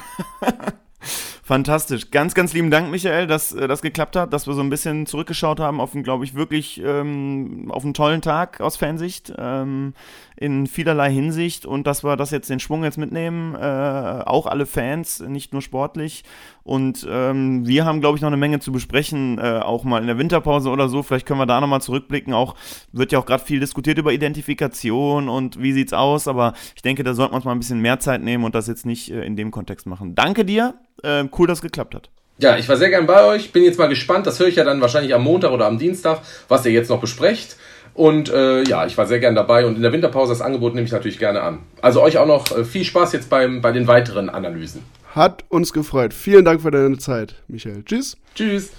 Fantastisch. 1.43 2.11
Ganz, 2.11 2.35
ganz 2.35 2.53
lieben 2.53 2.69
Dank, 2.69 2.91
Michael, 2.91 3.25
dass 3.25 3.51
äh, 3.51 3.67
das 3.67 3.81
geklappt 3.81 4.15
hat, 4.15 4.31
dass 4.31 4.45
wir 4.45 4.53
so 4.53 4.61
ein 4.61 4.69
bisschen 4.69 5.07
zurückgeschaut 5.07 5.59
haben 5.59 5.81
auf 5.81 5.95
einen, 5.95 6.03
glaube 6.03 6.23
ich, 6.23 6.35
wirklich 6.35 6.79
ähm, 6.85 7.71
auf 7.71 7.83
einen 7.83 7.95
tollen 7.95 8.21
Tag 8.21 8.61
aus 8.61 8.77
Fansicht, 8.77 9.33
ähm, 9.39 9.95
in 10.41 10.65
vielerlei 10.65 11.11
Hinsicht 11.11 11.67
und 11.67 11.85
dass 11.85 12.03
wir 12.03 12.17
das 12.17 12.31
jetzt 12.31 12.49
den 12.49 12.59
Schwung 12.59 12.83
jetzt 12.83 12.97
mitnehmen, 12.97 13.53
äh, 13.53 13.59
auch 13.59 14.47
alle 14.47 14.65
Fans, 14.65 15.19
nicht 15.19 15.53
nur 15.53 15.61
sportlich. 15.61 16.23
Und 16.63 17.05
ähm, 17.07 17.67
wir 17.67 17.85
haben, 17.85 18.01
glaube 18.01 18.17
ich, 18.17 18.23
noch 18.23 18.27
eine 18.27 18.37
Menge 18.37 18.59
zu 18.59 18.71
besprechen, 18.71 19.37
äh, 19.37 19.59
auch 19.59 19.83
mal 19.83 20.01
in 20.01 20.07
der 20.07 20.17
Winterpause 20.17 20.69
oder 20.69 20.89
so. 20.89 21.03
Vielleicht 21.03 21.27
können 21.27 21.39
wir 21.39 21.45
da 21.45 21.61
nochmal 21.61 21.81
zurückblicken. 21.81 22.33
Auch 22.33 22.55
wird 22.91 23.11
ja 23.11 23.19
auch 23.19 23.27
gerade 23.27 23.43
viel 23.43 23.59
diskutiert 23.59 23.99
über 23.99 24.13
Identifikation 24.13 25.29
und 25.29 25.61
wie 25.61 25.73
sieht's 25.73 25.93
aus, 25.93 26.27
aber 26.27 26.53
ich 26.75 26.81
denke, 26.81 27.03
da 27.03 27.13
sollten 27.13 27.33
wir 27.33 27.35
uns 27.35 27.45
mal 27.45 27.51
ein 27.51 27.59
bisschen 27.59 27.79
mehr 27.79 27.99
Zeit 27.99 28.23
nehmen 28.23 28.43
und 28.43 28.55
das 28.55 28.65
jetzt 28.65 28.85
nicht 28.87 29.11
äh, 29.11 29.23
in 29.23 29.35
dem 29.35 29.51
Kontext 29.51 29.85
machen. 29.85 30.15
Danke 30.15 30.43
dir 30.43 30.73
äh, 31.03 31.23
cool, 31.37 31.45
dass 31.45 31.59
es 31.59 31.61
geklappt 31.61 31.93
hat. 31.93 32.09
Ja, 32.39 32.57
ich 32.57 32.67
war 32.67 32.77
sehr 32.77 32.89
gern 32.89 33.05
bei 33.05 33.23
euch. 33.25 33.51
Bin 33.51 33.63
jetzt 33.63 33.77
mal 33.77 33.89
gespannt. 33.89 34.25
Das 34.25 34.39
höre 34.39 34.47
ich 34.47 34.55
ja 34.55 34.63
dann 34.63 34.81
wahrscheinlich 34.81 35.13
am 35.13 35.23
Montag 35.23 35.51
oder 35.51 35.67
am 35.67 35.77
Dienstag, 35.77 36.21
was 36.47 36.65
ihr 36.65 36.71
jetzt 36.71 36.89
noch 36.89 36.99
besprecht. 36.99 37.57
Und 37.93 38.29
äh, 38.29 38.63
ja, 38.63 38.85
ich 38.85 38.97
war 38.97 39.05
sehr 39.05 39.19
gern 39.19 39.35
dabei 39.35 39.65
und 39.65 39.75
in 39.75 39.81
der 39.81 39.91
Winterpause 39.91 40.31
das 40.31 40.41
Angebot 40.41 40.73
nehme 40.73 40.85
ich 40.85 40.91
natürlich 40.91 41.19
gerne 41.19 41.41
an. 41.41 41.59
Also 41.81 42.01
euch 42.01 42.17
auch 42.17 42.25
noch 42.25 42.55
äh, 42.55 42.63
viel 42.63 42.83
Spaß 42.83 43.13
jetzt 43.13 43.29
beim, 43.29 43.61
bei 43.61 43.71
den 43.71 43.87
weiteren 43.87 44.29
Analysen. 44.29 44.83
Hat 45.13 45.43
uns 45.49 45.73
gefreut. 45.73 46.13
Vielen 46.13 46.45
Dank 46.45 46.61
für 46.61 46.71
deine 46.71 46.97
Zeit, 46.97 47.35
Michael. 47.47 47.83
Tschüss. 47.83 48.17
Tschüss. 48.33 48.71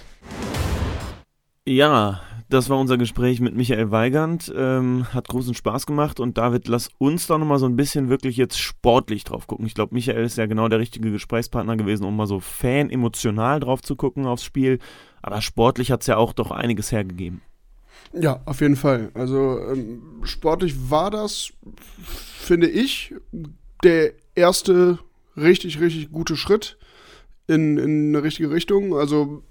Ja, 1.65 2.21
das 2.49 2.69
war 2.69 2.79
unser 2.79 2.97
Gespräch 2.97 3.39
mit 3.39 3.55
Michael 3.55 3.91
Weigand. 3.91 4.51
Ähm, 4.55 5.07
hat 5.13 5.27
großen 5.27 5.53
Spaß 5.53 5.85
gemacht. 5.85 6.19
Und 6.19 6.37
David, 6.37 6.67
lass 6.67 6.89
uns 6.97 7.27
doch 7.27 7.37
nochmal 7.37 7.59
so 7.59 7.65
ein 7.65 7.75
bisschen 7.75 8.09
wirklich 8.09 8.37
jetzt 8.37 8.59
sportlich 8.59 9.23
drauf 9.23 9.47
gucken. 9.47 9.65
Ich 9.65 9.73
glaube, 9.73 9.93
Michael 9.93 10.23
ist 10.23 10.37
ja 10.37 10.45
genau 10.45 10.67
der 10.67 10.79
richtige 10.79 11.11
Gesprächspartner 11.11 11.77
gewesen, 11.77 12.03
um 12.03 12.15
mal 12.15 12.27
so 12.27 12.39
fan-emotional 12.39 13.59
drauf 13.59 13.81
zu 13.81 13.95
gucken 13.95 14.25
aufs 14.25 14.43
Spiel. 14.43 14.79
Aber 15.21 15.41
sportlich 15.41 15.91
hat 15.91 16.01
es 16.01 16.07
ja 16.07 16.17
auch 16.17 16.33
doch 16.33 16.51
einiges 16.51 16.91
hergegeben. 16.91 17.41
Ja, 18.13 18.41
auf 18.45 18.61
jeden 18.61 18.75
Fall. 18.75 19.11
Also 19.13 19.59
ähm, 19.71 20.21
sportlich 20.23 20.89
war 20.89 21.09
das, 21.09 21.51
finde 22.03 22.69
ich, 22.69 23.13
der 23.83 24.13
erste 24.35 24.99
richtig, 25.35 25.79
richtig 25.79 26.11
gute 26.11 26.35
Schritt 26.35 26.77
in, 27.47 27.77
in 27.77 28.09
eine 28.09 28.23
richtige 28.23 28.51
Richtung. 28.51 28.95
Also 28.95 29.43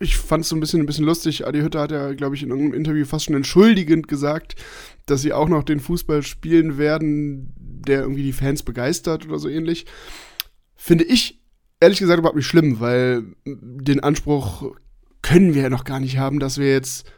ich 0.00 0.16
fand 0.16 0.44
es 0.44 0.48
so 0.48 0.56
ein 0.56 0.60
bisschen, 0.60 0.80
ein 0.80 0.86
bisschen 0.86 1.04
lustig. 1.04 1.46
Adi 1.46 1.60
Hütter 1.60 1.80
hat 1.80 1.90
ja, 1.90 2.12
glaube 2.14 2.36
ich, 2.36 2.42
in 2.42 2.52
einem 2.52 2.72
Interview 2.72 3.04
fast 3.04 3.26
schon 3.26 3.34
entschuldigend 3.34 4.08
gesagt, 4.08 4.56
dass 5.06 5.22
sie 5.22 5.32
auch 5.32 5.48
noch 5.48 5.62
den 5.62 5.80
Fußball 5.80 6.22
spielen 6.22 6.78
werden, 6.78 7.52
der 7.56 8.00
irgendwie 8.00 8.22
die 8.22 8.32
Fans 8.32 8.62
begeistert 8.62 9.26
oder 9.26 9.38
so 9.38 9.48
ähnlich. 9.48 9.86
Finde 10.74 11.04
ich 11.04 11.40
ehrlich 11.80 11.98
gesagt 11.98 12.18
überhaupt 12.18 12.36
nicht 12.36 12.46
schlimm, 12.46 12.80
weil 12.80 13.24
den 13.44 14.00
Anspruch 14.00 14.74
können 15.22 15.54
wir 15.54 15.62
ja 15.62 15.70
noch 15.70 15.84
gar 15.84 16.00
nicht 16.00 16.18
haben, 16.18 16.38
dass 16.38 16.58
wir 16.58 16.70
jetzt 16.70 17.10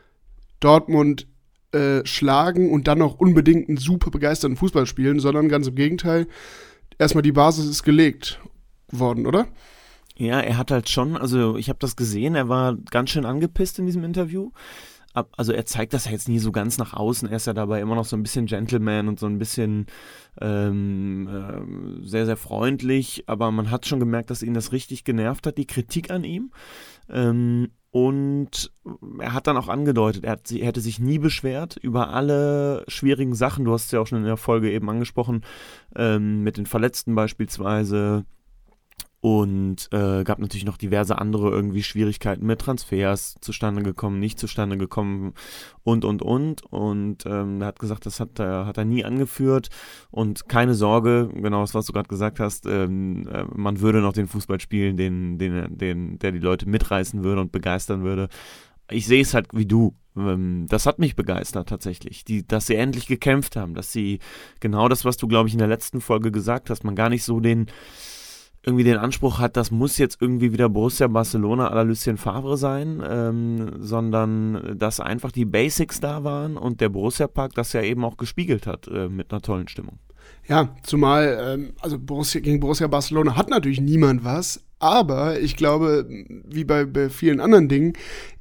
Dortmund 0.60 1.26
äh, 1.72 2.04
schlagen 2.06 2.70
und 2.70 2.88
dann 2.88 2.98
noch 2.98 3.18
unbedingt 3.18 3.68
einen 3.68 3.78
super 3.78 4.10
begeisterten 4.10 4.56
Fußball 4.56 4.86
spielen, 4.86 5.20
sondern 5.20 5.48
ganz 5.48 5.66
im 5.66 5.74
Gegenteil. 5.74 6.26
Erstmal 6.98 7.22
die 7.22 7.32
Basis 7.32 7.66
ist 7.66 7.82
gelegt 7.82 8.40
worden, 8.90 9.26
oder? 9.26 9.46
Ja, 10.16 10.40
er 10.40 10.56
hat 10.56 10.70
halt 10.70 10.88
schon, 10.88 11.16
also 11.16 11.56
ich 11.56 11.68
habe 11.68 11.78
das 11.78 11.94
gesehen, 11.96 12.34
er 12.34 12.48
war 12.48 12.76
ganz 12.90 13.10
schön 13.10 13.26
angepisst 13.26 13.78
in 13.78 13.86
diesem 13.86 14.04
Interview. 14.04 14.50
Also 15.36 15.52
er 15.52 15.64
zeigt 15.64 15.94
das 15.94 16.04
ja 16.04 16.12
jetzt 16.12 16.28
nie 16.28 16.38
so 16.38 16.52
ganz 16.52 16.76
nach 16.76 16.92
außen, 16.92 17.28
er 17.28 17.36
ist 17.36 17.46
ja 17.46 17.54
dabei 17.54 17.80
immer 17.80 17.94
noch 17.94 18.04
so 18.04 18.16
ein 18.16 18.22
bisschen 18.22 18.44
Gentleman 18.44 19.08
und 19.08 19.18
so 19.18 19.24
ein 19.24 19.38
bisschen 19.38 19.86
ähm, 20.42 21.26
äh, 21.26 22.06
sehr, 22.06 22.26
sehr 22.26 22.36
freundlich, 22.36 23.24
aber 23.26 23.50
man 23.50 23.70
hat 23.70 23.86
schon 23.86 23.98
gemerkt, 23.98 24.30
dass 24.30 24.42
ihn 24.42 24.52
das 24.52 24.72
richtig 24.72 25.04
genervt 25.04 25.46
hat, 25.46 25.56
die 25.56 25.66
Kritik 25.66 26.10
an 26.10 26.22
ihm. 26.24 26.50
Ähm, 27.08 27.70
und 27.96 28.70
er 29.20 29.32
hat 29.32 29.46
dann 29.46 29.56
auch 29.56 29.68
angedeutet, 29.68 30.24
er, 30.24 30.32
hat, 30.32 30.52
er 30.52 30.66
hätte 30.66 30.82
sich 30.82 30.98
nie 30.98 31.18
beschwert 31.18 31.78
über 31.80 32.11
alle 32.11 32.85
schwierigen 32.88 33.35
Sachen. 33.35 33.64
Du 33.64 33.72
hast 33.72 33.87
es 33.87 33.90
ja 33.92 34.00
auch 34.00 34.06
schon 34.06 34.18
in 34.18 34.24
der 34.24 34.37
Folge 34.37 34.70
eben 34.70 34.90
angesprochen, 34.90 35.46
ähm, 35.94 36.42
mit 36.42 36.59
den 36.59 36.66
Verletzten 36.66 37.14
beispielsweise, 37.14 38.26
und 39.26 39.88
äh, 39.90 40.22
gab 40.22 40.38
natürlich 40.38 40.64
noch 40.64 40.76
diverse 40.76 41.18
andere 41.18 41.50
irgendwie 41.50 41.82
Schwierigkeiten 41.82 42.46
mit 42.46 42.60
Transfers 42.60 43.34
zustande 43.40 43.82
gekommen, 43.82 44.20
nicht 44.20 44.38
zustande 44.38 44.78
gekommen 44.78 45.34
und 45.82 46.04
und 46.04 46.22
und. 46.22 46.62
Und 46.62 47.26
ähm, 47.26 47.60
er 47.60 47.66
hat 47.66 47.80
gesagt, 47.80 48.06
das 48.06 48.20
hat 48.20 48.38
er, 48.38 48.66
hat 48.66 48.78
er 48.78 48.84
nie 48.84 49.04
angeführt. 49.04 49.68
Und 50.12 50.48
keine 50.48 50.74
Sorge, 50.74 51.28
genau 51.34 51.62
das, 51.62 51.74
was 51.74 51.86
du 51.86 51.92
gerade 51.92 52.08
gesagt 52.08 52.38
hast, 52.38 52.66
ähm, 52.66 53.26
äh, 53.26 53.46
man 53.52 53.80
würde 53.80 54.00
noch 54.00 54.12
den 54.12 54.28
Fußball 54.28 54.60
spielen, 54.60 54.96
den, 54.96 55.38
den, 55.38 55.76
den, 55.76 56.20
der 56.20 56.30
die 56.30 56.38
Leute 56.38 56.68
mitreißen 56.68 57.24
würde 57.24 57.40
und 57.40 57.50
begeistern 57.50 58.04
würde. 58.04 58.28
Ich 58.92 59.08
sehe 59.08 59.22
es 59.22 59.34
halt 59.34 59.48
wie 59.52 59.66
du. 59.66 59.96
Ähm, 60.16 60.66
das 60.68 60.86
hat 60.86 61.00
mich 61.00 61.16
begeistert 61.16 61.68
tatsächlich, 61.68 62.24
die, 62.24 62.46
dass 62.46 62.68
sie 62.68 62.76
endlich 62.76 63.08
gekämpft 63.08 63.56
haben, 63.56 63.74
dass 63.74 63.90
sie 63.90 64.20
genau 64.60 64.88
das, 64.88 65.04
was 65.04 65.16
du, 65.16 65.26
glaube 65.26 65.48
ich, 65.48 65.54
in 65.54 65.58
der 65.58 65.66
letzten 65.66 66.00
Folge 66.00 66.30
gesagt 66.30 66.70
hast, 66.70 66.84
man 66.84 66.94
gar 66.94 67.08
nicht 67.08 67.24
so 67.24 67.40
den 67.40 67.66
irgendwie 68.66 68.85
den 68.85 68.98
Anspruch 68.98 69.38
hat, 69.38 69.57
das 69.57 69.70
muss 69.70 69.96
jetzt 69.96 70.20
irgendwie 70.20 70.52
wieder 70.52 70.68
Borussia 70.68 71.07
Barcelona 71.07 71.70
à 71.70 71.74
la 71.74 71.83
Lucien 71.83 72.16
Favre 72.16 72.57
sein, 72.57 73.00
ähm, 73.09 73.70
sondern 73.79 74.76
dass 74.76 74.98
einfach 74.98 75.31
die 75.31 75.44
Basics 75.44 76.00
da 76.00 76.24
waren 76.24 76.57
und 76.57 76.81
der 76.81 76.88
Borussia 76.88 77.29
Park 77.29 77.55
das 77.55 77.72
ja 77.72 77.83
eben 77.83 78.05
auch 78.05 78.16
gespiegelt 78.16 78.66
hat 78.66 78.88
äh, 78.88 79.09
mit 79.09 79.33
einer 79.33 79.40
tollen 79.40 79.68
Stimmung. 79.68 80.00
Ja, 80.48 80.74
zumal, 80.83 81.38
ähm, 81.40 81.72
also 81.81 81.98
Borussia, 81.98 82.40
gegen 82.40 82.59
Borussia 82.59 82.88
Barcelona 82.88 83.37
hat 83.37 83.50
natürlich 83.50 83.81
niemand 83.81 84.24
was, 84.24 84.64
aber 84.81 85.40
ich 85.40 85.57
glaube, 85.57 86.09
wie 86.29 86.64
bei, 86.64 86.85
bei 86.85 87.09
vielen 87.09 87.40
anderen 87.40 87.68
Dingen, 87.68 87.92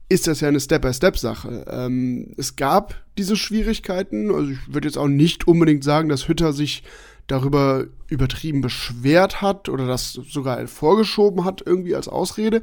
ist 0.08 0.28
das 0.28 0.42
ja 0.42 0.48
eine 0.48 0.60
Step-by-Step-Sache. 0.60 1.66
Ähm, 1.68 2.34
es 2.38 2.56
gab 2.56 2.96
diese 3.18 3.36
Schwierigkeiten, 3.36 4.32
also 4.32 4.52
ich 4.52 4.74
würde 4.74 4.88
jetzt 4.88 4.98
auch 4.98 5.08
nicht 5.08 5.48
unbedingt 5.48 5.84
sagen, 5.84 6.10
dass 6.10 6.28
Hütter 6.28 6.54
sich 6.54 6.84
darüber 7.28 7.86
übertrieben 8.08 8.62
beschwert 8.62 9.42
hat 9.42 9.70
oder 9.70 9.88
das 9.88 10.14
sogar 10.14 10.68
vorgeschoben 10.68 11.44
hat 11.44 11.64
irgendwie 11.66 11.96
als 11.96 12.08
Ausrede. 12.08 12.62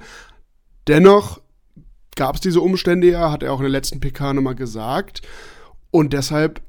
Dennoch 0.87 1.41
gab 2.17 2.37
es 2.37 2.41
diese 2.41 2.61
Umstände 2.61 3.11
ja, 3.11 3.31
hat 3.31 3.43
er 3.43 3.53
auch 3.53 3.59
in 3.59 3.65
der 3.65 3.71
letzten 3.71 4.01
PK 4.01 4.35
nochmal 4.35 4.55
gesagt. 4.55 5.23
Und 5.91 6.13
deshalb 6.13 6.63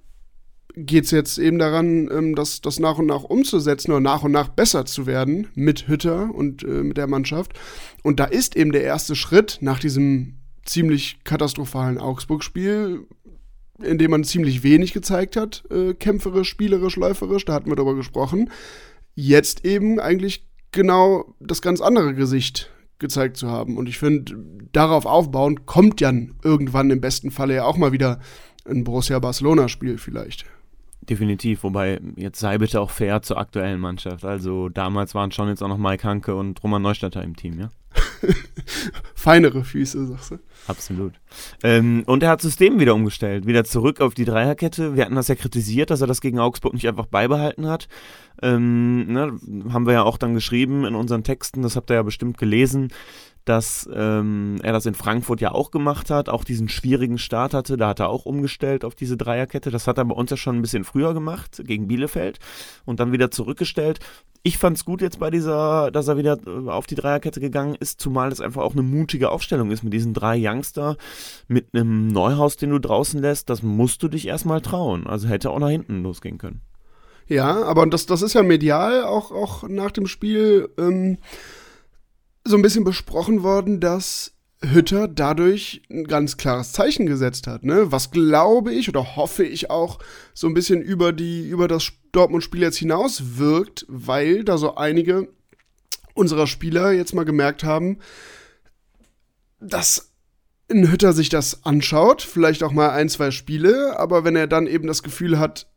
geht 0.75 1.05
es 1.05 1.11
jetzt 1.11 1.37
eben 1.37 1.59
daran, 1.59 2.09
ähm, 2.11 2.35
das, 2.35 2.61
das 2.61 2.79
nach 2.79 2.97
und 2.97 3.05
nach 3.05 3.23
umzusetzen 3.23 3.91
oder 3.91 4.01
nach 4.01 4.23
und 4.23 4.31
nach 4.31 4.49
besser 4.49 4.85
zu 4.85 5.05
werden 5.05 5.47
mit 5.53 5.87
Hütter 5.87 6.33
und 6.33 6.63
äh, 6.63 6.83
mit 6.83 6.97
der 6.97 7.07
Mannschaft. 7.07 7.53
Und 8.01 8.19
da 8.19 8.25
ist 8.25 8.55
eben 8.55 8.71
der 8.71 8.83
erste 8.83 9.15
Schritt 9.15 9.59
nach 9.61 9.79
diesem 9.79 10.39
ziemlich 10.65 11.19
katastrophalen 11.23 11.97
Augsburg-Spiel, 11.97 13.05
in 13.81 13.97
dem 13.97 14.11
man 14.11 14.23
ziemlich 14.23 14.63
wenig 14.63 14.93
gezeigt 14.93 15.35
hat, 15.35 15.63
äh, 15.71 15.93
kämpferisch, 15.93 16.49
spielerisch, 16.49 16.95
läuferisch, 16.95 17.45
da 17.45 17.53
hatten 17.53 17.69
wir 17.69 17.75
darüber 17.75 17.95
gesprochen, 17.95 18.49
jetzt 19.15 19.65
eben 19.65 19.99
eigentlich 19.99 20.47
genau 20.71 21.35
das 21.39 21.61
ganz 21.61 21.81
andere 21.81 22.13
Gesicht 22.13 22.71
gezeigt 22.99 23.37
zu 23.37 23.49
haben. 23.49 23.77
Und 23.77 23.89
ich 23.89 23.97
finde, 23.97 24.35
darauf 24.71 25.05
aufbauend 25.05 25.65
kommt 25.65 26.01
dann 26.01 26.35
irgendwann 26.43 26.89
im 26.89 27.01
besten 27.01 27.31
Falle 27.31 27.55
ja 27.55 27.65
auch 27.65 27.77
mal 27.77 27.91
wieder 27.91 28.19
ein 28.65 28.83
Borussia 28.83 29.19
Barcelona-Spiel 29.19 29.97
vielleicht. 29.97 30.45
Definitiv, 31.01 31.63
wobei 31.63 31.99
jetzt 32.15 32.39
sei 32.39 32.57
bitte 32.57 32.79
auch 32.79 32.89
fair 32.89 33.21
zur 33.21 33.37
aktuellen 33.37 33.79
Mannschaft. 33.79 34.23
Also 34.23 34.69
damals 34.69 35.13
waren 35.13 35.31
schon 35.31 35.49
jetzt 35.49 35.61
auch 35.61 35.67
noch 35.67 35.77
Mike 35.77 36.07
Hanke 36.07 36.33
und 36.33 36.63
Roman 36.63 36.81
Neustadter 36.81 37.23
im 37.23 37.35
Team, 37.35 37.59
ja? 37.59 37.69
Feinere 39.15 39.63
Füße, 39.63 40.07
sagst 40.07 40.31
du? 40.31 40.39
Absolut. 40.67 41.13
Ähm, 41.63 42.03
und 42.05 42.23
er 42.23 42.29
hat 42.29 42.41
System 42.41 42.79
wieder 42.79 42.95
umgestellt, 42.95 43.45
wieder 43.45 43.63
zurück 43.63 44.01
auf 44.01 44.13
die 44.13 44.25
Dreierkette. 44.25 44.95
Wir 44.95 45.05
hatten 45.05 45.15
das 45.15 45.27
ja 45.27 45.35
kritisiert, 45.35 45.89
dass 45.89 46.01
er 46.01 46.07
das 46.07 46.21
gegen 46.21 46.39
Augsburg 46.39 46.73
nicht 46.73 46.87
einfach 46.87 47.05
beibehalten 47.05 47.67
hat. 47.67 47.87
Ähm, 48.41 49.11
ne, 49.11 49.39
haben 49.71 49.85
wir 49.85 49.93
ja 49.93 50.03
auch 50.03 50.17
dann 50.17 50.33
geschrieben 50.33 50.85
in 50.85 50.95
unseren 50.95 51.23
Texten, 51.23 51.61
das 51.61 51.75
habt 51.75 51.91
ihr 51.91 51.95
ja 51.95 52.03
bestimmt 52.03 52.37
gelesen, 52.37 52.89
dass 53.45 53.89
ähm, 53.93 54.57
er 54.63 54.73
das 54.73 54.85
in 54.85 54.93
Frankfurt 54.93 55.41
ja 55.41 55.51
auch 55.51 55.71
gemacht 55.71 56.09
hat, 56.09 56.29
auch 56.29 56.43
diesen 56.43 56.69
schwierigen 56.69 57.17
Start 57.17 57.53
hatte, 57.53 57.77
da 57.77 57.89
hat 57.89 57.99
er 57.99 58.09
auch 58.09 58.25
umgestellt 58.25 58.85
auf 58.85 58.95
diese 58.95 59.17
Dreierkette. 59.17 59.71
Das 59.71 59.87
hat 59.87 59.97
er 59.97 60.05
bei 60.05 60.15
uns 60.15 60.31
ja 60.31 60.37
schon 60.37 60.57
ein 60.57 60.61
bisschen 60.61 60.83
früher 60.83 61.13
gemacht, 61.13 61.61
gegen 61.65 61.87
Bielefeld 61.87 62.39
und 62.85 62.99
dann 62.99 63.11
wieder 63.11 63.31
zurückgestellt. 63.31 63.99
Ich 64.43 64.57
fand 64.57 64.77
es 64.77 64.85
gut 64.85 65.01
jetzt 65.01 65.19
bei 65.19 65.29
dieser, 65.29 65.91
dass 65.91 66.07
er 66.07 66.17
wieder 66.17 66.37
äh, 66.45 66.69
auf 66.69 66.85
die 66.85 66.95
Dreierkette 66.95 67.39
gegangen 67.39 67.75
ist, 67.79 67.99
zumal 67.99 68.31
es 68.31 68.41
einfach 68.41 68.61
auch 68.61 68.73
eine 68.73 68.81
mutige 68.81 69.29
Aufstellung 69.29 69.71
ist 69.71 69.83
mit 69.83 69.93
diesen 69.93 70.13
drei 70.13 70.37
Youngster, 70.37 70.97
mit 71.47 71.67
einem 71.73 72.07
Neuhaus, 72.07 72.57
den 72.57 72.71
du 72.71 72.79
draußen 72.79 73.21
lässt. 73.21 73.49
Das 73.49 73.63
musst 73.63 74.03
du 74.03 74.07
dich 74.07 74.27
erstmal 74.27 74.61
trauen. 74.61 75.07
Also 75.07 75.27
hätte 75.27 75.49
auch 75.49 75.59
nach 75.59 75.69
hinten 75.69 76.03
losgehen 76.03 76.37
können. 76.37 76.61
Ja, 77.27 77.63
aber 77.63 77.85
das, 77.87 78.05
das 78.05 78.21
ist 78.21 78.33
ja 78.33 78.43
medial 78.43 79.03
auch, 79.03 79.31
auch 79.31 79.67
nach 79.67 79.91
dem 79.91 80.07
Spiel 80.07 80.69
ähm, 80.77 81.19
so 82.45 82.55
ein 82.55 82.61
bisschen 82.61 82.83
besprochen 82.83 83.43
worden, 83.43 83.79
dass 83.79 84.33
Hütter 84.63 85.07
dadurch 85.07 85.81
ein 85.89 86.05
ganz 86.05 86.37
klares 86.37 86.71
Zeichen 86.71 87.05
gesetzt 87.05 87.47
hat, 87.47 87.63
ne? 87.63 87.91
Was 87.91 88.11
glaube 88.11 88.73
ich 88.73 88.87
oder 88.87 89.15
hoffe 89.15 89.43
ich 89.43 89.69
auch 89.69 89.99
so 90.33 90.47
ein 90.47 90.53
bisschen 90.53 90.81
über 90.81 91.11
die 91.11 91.47
über 91.49 91.67
das 91.67 91.91
Dortmund-Spiel 92.13 92.61
jetzt 92.61 92.77
hinaus 92.77 93.37
wirkt, 93.37 93.85
weil 93.89 94.43
da 94.43 94.57
so 94.57 94.75
einige 94.75 95.27
unserer 96.13 96.47
Spieler 96.47 96.91
jetzt 96.91 97.13
mal 97.13 97.25
gemerkt 97.25 97.63
haben, 97.63 97.99
dass 99.59 100.11
ein 100.71 100.89
Hütter 100.89 101.13
sich 101.13 101.29
das 101.29 101.65
anschaut, 101.65 102.21
vielleicht 102.21 102.63
auch 102.63 102.71
mal 102.71 102.89
ein, 102.91 103.09
zwei 103.09 103.31
Spiele, 103.31 103.99
aber 103.99 104.23
wenn 104.23 104.35
er 104.35 104.47
dann 104.47 104.67
eben 104.67 104.87
das 104.87 105.03
Gefühl 105.03 105.39
hat, 105.39 105.67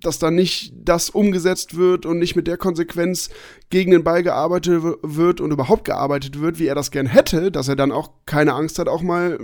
dass 0.00 0.18
da 0.18 0.30
nicht 0.30 0.72
das 0.74 1.10
umgesetzt 1.10 1.76
wird 1.76 2.06
und 2.06 2.18
nicht 2.18 2.36
mit 2.36 2.46
der 2.46 2.56
Konsequenz 2.56 3.30
gegen 3.70 3.90
den 3.90 4.04
Ball 4.04 4.22
gearbeitet 4.22 4.82
wird 5.02 5.40
und 5.40 5.50
überhaupt 5.50 5.84
gearbeitet 5.84 6.40
wird, 6.40 6.58
wie 6.58 6.66
er 6.66 6.74
das 6.74 6.90
gern 6.90 7.06
hätte, 7.06 7.50
dass 7.50 7.68
er 7.68 7.76
dann 7.76 7.92
auch 7.92 8.10
keine 8.26 8.54
Angst 8.54 8.78
hat, 8.78 8.88
auch 8.88 9.02
mal 9.02 9.38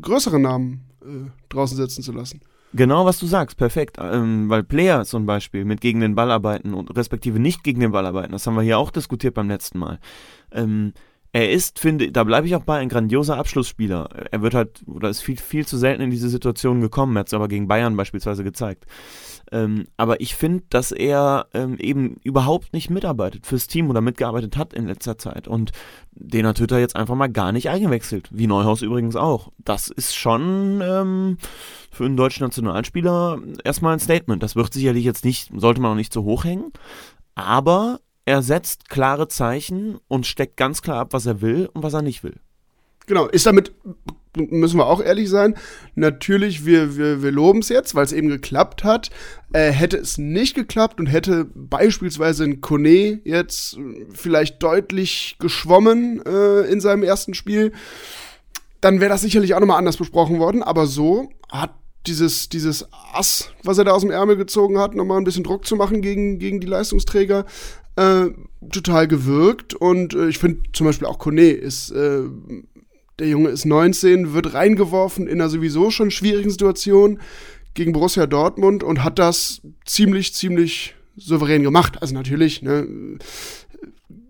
größere 0.00 0.38
Namen 0.38 0.84
äh, 1.02 1.30
draußen 1.48 1.76
sitzen 1.76 2.02
zu 2.02 2.12
lassen. 2.12 2.40
Genau, 2.72 3.06
was 3.06 3.20
du 3.20 3.26
sagst, 3.26 3.56
perfekt. 3.56 3.98
Ähm, 4.00 4.48
weil 4.48 4.64
Player 4.64 5.04
zum 5.04 5.26
Beispiel 5.26 5.64
mit 5.64 5.80
gegen 5.80 6.00
den 6.00 6.16
Ball 6.16 6.30
arbeiten 6.30 6.74
und 6.74 6.94
respektive 6.96 7.38
nicht 7.38 7.62
gegen 7.62 7.80
den 7.80 7.92
Ball 7.92 8.04
arbeiten, 8.04 8.32
das 8.32 8.46
haben 8.46 8.56
wir 8.56 8.62
hier 8.62 8.78
auch 8.78 8.90
diskutiert 8.90 9.34
beim 9.34 9.48
letzten 9.48 9.78
Mal. 9.78 10.00
Ähm, 10.50 10.92
er 11.34 11.50
ist, 11.50 11.80
finde, 11.80 12.12
da 12.12 12.22
bleibe 12.22 12.46
ich 12.46 12.54
auch 12.54 12.62
bei, 12.62 12.78
ein 12.78 12.88
grandioser 12.88 13.36
Abschlussspieler. 13.36 14.08
Er 14.30 14.42
wird 14.42 14.54
halt, 14.54 14.82
oder 14.86 15.08
ist 15.08 15.20
viel, 15.20 15.36
viel 15.36 15.66
zu 15.66 15.76
selten 15.76 16.02
in 16.02 16.10
diese 16.10 16.28
Situation 16.28 16.80
gekommen. 16.80 17.18
Hat 17.18 17.26
es 17.26 17.34
aber 17.34 17.48
gegen 17.48 17.66
Bayern 17.66 17.96
beispielsweise 17.96 18.44
gezeigt. 18.44 18.86
Ähm, 19.54 19.86
aber 19.96 20.20
ich 20.20 20.34
finde, 20.34 20.64
dass 20.68 20.90
er 20.90 21.46
ähm, 21.54 21.78
eben 21.78 22.16
überhaupt 22.24 22.72
nicht 22.72 22.90
mitarbeitet 22.90 23.46
fürs 23.46 23.68
Team 23.68 23.88
oder 23.88 24.00
mitgearbeitet 24.00 24.56
hat 24.56 24.74
in 24.74 24.88
letzter 24.88 25.16
Zeit. 25.16 25.46
Und 25.46 25.70
den 26.10 26.44
hat 26.44 26.58
Hütter 26.58 26.80
jetzt 26.80 26.96
einfach 26.96 27.14
mal 27.14 27.28
gar 27.28 27.52
nicht 27.52 27.70
eingewechselt. 27.70 28.28
Wie 28.32 28.48
Neuhaus 28.48 28.82
übrigens 28.82 29.14
auch. 29.14 29.52
Das 29.58 29.90
ist 29.90 30.16
schon 30.16 30.82
ähm, 30.82 31.38
für 31.92 32.04
einen 32.04 32.16
deutschen 32.16 32.42
Nationalspieler 32.42 33.38
erstmal 33.62 33.92
ein 33.92 34.00
Statement. 34.00 34.42
Das 34.42 34.56
wird 34.56 34.74
sicherlich 34.74 35.04
jetzt 35.04 35.24
nicht, 35.24 35.52
sollte 35.54 35.80
man 35.80 35.92
auch 35.92 35.96
nicht 35.96 36.12
zu 36.12 36.24
hoch 36.24 36.42
hängen. 36.42 36.72
Aber 37.36 38.00
er 38.24 38.42
setzt 38.42 38.88
klare 38.88 39.28
Zeichen 39.28 39.98
und 40.08 40.26
steckt 40.26 40.56
ganz 40.56 40.82
klar 40.82 40.98
ab, 40.98 41.12
was 41.12 41.26
er 41.26 41.42
will 41.42 41.70
und 41.72 41.84
was 41.84 41.94
er 41.94 42.02
nicht 42.02 42.24
will. 42.24 42.40
Genau, 43.06 43.26
ist 43.26 43.46
damit 43.46 43.72
müssen 44.36 44.78
wir 44.78 44.86
auch 44.86 45.02
ehrlich 45.02 45.28
sein, 45.28 45.54
natürlich, 45.94 46.66
wir, 46.66 46.96
wir, 46.96 47.22
wir 47.22 47.30
loben 47.30 47.60
es 47.60 47.68
jetzt, 47.68 47.94
weil 47.94 48.04
es 48.04 48.12
eben 48.12 48.28
geklappt 48.28 48.84
hat. 48.84 49.10
Äh, 49.52 49.70
hätte 49.70 49.96
es 49.96 50.18
nicht 50.18 50.54
geklappt 50.54 50.98
und 50.98 51.06
hätte 51.06 51.46
beispielsweise 51.54 52.44
ein 52.44 52.60
Kone 52.60 53.20
jetzt 53.24 53.78
vielleicht 54.12 54.62
deutlich 54.62 55.36
geschwommen 55.38 56.22
äh, 56.26 56.62
in 56.70 56.80
seinem 56.80 57.02
ersten 57.02 57.34
Spiel, 57.34 57.72
dann 58.80 59.00
wäre 59.00 59.10
das 59.10 59.22
sicherlich 59.22 59.54
auch 59.54 59.60
nochmal 59.60 59.78
anders 59.78 59.96
besprochen 59.96 60.38
worden. 60.38 60.62
Aber 60.62 60.86
so 60.86 61.30
hat 61.50 61.74
dieses, 62.06 62.48
dieses 62.48 62.86
Ass, 63.12 63.50
was 63.62 63.78
er 63.78 63.84
da 63.84 63.92
aus 63.92 64.02
dem 64.02 64.10
Ärmel 64.10 64.36
gezogen 64.36 64.78
hat, 64.78 64.94
nochmal 64.94 65.18
ein 65.18 65.24
bisschen 65.24 65.44
Druck 65.44 65.66
zu 65.66 65.76
machen 65.76 66.02
gegen, 66.02 66.38
gegen 66.38 66.60
die 66.60 66.66
Leistungsträger, 66.66 67.46
äh, 67.96 68.26
total 68.70 69.08
gewirkt. 69.08 69.74
Und 69.74 70.14
äh, 70.14 70.28
ich 70.28 70.38
finde 70.38 70.62
zum 70.72 70.86
Beispiel 70.86 71.06
auch 71.06 71.18
Kone 71.18 71.50
ist 71.50 71.90
äh, 71.92 72.24
der 73.18 73.28
Junge 73.28 73.50
ist 73.50 73.64
19, 73.64 74.32
wird 74.32 74.54
reingeworfen 74.54 75.26
in 75.26 75.40
einer 75.40 75.50
sowieso 75.50 75.90
schon 75.90 76.10
schwierigen 76.10 76.50
Situation 76.50 77.20
gegen 77.74 77.92
Borussia 77.92 78.26
Dortmund 78.26 78.82
und 78.82 79.02
hat 79.04 79.18
das 79.18 79.62
ziemlich, 79.84 80.34
ziemlich 80.34 80.94
souverän 81.16 81.62
gemacht. 81.62 82.00
Also 82.00 82.14
natürlich, 82.14 82.62
ne, 82.62 82.86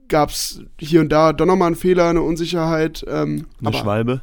gab 0.08 0.30
es 0.30 0.60
hier 0.78 1.00
und 1.00 1.10
da 1.10 1.32
doch 1.32 1.46
nochmal 1.46 1.68
einen 1.68 1.76
Fehler, 1.76 2.08
eine 2.08 2.22
Unsicherheit. 2.22 3.04
Ähm, 3.08 3.46
eine 3.62 3.76
Schwalbe. 3.76 4.22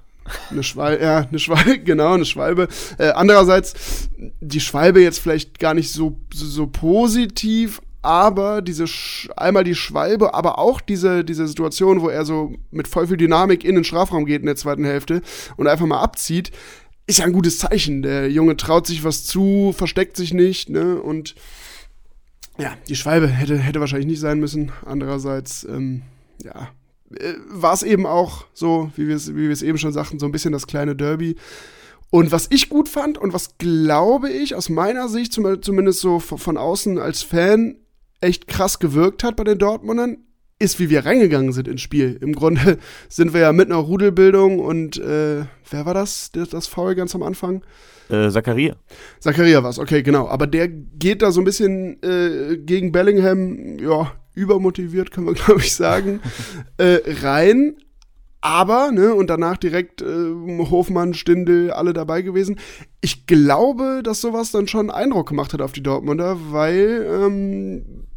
Eine 0.50 0.64
Schwalbe, 0.64 1.04
ja, 1.04 1.18
eine 1.28 1.40
Schwalbe, 1.40 1.80
genau, 1.84 2.14
eine 2.14 2.26
Schwalbe. 2.26 2.68
Äh, 2.98 3.10
andererseits, 3.10 4.10
die 4.40 4.60
Schwalbe 4.60 5.02
jetzt 5.02 5.20
vielleicht 5.20 5.60
gar 5.60 5.74
nicht 5.74 5.92
so, 5.92 6.18
so, 6.34 6.46
so 6.46 6.68
positiv, 6.68 7.82
aber 8.02 8.62
diese 8.62 8.88
Sch 8.88 9.30
einmal 9.36 9.64
die 9.64 9.76
Schwalbe, 9.76 10.34
aber 10.34 10.58
auch 10.58 10.82
diese, 10.82 11.24
diese 11.24 11.48
Situation, 11.48 12.02
wo 12.02 12.10
er 12.10 12.26
so 12.26 12.54
mit 12.72 12.88
voll 12.88 13.08
viel 13.08 13.18
Dynamik 13.18 13.64
in 13.64 13.76
den 13.76 13.84
Strafraum 13.84 14.26
geht 14.26 14.42
in 14.42 14.48
der 14.48 14.56
zweiten 14.56 14.84
Hälfte 14.84 15.22
und 15.58 15.68
einfach 15.68 15.86
mal 15.86 16.02
abzieht, 16.02 16.52
ist 17.08 17.20
ja 17.20 17.26
ein 17.26 17.34
gutes 17.34 17.60
Zeichen. 17.60 18.02
Der 18.02 18.32
Junge 18.32 18.58
traut 18.58 18.88
sich 18.88 19.04
was 19.04 19.26
zu, 19.26 19.74
versteckt 19.76 20.18
sich 20.18 20.34
nicht, 20.34 20.70
ne? 20.70 21.02
Und 21.02 21.36
ja, 22.58 22.74
die 22.88 22.96
Schwalbe 22.96 23.28
hätte, 23.28 23.58
hätte 23.58 23.80
wahrscheinlich 23.80 24.08
nicht 24.08 24.20
sein 24.20 24.40
müssen. 24.40 24.72
Andererseits, 24.86 25.64
ähm, 25.64 26.04
ja, 26.44 26.70
äh, 27.16 27.34
war 27.50 27.74
es 27.74 27.84
eben 27.84 28.06
auch 28.06 28.46
so, 28.54 28.92
wie 28.96 29.08
wir 29.08 29.16
es 29.16 29.36
wie 29.36 29.66
eben 29.66 29.78
schon 29.78 29.94
sagten, 29.94 30.20
so 30.20 30.26
ein 30.26 30.32
bisschen 30.32 30.52
das 30.52 30.68
kleine 30.68 30.96
Derby. 30.96 31.36
Und 32.10 32.32
was 32.32 32.48
ich 32.50 32.70
gut 32.70 32.90
fand 32.90 33.18
und 33.18 33.34
was 33.34 33.58
glaube 33.58 34.30
ich 34.30 34.54
aus 34.54 34.68
meiner 34.70 35.08
Sicht 35.08 35.34
zumindest 35.34 36.02
so 36.02 36.20
von 36.20 36.58
außen 36.58 37.00
als 37.00 37.24
Fan 37.24 37.78
echt 38.22 38.48
krass 38.48 38.80
gewirkt 38.80 39.24
hat 39.24 39.36
bei 39.36 39.44
den 39.44 39.58
Dortmundern, 39.58 40.18
ist, 40.62 40.80
wie 40.80 40.90
wir 40.90 41.06
reingegangen 41.06 41.52
sind 41.52 41.68
ins 41.68 41.82
Spiel. 41.82 42.18
Im 42.22 42.34
Grunde 42.34 42.78
sind 43.10 43.34
wir 43.34 43.42
ja 43.42 43.52
mit 43.52 43.68
einer 43.68 43.78
Rudelbildung 43.78 44.60
und 44.60 44.98
äh, 44.98 45.46
wer 45.70 45.86
war 45.86 45.94
das, 45.94 46.32
das, 46.32 46.50
das 46.50 46.68
Foul 46.68 46.96
ganz 46.96 47.16
am 47.16 47.24
Anfang? 47.24 47.64
Äh, 48.10 48.30
Zakaria. 48.30 48.76
Zakaria 49.20 49.64
war 49.64 49.70
es, 49.70 49.80
okay, 49.80 50.04
genau. 50.04 50.28
Aber 50.28 50.48
der 50.48 50.68
geht 50.68 51.22
da 51.22 51.32
so 51.32 51.42
ein 51.42 51.46
bisschen 51.46 52.02
äh, 52.04 52.58
gegen 52.58 52.92
Bellingham, 52.92 53.80
ja, 53.80 54.12
übermotiviert, 54.36 55.12
können 55.12 55.28
wir, 55.28 55.34
glaube 55.46 55.62
ich, 55.62 55.74
sagen, 55.74 56.22
äh, 56.78 57.00
rein. 57.22 57.76
Aber, 58.44 58.92
ne, 58.92 59.14
und 59.14 59.30
danach 59.30 59.58
direkt 59.58 60.02
äh, 60.02 60.06
Hofmann, 60.06 61.14
Stindel, 61.14 61.72
alle 61.72 61.94
dabei 61.94 62.24
gewesen. 62.24 62.60
Ich 63.00 63.28
glaube, 63.28 64.02
dass 64.04 64.20
sowas 64.20 64.52
dann 64.52 64.68
schon 64.68 64.90
Eindruck 64.90 65.30
gemacht 65.30 65.54
hat 65.54 65.62
auf 65.62 65.74
die 65.74 65.84
Dortmunder, 65.84 66.38
weil 66.50 67.08
ähm, 67.08 68.08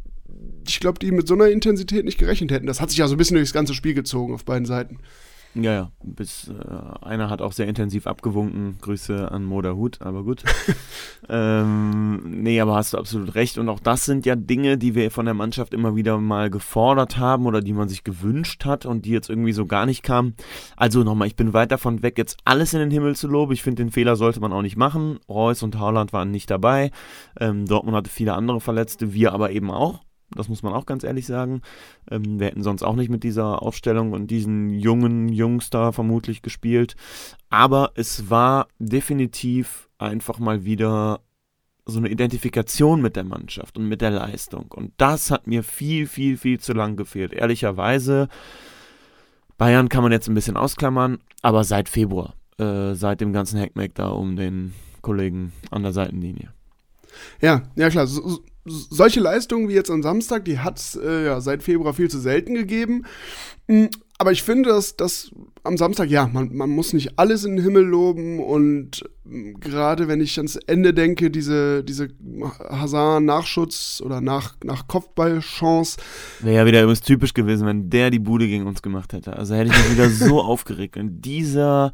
ich 0.67 0.81
glaube, 0.81 0.99
die 0.99 1.11
mit 1.11 1.29
so 1.29 1.35
einer 1.35 1.49
Intensität 1.49 2.05
nicht 2.05 2.19
gerechnet 2.19 2.51
hätten. 2.51 2.67
Das 2.67 2.81
hat 2.81 2.91
sich 2.91 2.99
ja 2.99 3.09
so 3.09 3.15
ein 3.15 3.19
bisschen 3.19 3.37
durchs 3.37 3.53
ganze 3.53 3.75
Spiel 3.75 3.95
gezogen 3.95 4.35
auf 4.35 4.45
beiden 4.45 4.67
Seiten. 4.67 4.99
Ja, 5.55 5.73
ja. 5.73 5.93
Bis, 6.03 6.49
äh, 6.49 7.05
einer 7.05 7.31
hat 7.31 7.41
auch 7.41 7.53
sehr 7.53 7.69
intensiv 7.69 8.09
abgewunken. 8.09 8.77
Grüße 8.81 9.31
an 9.31 9.45
Moda 9.45 9.75
Hut, 9.75 10.03
aber 10.03 10.25
gut. 10.25 10.43
ähm, 11.29 12.43
nee, 12.43 12.61
aber 12.61 12.75
hast 12.75 12.93
du 12.93 12.99
absolut 12.99 13.37
recht. 13.37 13.57
Und 13.59 13.69
auch 13.69 13.79
das 13.79 14.05
sind 14.05 14.27
ja 14.27 14.35
Dinge, 14.35 14.79
die 14.79 14.97
wir 14.97 15.11
von 15.12 15.27
der 15.27 15.35
Mannschaft 15.35 15.73
immer 15.73 15.95
wieder 15.95 16.19
mal 16.19 16.51
gefordert 16.51 17.19
haben 17.19 17.47
oder 17.47 17.61
die 17.61 17.73
man 17.73 17.89
sich 17.89 18.03
gewünscht 18.03 18.65
hat 18.65 18.85
und 18.85 19.05
die 19.05 19.11
jetzt 19.11 19.31
irgendwie 19.31 19.53
so 19.53 19.65
gar 19.67 19.87
nicht 19.87 20.03
kamen. 20.03 20.35
Also 20.77 21.05
nochmal, 21.05 21.29
ich 21.29 21.37
bin 21.37 21.53
weit 21.53 21.71
davon 21.71 22.03
weg, 22.03 22.19
jetzt 22.19 22.37
alles 22.45 22.73
in 22.75 22.81
den 22.81 22.91
Himmel 22.91 23.15
zu 23.15 23.29
loben. 23.29 23.53
Ich 23.53 23.62
finde, 23.62 23.85
den 23.85 23.93
Fehler 23.93 24.17
sollte 24.17 24.41
man 24.41 24.53
auch 24.53 24.62
nicht 24.62 24.77
machen. 24.77 25.21
Reus 25.29 25.62
und 25.62 25.79
Haaland 25.79 26.12
waren 26.12 26.33
nicht 26.33 26.51
dabei. 26.51 26.91
Ähm, 27.39 27.67
Dortmund 27.67 27.97
hatte 27.97 28.11
viele 28.11 28.35
andere 28.35 28.61
Verletzte, 28.61 29.15
wir 29.15 29.33
aber 29.33 29.53
eben 29.53 29.71
auch. 29.71 30.01
Das 30.31 30.49
muss 30.49 30.62
man 30.62 30.72
auch 30.72 30.87
ganz 30.87 31.05
ehrlich 31.05 31.27
sagen. 31.27 31.62
Ähm, 32.11 32.39
wir 32.41 32.47
hätten 32.47 32.62
sonst 32.62 32.83
auch 32.83 32.97
nicht 32.97 33.11
mit 33.11 33.22
dieser 33.22 33.62
Aufstellung 33.62 34.12
und 34.12 34.31
diesen 34.31 34.70
jungen 34.70 35.29
Jungs 35.29 35.70
da 35.70 35.93
vermutlich 35.93 36.43
gespielt. 36.43 36.97
Aber 37.51 37.93
es 37.95 38.31
war 38.31 38.68
definitiv 38.79 39.89
einfach 39.99 40.39
mal 40.39 40.64
wieder 40.64 41.20
so 41.87 41.99
eine 41.99 42.09
Identifikation 42.09 43.03
mit 43.03 43.16
der 43.16 43.25
Mannschaft 43.25 43.77
und 43.77 43.89
mit 43.89 44.01
der 44.01 44.11
Leistung. 44.11 44.72
Und 44.72 44.93
das 44.97 45.31
hat 45.31 45.47
mir 45.47 45.62
viel, 45.62 46.07
viel, 46.07 46.37
viel 46.37 46.59
zu 46.59 46.72
lang 46.72 46.97
gefehlt. 46.97 47.33
Ehrlicherweise, 47.33 48.29
Bayern 49.59 49.89
kann 49.89 50.03
man 50.03 50.12
jetzt 50.12 50.29
ein 50.29 50.35
bisschen 50.35 50.57
ausklammern, 50.57 51.18
aber 51.43 51.62
seit 51.64 51.89
Februar, 51.89 52.35
äh, 52.59 52.95
seit 52.95 53.20
dem 53.20 53.33
ganzen 53.33 53.61
Hackmack 53.61 53.95
da 53.95 54.09
um 54.09 54.37
den 54.37 54.75
Kollegen 55.03 55.53
an 55.70 55.83
der 55.83 55.93
Seitenlinie. 55.93 56.53
Ja, 57.41 57.62
ja 57.77 57.91
klar. 57.91 58.07
So, 58.07 58.43
solche 58.65 59.21
Leistungen 59.21 59.69
wie 59.69 59.75
jetzt 59.75 59.91
am 59.91 60.03
Samstag, 60.03 60.45
die 60.45 60.59
hat 60.59 60.79
es 60.79 60.97
äh, 60.97 61.27
ja, 61.27 61.41
seit 61.41 61.62
Februar 61.62 61.95
viel 61.95 62.11
zu 62.11 62.19
selten 62.19 62.55
gegeben. 62.55 63.05
Hm, 63.69 63.91
aber 64.19 64.33
ich 64.33 64.43
finde, 64.43 64.69
dass, 64.71 64.97
dass 64.97 65.31
am 65.65 65.77
Samstag, 65.77 66.09
ja, 66.09 66.29
man, 66.33 66.55
man 66.55 66.71
muss 66.71 66.93
nicht 66.93 67.19
alles 67.19 67.45
in 67.45 67.57
den 67.57 67.65
Himmel 67.65 67.85
loben 67.85 68.39
und 68.39 69.05
ähm, 69.27 69.59
gerade 69.59 70.09
wenn 70.09 70.21
ich 70.21 70.37
ans 70.39 70.57
Ende 70.57 70.95
denke, 70.95 71.31
diese, 71.31 71.83
diese 71.83 72.09
Hazard-Nachschutz 72.71 74.03
oder 74.05 74.21
nach, 74.21 74.57
nach 74.62 74.87
Kopfballchance. 74.87 75.99
Wäre 76.41 76.57
ja 76.57 76.67
wieder 76.67 76.83
übrigens 76.83 77.01
typisch 77.01 77.35
gewesen, 77.35 77.67
wenn 77.67 77.91
der 77.91 78.11
die 78.11 78.19
Bude 78.19 78.47
gegen 78.47 78.67
uns 78.67 78.83
gemacht 78.83 79.12
hätte. 79.12 79.37
Also 79.37 79.55
hätte 79.55 79.73
ich 79.73 79.79
mich 79.79 79.93
wieder 79.93 80.11
so 80.11 80.41
aufgeregt. 80.43 80.97
Und 80.97 81.23
dieser, 81.23 81.93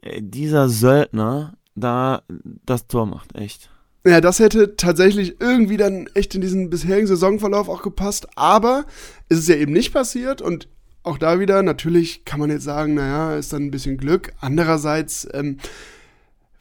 äh, 0.00 0.22
dieser 0.22 0.68
Söldner 0.68 1.54
da 1.74 2.22
das 2.64 2.86
Tor 2.86 3.06
macht, 3.06 3.36
echt. 3.36 3.70
Ja, 4.06 4.20
das 4.20 4.38
hätte 4.38 4.76
tatsächlich 4.76 5.40
irgendwie 5.40 5.76
dann 5.76 6.08
echt 6.14 6.32
in 6.36 6.40
diesen 6.40 6.70
bisherigen 6.70 7.08
Saisonverlauf 7.08 7.68
auch 7.68 7.82
gepasst, 7.82 8.28
aber 8.36 8.86
es 9.28 9.40
ist 9.40 9.48
ja 9.48 9.56
eben 9.56 9.72
nicht 9.72 9.92
passiert 9.92 10.40
und 10.40 10.68
auch 11.02 11.18
da 11.18 11.40
wieder, 11.40 11.64
natürlich 11.64 12.24
kann 12.24 12.38
man 12.38 12.50
jetzt 12.50 12.62
sagen, 12.62 12.94
naja, 12.94 13.36
ist 13.36 13.52
dann 13.52 13.64
ein 13.64 13.70
bisschen 13.72 13.96
Glück. 13.96 14.32
Andererseits, 14.40 15.26
ähm, 15.34 15.56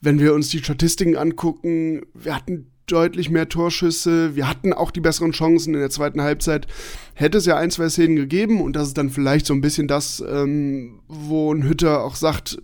wenn 0.02 0.20
wir 0.20 0.34
uns 0.34 0.50
die 0.50 0.58
Statistiken 0.58 1.18
angucken, 1.18 2.08
wir 2.16 2.36
hatten 2.36 2.72
deutlich 2.88 3.30
mehr 3.30 3.48
Torschüsse, 3.48 4.36
wir 4.36 4.50
hatten 4.50 4.74
auch 4.74 4.90
die 4.90 5.02
besseren 5.02 5.32
Chancen 5.32 5.76
in 5.76 5.80
der 5.80 5.90
zweiten 5.92 6.22
Halbzeit. 6.22 6.66
Hätte 7.14 7.38
es 7.38 7.46
ja 7.46 7.58
ein, 7.58 7.70
zwei 7.70 7.90
Szenen 7.90 8.16
gegeben 8.16 8.60
und 8.60 8.76
das 8.76 8.88
ist 8.88 8.98
dann 8.98 9.12
vielleicht 9.12 9.46
so 9.46 9.54
ein 9.54 9.62
bisschen 9.62 9.88
das, 9.88 10.24
ähm, 10.28 11.00
wo 11.08 11.54
ein 11.54 11.64
Hütter 11.64 12.04
auch 12.04 12.16
sagt, 12.16 12.58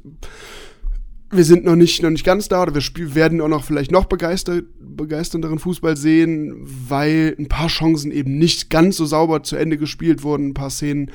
wir 1.32 1.44
sind 1.44 1.64
noch 1.64 1.76
nicht, 1.76 2.04
noch 2.04 2.10
nicht 2.10 2.26
ganz 2.26 2.50
da 2.50 2.64
oder 2.64 2.74
wir 2.74 2.82
spiel, 2.82 3.16
werden 3.16 3.42
auch 3.42 3.48
noch 3.48 3.64
vielleicht 3.64 3.92
noch 3.92 4.06
begeistert, 4.06 4.66
begeisternderen 4.80 5.60
Fußball 5.60 5.96
sehen, 5.98 6.56
weil 6.60 7.36
ein 7.40 7.48
paar 7.48 7.68
Chancen 7.68 8.12
eben 8.12 8.38
nicht 8.38 8.70
ganz 8.70 8.98
so 8.98 9.06
sauber 9.06 9.44
zu 9.44 9.56
Ende 9.56 9.78
gespielt 9.78 10.24
wurden, 10.24 10.50
ein 10.50 10.54
paar 10.54 10.70
Szenen. 10.70 11.12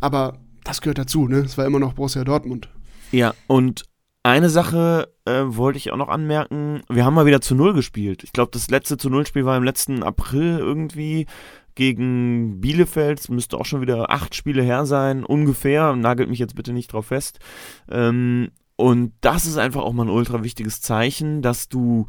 Aber 0.00 0.38
das 0.64 0.80
gehört 0.80 0.98
dazu, 0.98 1.28
ne? 1.28 1.38
Es 1.38 1.58
war 1.58 1.66
immer 1.66 1.78
noch 1.78 1.94
Borussia 1.94 2.24
Dortmund. 2.24 2.68
Ja, 3.12 3.34
und 3.46 3.84
eine 4.22 4.50
Sache 4.50 5.08
äh, 5.24 5.44
wollte 5.46 5.78
ich 5.78 5.90
auch 5.92 5.96
noch 5.96 6.08
anmerken. 6.08 6.82
Wir 6.88 7.04
haben 7.04 7.14
mal 7.14 7.26
wieder 7.26 7.40
zu 7.40 7.54
Null 7.54 7.72
gespielt. 7.72 8.24
Ich 8.24 8.32
glaube, 8.32 8.50
das 8.52 8.68
letzte 8.70 8.96
zu 8.96 9.08
Null-Spiel 9.08 9.44
war 9.44 9.56
im 9.56 9.64
letzten 9.64 10.02
April 10.02 10.58
irgendwie 10.58 11.26
gegen 11.74 12.60
Bielefeld. 12.60 13.28
Müsste 13.30 13.56
auch 13.56 13.64
schon 13.64 13.80
wieder 13.80 14.10
acht 14.10 14.34
Spiele 14.34 14.62
her 14.62 14.84
sein, 14.84 15.24
ungefähr. 15.24 15.94
Nagelt 15.96 16.28
mich 16.28 16.40
jetzt 16.40 16.56
bitte 16.56 16.72
nicht 16.72 16.92
drauf 16.92 17.06
fest. 17.06 17.38
Ähm, 17.90 18.50
und 18.78 19.12
das 19.22 19.44
ist 19.44 19.56
einfach 19.56 19.82
auch 19.82 19.92
mal 19.92 20.04
ein 20.04 20.08
ultra 20.08 20.44
wichtiges 20.44 20.80
Zeichen, 20.80 21.42
dass 21.42 21.68
du 21.68 22.06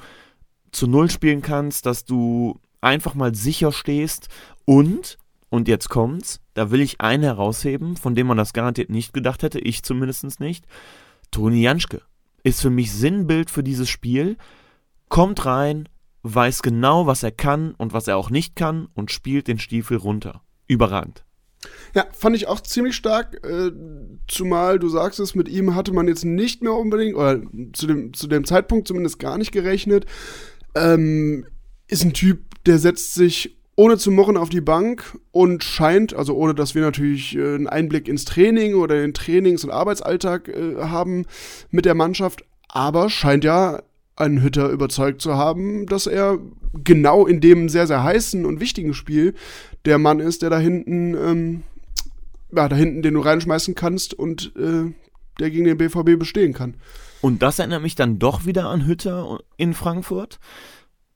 zu 0.72 0.86
Null 0.86 1.10
spielen 1.10 1.42
kannst, 1.42 1.88
dass 1.88 2.06
du 2.06 2.60
einfach 2.80 3.16
mal 3.16 3.34
sicher 3.34 3.72
stehst 3.72 4.30
und, 4.66 5.18
und 5.50 5.68
jetzt 5.68 5.90
kommt's, 5.90 6.42
da 6.54 6.70
will 6.70 6.82
ich 6.82 7.02
einen 7.02 7.24
herausheben, 7.24 7.98
von 7.98 8.14
dem 8.14 8.28
man 8.28 8.38
das 8.38 8.54
garantiert 8.54 8.92
nicht 8.92 9.14
gedacht 9.14 9.42
hätte, 9.42 9.58
ich 9.58 9.82
zumindest 9.82 10.40
nicht. 10.40 10.68
Toni 11.32 11.60
Janschke 11.64 12.04
ist 12.44 12.62
für 12.62 12.70
mich 12.70 12.92
Sinnbild 12.92 13.50
für 13.50 13.64
dieses 13.64 13.90
Spiel, 13.90 14.38
kommt 15.10 15.48
rein, 15.48 15.90
weiß 16.22 16.62
genau, 16.62 17.08
was 17.08 17.24
er 17.24 17.32
kann 17.32 17.74
und 17.74 17.94
was 17.94 18.08
er 18.08 18.16
auch 18.16 18.30
nicht 18.30 18.56
kann 18.56 18.90
und 18.94 19.10
spielt 19.10 19.48
den 19.48 19.58
Stiefel 19.58 19.98
runter. 19.98 20.44
Überragend. 20.68 21.26
Ja, 21.94 22.06
fand 22.12 22.36
ich 22.36 22.48
auch 22.48 22.62
ziemlich 22.62 22.96
stark, 22.96 23.46
äh, 23.46 23.72
zumal 24.28 24.80
du 24.80 24.88
sagst 24.88 25.20
es, 25.20 25.36
mit 25.36 25.50
ihm 25.50 25.76
hatte 25.76 25.92
man 25.92 26.08
jetzt 26.08 26.24
nicht 26.24 26.62
mehr 26.62 26.74
unbedingt, 26.74 27.16
oder 27.16 27.42
zu 27.74 27.88
dem, 27.88 28.14
zu 28.14 28.28
dem 28.28 28.46
Zeitpunkt 28.46 28.88
zumindest 28.88 29.20
gar 29.20 29.38
nicht 29.38 29.52
gerechnet. 29.52 30.06
Ähm, 30.76 31.46
ist 31.88 32.04
ein 32.04 32.14
Typ, 32.14 32.64
der 32.66 32.80
setzt 32.80 33.14
sich 33.14 33.58
ohne 33.76 33.98
zu 33.98 34.12
murren 34.12 34.38
auf 34.38 34.50
die 34.50 34.62
Bank 34.62 35.18
und 35.32 35.64
scheint, 35.64 36.14
also 36.14 36.36
ohne 36.36 36.54
dass 36.54 36.76
wir 36.76 36.82
natürlich 36.82 37.38
äh, 37.38 37.56
einen 37.56 37.68
Einblick 37.68 38.08
ins 38.08 38.26
Training 38.26 38.76
oder 38.76 38.96
den 38.96 39.14
Trainings- 39.14 39.64
und 39.64 39.72
Arbeitsalltag 39.72 40.50
äh, 40.50 40.76
haben 40.78 41.26
mit 41.72 41.86
der 41.86 41.96
Mannschaft, 41.96 42.44
aber 42.68 43.10
scheint 43.10 43.44
ja 43.44 43.82
einen 44.18 44.44
Hütter 44.44 44.70
überzeugt 44.70 45.22
zu 45.22 45.36
haben, 45.36 45.86
dass 45.86 46.08
er 46.08 46.40
genau 46.84 47.26
in 47.26 47.40
dem 47.40 47.70
sehr, 47.70 47.88
sehr 47.88 48.04
heißen 48.04 48.46
und 48.46 48.60
wichtigen 48.60 48.94
Spiel 48.94 49.34
der 49.86 49.98
Mann 49.98 50.20
ist, 50.20 50.42
der 50.42 50.50
da 50.50 50.60
hinten, 50.60 51.16
ähm, 51.16 51.64
ja, 52.56 52.68
da 52.68 52.76
hinten, 52.76 53.02
den 53.02 53.14
du 53.14 53.22
reinschmeißen 53.22 53.76
kannst 53.76 54.14
und 54.14 54.54
äh, 54.56 54.94
der 55.40 55.50
gegen 55.50 55.66
den 55.66 55.78
BVB 55.78 56.20
bestehen 56.20 56.54
kann. 56.54 56.76
Und 57.22 57.42
das 57.42 57.60
erinnert 57.60 57.82
mich 57.82 57.96
dann 57.96 58.20
doch 58.20 58.46
wieder 58.46 58.68
an 58.70 58.86
Hütter 58.86 59.40
in 59.58 59.74
Frankfurt, 59.74 60.40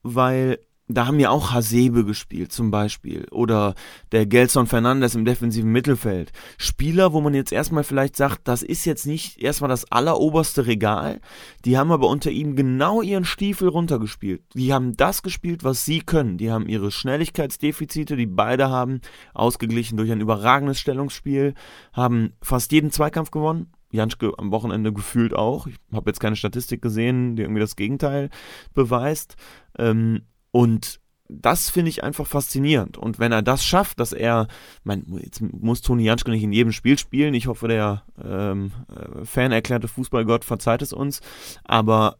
weil 0.02 0.58
da 0.86 1.06
haben 1.06 1.18
ja 1.18 1.30
auch 1.30 1.52
Hasebe 1.52 2.04
gespielt 2.04 2.52
zum 2.52 2.70
Beispiel 2.70 3.26
oder 3.30 3.74
der 4.12 4.26
Gelson 4.26 4.66
Fernandes 4.66 5.14
im 5.14 5.24
defensiven 5.24 5.72
Mittelfeld. 5.72 6.32
Spieler, 6.58 7.14
wo 7.14 7.22
man 7.22 7.32
jetzt 7.32 7.52
erstmal 7.52 7.84
vielleicht 7.84 8.16
sagt, 8.16 8.46
das 8.48 8.62
ist 8.62 8.84
jetzt 8.84 9.06
nicht 9.06 9.40
erstmal 9.40 9.70
das 9.70 9.90
alleroberste 9.90 10.66
Regal, 10.66 11.20
die 11.64 11.78
haben 11.78 11.90
aber 11.90 12.08
unter 12.08 12.30
ihm 12.30 12.54
genau 12.54 13.00
ihren 13.00 13.24
Stiefel 13.24 13.68
runtergespielt. 13.68 14.42
Die 14.54 14.74
haben 14.74 14.94
das 14.94 15.22
gespielt, 15.22 15.64
was 15.64 15.86
sie 15.86 16.00
können. 16.00 16.36
Die 16.36 16.50
haben 16.50 16.68
ihre 16.68 16.90
Schnelligkeitsdefizite, 16.90 18.16
die 18.16 18.26
beide 18.26 18.68
haben, 18.68 19.00
ausgeglichen 19.32 19.96
durch 19.96 20.12
ein 20.12 20.20
überragendes 20.20 20.78
Stellungsspiel, 20.78 21.54
haben 21.94 22.34
fast 22.42 22.72
jeden 22.72 22.90
Zweikampf 22.90 23.30
gewonnen, 23.30 23.72
Janschke 23.90 24.32
am 24.36 24.50
Wochenende 24.50 24.92
gefühlt 24.92 25.34
auch. 25.34 25.66
Ich 25.66 25.76
habe 25.92 26.10
jetzt 26.10 26.20
keine 26.20 26.36
Statistik 26.36 26.82
gesehen, 26.82 27.36
die 27.36 27.42
irgendwie 27.42 27.60
das 27.60 27.76
Gegenteil 27.76 28.28
beweist. 28.74 29.36
Ähm, 29.78 30.22
und 30.54 31.00
das 31.28 31.68
finde 31.68 31.88
ich 31.88 32.04
einfach 32.04 32.28
faszinierend. 32.28 32.96
Und 32.96 33.18
wenn 33.18 33.32
er 33.32 33.42
das 33.42 33.64
schafft, 33.64 33.98
dass 33.98 34.12
er, 34.12 34.46
mein, 34.84 35.04
jetzt 35.20 35.40
muss 35.40 35.80
Toni 35.80 36.04
Janschke 36.04 36.30
nicht 36.30 36.44
in 36.44 36.52
jedem 36.52 36.70
Spiel 36.70 36.96
spielen. 36.96 37.34
Ich 37.34 37.48
hoffe, 37.48 37.66
der 37.66 38.04
ähm, 38.24 38.70
äh, 38.88 39.24
fan 39.24 39.50
erklärte 39.50 39.88
Fußballgott 39.88 40.44
verzeiht 40.44 40.80
es 40.80 40.92
uns. 40.92 41.22
Aber 41.64 42.18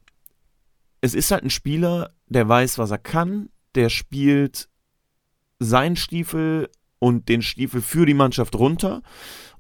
es 1.01 1.15
ist 1.15 1.31
halt 1.31 1.45
ein 1.45 1.51
Spieler, 1.51 2.11
der 2.27 2.49
weiß, 2.49 2.79
was 2.79 2.91
er 2.91 2.99
kann. 2.99 3.51
Der 3.77 3.89
spielt 3.89 4.69
seinen 5.61 5.95
Stiefel 5.95 6.69
und 6.99 7.29
den 7.29 7.41
Stiefel 7.41 7.83
für 7.83 8.05
die 8.05 8.15
Mannschaft 8.15 8.57
runter 8.57 9.03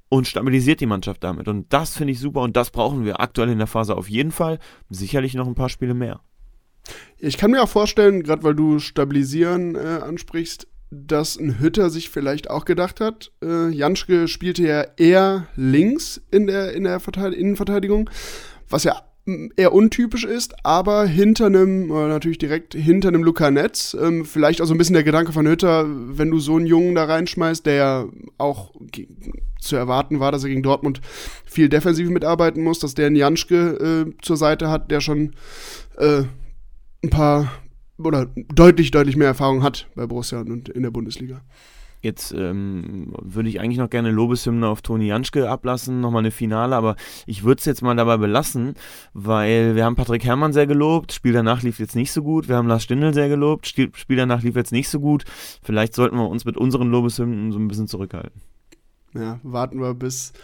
und 0.08 0.26
stabilisiert 0.26 0.80
die 0.80 0.86
Mannschaft 0.86 1.22
damit. 1.22 1.46
Und 1.46 1.72
das 1.72 1.96
finde 1.96 2.12
ich 2.12 2.18
super 2.18 2.40
und 2.40 2.56
das 2.56 2.72
brauchen 2.72 3.04
wir 3.04 3.20
aktuell 3.20 3.50
in 3.50 3.58
der 3.58 3.68
Phase 3.68 3.96
auf 3.96 4.10
jeden 4.10 4.32
Fall. 4.32 4.58
Sicherlich 4.90 5.34
noch 5.34 5.46
ein 5.46 5.54
paar 5.54 5.68
Spiele 5.68 5.94
mehr. 5.94 6.22
Ich 7.18 7.38
kann 7.38 7.50
mir 7.50 7.62
auch 7.62 7.68
vorstellen, 7.68 8.22
gerade 8.22 8.42
weil 8.42 8.54
du 8.54 8.78
Stabilisieren 8.78 9.74
äh, 9.74 9.78
ansprichst, 9.78 10.66
dass 10.90 11.36
ein 11.36 11.58
Hütter 11.58 11.90
sich 11.90 12.10
vielleicht 12.10 12.50
auch 12.50 12.64
gedacht 12.64 13.00
hat. 13.00 13.32
Äh, 13.42 13.70
Janschke 13.70 14.28
spielte 14.28 14.62
ja 14.66 14.86
eher 14.96 15.46
links 15.56 16.20
in 16.30 16.46
der, 16.46 16.72
in 16.72 16.84
der 16.84 17.00
Innenverteidigung, 17.06 18.10
was 18.68 18.84
ja 18.84 19.02
eher 19.56 19.72
untypisch 19.72 20.24
ist, 20.24 20.54
aber 20.64 21.06
hinter 21.06 21.46
einem, 21.46 21.90
äh, 21.90 22.08
natürlich 22.08 22.38
direkt 22.38 22.74
hinter 22.74 23.08
einem 23.08 23.22
Luca 23.22 23.50
Netz, 23.50 23.96
ähm, 23.98 24.26
vielleicht 24.26 24.60
auch 24.60 24.66
so 24.66 24.74
ein 24.74 24.78
bisschen 24.78 24.94
der 24.94 25.02
Gedanke 25.02 25.32
von 25.32 25.46
Hütter, 25.46 25.86
wenn 25.88 26.30
du 26.30 26.38
so 26.40 26.56
einen 26.56 26.66
Jungen 26.66 26.94
da 26.94 27.04
reinschmeißt, 27.04 27.64
der 27.64 27.74
ja 27.74 28.04
auch 28.36 28.74
zu 29.58 29.76
erwarten 29.76 30.20
war, 30.20 30.30
dass 30.30 30.42
er 30.44 30.50
gegen 30.50 30.62
Dortmund 30.62 31.00
viel 31.46 31.70
defensiv 31.70 32.10
mitarbeiten 32.10 32.62
muss, 32.62 32.80
dass 32.80 32.94
der 32.94 33.06
einen 33.06 33.16
Janschke 33.16 34.04
äh, 34.06 34.12
zur 34.20 34.36
Seite 34.36 34.68
hat, 34.68 34.90
der 34.90 35.00
schon 35.00 35.32
äh, 35.96 36.24
ein 37.04 37.10
paar 37.10 37.52
oder 37.98 38.26
deutlich, 38.54 38.90
deutlich 38.90 39.16
mehr 39.16 39.28
Erfahrung 39.28 39.62
hat 39.62 39.86
bei 39.94 40.06
Borussia 40.06 40.40
und 40.40 40.68
in 40.68 40.82
der 40.82 40.90
Bundesliga. 40.90 41.42
Jetzt 42.00 42.34
ähm, 42.36 43.14
würde 43.22 43.48
ich 43.48 43.60
eigentlich 43.60 43.78
noch 43.78 43.88
gerne 43.88 44.10
Lobeshymne 44.10 44.68
auf 44.68 44.82
Toni 44.82 45.06
Janschke 45.06 45.48
ablassen, 45.48 46.00
nochmal 46.00 46.20
eine 46.20 46.30
Finale, 46.30 46.76
aber 46.76 46.96
ich 47.24 47.44
würde 47.44 47.60
es 47.60 47.64
jetzt 47.64 47.80
mal 47.80 47.96
dabei 47.96 48.18
belassen, 48.18 48.74
weil 49.14 49.74
wir 49.74 49.86
haben 49.86 49.96
Patrick 49.96 50.22
Herrmann 50.22 50.52
sehr 50.52 50.66
gelobt, 50.66 51.12
Spiel 51.12 51.32
danach 51.32 51.62
lief 51.62 51.78
jetzt 51.78 51.96
nicht 51.96 52.12
so 52.12 52.22
gut, 52.22 52.46
wir 52.46 52.56
haben 52.56 52.68
Lars 52.68 52.82
Stindl 52.82 53.14
sehr 53.14 53.30
gelobt, 53.30 53.66
Spiel 53.66 54.16
danach 54.18 54.42
lief 54.42 54.54
jetzt 54.54 54.70
nicht 54.70 54.90
so 54.90 55.00
gut. 55.00 55.24
Vielleicht 55.62 55.94
sollten 55.94 56.16
wir 56.16 56.28
uns 56.28 56.44
mit 56.44 56.58
unseren 56.58 56.90
Lobeshymnen 56.90 57.52
so 57.52 57.58
ein 57.58 57.68
bisschen 57.68 57.88
zurückhalten. 57.88 58.42
Ja, 59.14 59.40
warten 59.42 59.80
wir 59.80 59.94
bis 59.94 60.34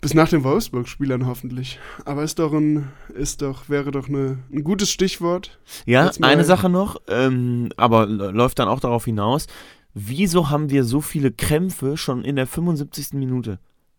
bis 0.00 0.14
nach 0.14 0.28
den 0.28 0.44
Wolfsburg-Spielern 0.44 1.26
hoffentlich. 1.26 1.78
Aber 2.04 2.22
ist 2.22 2.38
doch 2.38 2.52
ein, 2.52 2.92
ist 3.14 3.42
doch, 3.42 3.68
wäre 3.68 3.90
doch 3.90 4.08
eine, 4.08 4.38
ein 4.52 4.62
gutes 4.62 4.90
Stichwort. 4.90 5.58
Ja, 5.84 6.10
eine 6.20 6.44
Sache 6.44 6.68
noch, 6.68 7.00
ähm, 7.08 7.70
aber 7.76 8.06
läuft 8.06 8.58
dann 8.58 8.68
auch 8.68 8.80
darauf 8.80 9.04
hinaus. 9.04 9.46
Wieso 9.94 10.50
haben 10.50 10.70
wir 10.70 10.84
so 10.84 11.00
viele 11.00 11.32
Krämpfe 11.32 11.96
schon 11.96 12.22
in 12.22 12.36
der 12.36 12.46
75. 12.46 13.14
Minute? 13.14 13.58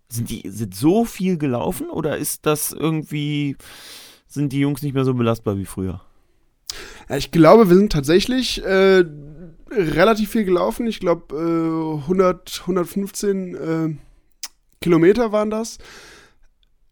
Sind 0.10 0.30
die 0.30 0.48
sind 0.50 0.74
so 0.74 1.04
viel 1.04 1.38
gelaufen 1.38 1.90
oder 1.90 2.18
ist 2.18 2.46
das 2.46 2.72
irgendwie 2.72 3.58
sind 4.28 4.54
die 4.54 4.60
Jungs 4.60 4.84
nicht 4.84 4.94
mehr 4.94 5.04
so 5.04 5.14
belastbar 5.14 5.58
wie 5.58 5.66
früher? 5.66 6.02
Ja, 7.10 7.18
ich 7.18 7.32
glaube, 7.32 7.70
wir 7.70 7.76
sind 7.76 7.92
tatsächlich 7.92 8.64
äh, 8.64 9.04
relativ 9.72 10.30
viel 10.30 10.46
gelaufen. 10.46 10.88
Ich 10.88 11.00
glaube 11.00 11.36
äh, 11.36 12.02
100 12.04 12.62
115 12.62 13.56
äh, 13.56 14.07
Kilometer 14.82 15.32
waren 15.32 15.50
das. 15.50 15.78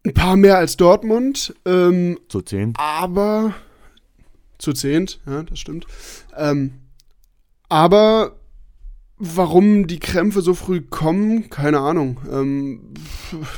Ein 0.05 0.13
paar 0.13 0.35
mehr 0.35 0.57
als 0.57 0.77
Dortmund. 0.77 1.55
Ähm, 1.65 2.19
zu 2.29 2.41
zehn. 2.41 2.73
Aber 2.77 3.53
zu 4.57 4.73
zehnt, 4.73 5.19
ja, 5.25 5.43
das 5.43 5.59
stimmt. 5.59 5.85
Ähm, 6.37 6.73
aber 7.69 8.35
Warum 9.17 9.87
die 9.87 9.99
Krämpfe 9.99 10.41
so 10.41 10.53
früh 10.53 10.81
kommen, 10.81 11.49
keine 11.49 11.79
Ahnung. 11.79 12.19
Ähm, 12.29 12.93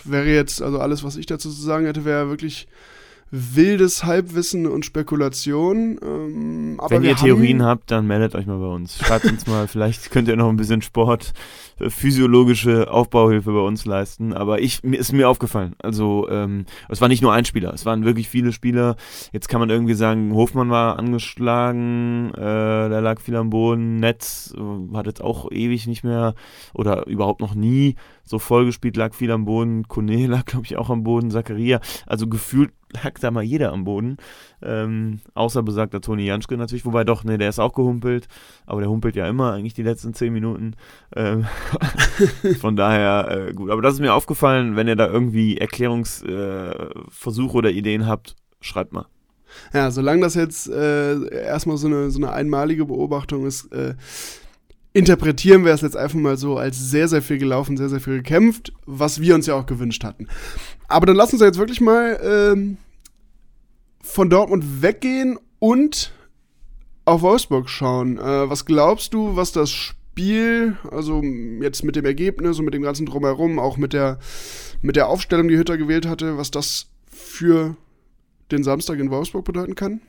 wäre 0.03 0.27
jetzt, 0.27 0.61
also 0.61 0.79
alles, 0.79 1.03
was 1.03 1.17
ich 1.17 1.25
dazu 1.25 1.49
zu 1.49 1.59
sagen 1.59 1.85
hätte, 1.87 2.05
wäre 2.05 2.29
wirklich 2.29 2.67
wildes 3.31 4.03
Halbwissen 4.03 4.67
und 4.67 4.85
Spekulation. 4.85 5.99
Ähm, 6.01 6.79
Wenn 6.87 7.03
ihr 7.03 7.15
Theorien 7.15 7.63
habt, 7.63 7.91
dann 7.91 8.07
meldet 8.07 8.35
euch 8.35 8.45
mal 8.45 8.59
bei 8.59 8.67
uns. 8.67 8.97
Schreibt 8.97 9.25
uns 9.25 9.47
mal, 9.47 9.67
vielleicht 9.67 10.11
könnt 10.11 10.27
ihr 10.27 10.35
noch 10.35 10.49
ein 10.49 10.55
bisschen 10.55 10.81
Sport, 10.81 11.33
äh, 11.79 11.89
physiologische 11.89 12.89
Aufbauhilfe 12.89 13.51
bei 13.51 13.59
uns 13.59 13.85
leisten. 13.85 14.33
Aber 14.33 14.61
ich, 14.61 14.83
mir 14.83 14.97
ist 14.97 15.11
mir 15.11 15.27
aufgefallen. 15.27 15.75
Also 15.79 16.27
ähm, 16.29 16.65
es 16.89 17.01
war 17.01 17.07
nicht 17.07 17.21
nur 17.21 17.33
ein 17.33 17.45
Spieler, 17.45 17.73
es 17.73 17.85
waren 17.85 18.05
wirklich 18.05 18.29
viele 18.29 18.51
Spieler. 18.51 18.95
Jetzt 19.33 19.49
kann 19.49 19.59
man 19.59 19.69
irgendwie 19.69 19.93
sagen, 19.93 20.33
Hofmann 20.33 20.69
war 20.69 20.97
angeschlagen, 20.97 22.31
äh, 22.33 22.39
der 22.89 23.01
lag 23.01 23.19
viel 23.19 23.35
am 23.35 23.49
Boden, 23.49 23.97
Netz 23.97 24.53
äh, 24.57 24.95
hat 24.95 25.05
jetzt 25.05 25.21
auch 25.21 25.51
ewig 25.51 25.87
nicht 25.87 26.03
mehr 26.03 26.33
oder 26.73 27.07
überhaupt 27.07 27.41
noch 27.41 27.55
nie 27.55 27.95
so 28.27 28.39
vollgespielt, 28.39 28.97
lag 28.97 29.13
viel 29.13 29.31
am 29.31 29.45
Boden. 29.45 29.87
Kone 29.87 30.27
lag, 30.27 30.45
glaube 30.45 30.65
ich, 30.65 30.77
auch 30.77 30.89
am 30.89 31.03
Boden, 31.03 31.31
Zakaria. 31.31 31.79
Also 32.05 32.27
gefühlt 32.27 32.71
lag 33.03 33.13
da 33.19 33.31
mal 33.31 33.43
jeder 33.43 33.71
am 33.71 33.83
Boden. 33.83 34.17
Ähm, 34.61 35.21
außer 35.33 35.63
besagter 35.63 36.01
Toni 36.01 36.25
Janschke 36.25 36.57
natürlich, 36.57 36.85
wobei 36.85 37.03
doch, 37.03 37.23
ne, 37.23 37.37
der 37.37 37.49
ist 37.49 37.59
auch 37.59 37.73
gehumpelt, 37.73 38.27
aber 38.65 38.81
der 38.81 38.89
humpelt 38.89 39.15
ja 39.15 39.27
immer 39.27 39.53
eigentlich 39.53 39.73
die 39.73 39.83
letzten 39.83 40.13
zehn 40.13 40.33
Minuten. 40.33 40.75
Ähm, 41.15 41.45
von 42.59 42.75
daher 42.75 43.47
äh, 43.49 43.53
gut. 43.53 43.71
Aber 43.71 43.81
das 43.81 43.95
ist 43.95 44.01
mir 44.01 44.13
aufgefallen, 44.13 44.75
wenn 44.75 44.87
ihr 44.87 44.95
da 44.95 45.07
irgendwie 45.07 45.57
Erklärungsversuche 45.57 47.55
äh, 47.55 47.57
oder 47.57 47.71
Ideen 47.71 48.05
habt, 48.07 48.35
schreibt 48.61 48.93
mal. 48.93 49.05
Ja, 49.73 49.91
solange 49.91 50.21
das 50.21 50.35
jetzt 50.35 50.69
äh, 50.69 51.29
erstmal 51.33 51.77
so 51.77 51.87
eine, 51.87 52.11
so 52.11 52.19
eine 52.19 52.31
einmalige 52.31 52.85
Beobachtung 52.85 53.45
ist, 53.45 53.71
äh, 53.71 53.95
interpretieren 54.97 55.63
wir 55.63 55.73
es 55.73 55.81
jetzt 55.81 55.95
einfach 55.95 56.17
mal 56.17 56.37
so 56.37 56.57
als 56.57 56.89
sehr, 56.89 57.07
sehr 57.07 57.21
viel 57.21 57.37
gelaufen, 57.37 57.77
sehr, 57.77 57.89
sehr 57.89 57.99
viel 57.99 58.17
gekämpft, 58.17 58.73
was 58.87 59.21
wir 59.21 59.35
uns 59.35 59.45
ja 59.45 59.53
auch 59.53 59.67
gewünscht 59.67 60.03
hatten. 60.03 60.27
Aber 60.87 61.05
dann 61.05 61.15
lass 61.15 61.31
uns 61.31 61.41
jetzt 61.41 61.59
wirklich 61.59 61.81
mal 61.81 62.19
ähm, 62.23 62.77
von 64.01 64.31
Dortmund 64.31 64.81
weggehen 64.81 65.37
und 65.59 66.13
auf 67.05 67.21
Wolfsburg 67.21 67.69
schauen. 67.69 68.17
Äh, 68.17 68.49
was 68.49 68.65
glaubst 68.65 69.13
du, 69.13 69.35
was 69.35 69.51
das 69.51 69.69
Spiel, 69.69 70.77
also 70.89 71.21
jetzt 71.61 71.83
mit 71.83 71.95
dem 71.95 72.05
Ergebnis 72.05 72.57
und 72.57 72.65
mit 72.65 72.73
dem 72.73 72.81
ganzen 72.81 73.05
Drumherum, 73.05 73.59
auch 73.59 73.77
mit 73.77 73.93
der, 73.93 74.17
mit 74.81 74.95
der 74.95 75.09
Aufstellung, 75.09 75.47
die 75.47 75.57
Hütter 75.57 75.77
gewählt 75.77 76.07
hatte, 76.07 76.39
was 76.39 76.49
das 76.49 76.87
für 77.05 77.77
den 78.51 78.63
Samstag 78.63 78.97
in 78.97 79.11
Wolfsburg 79.11 79.45
bedeuten 79.45 79.75
kann? 79.75 80.01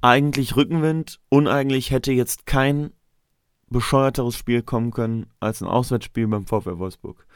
Eigentlich 0.00 0.56
Rückenwind, 0.56 1.20
uneigentlich 1.28 1.92
hätte 1.92 2.10
jetzt 2.10 2.46
kein 2.46 2.90
bescheuerteres 3.70 4.36
Spiel 4.36 4.62
kommen 4.62 4.90
können 4.90 5.26
als 5.38 5.62
ein 5.62 5.68
Auswärtsspiel 5.68 6.26
beim 6.26 6.46
VfL 6.46 6.78
Wolfsburg. 6.78 7.26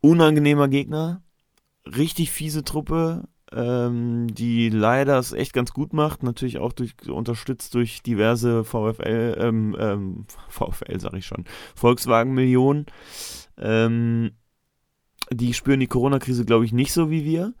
Unangenehmer 0.00 0.68
Gegner, 0.68 1.22
richtig 1.84 2.30
fiese 2.30 2.64
Truppe, 2.64 3.28
ähm, 3.52 4.32
die 4.32 4.68
leider 4.68 5.18
es 5.18 5.32
echt 5.32 5.52
ganz 5.52 5.72
gut 5.72 5.92
macht, 5.92 6.22
natürlich 6.22 6.58
auch 6.58 6.72
durch, 6.72 6.94
unterstützt 7.08 7.74
durch 7.74 8.02
diverse 8.02 8.64
VfL, 8.64 9.36
ähm, 9.38 9.76
ähm, 9.78 10.26
VfL 10.48 11.00
sag 11.00 11.14
ich 11.14 11.26
schon, 11.26 11.44
Volkswagen-Millionen. 11.74 12.86
Ähm, 13.58 14.30
die 15.32 15.52
spüren 15.54 15.80
die 15.80 15.86
Corona-Krise, 15.86 16.44
glaube 16.44 16.64
ich, 16.64 16.72
nicht 16.72 16.92
so 16.92 17.10
wie 17.10 17.24
wir. 17.24 17.54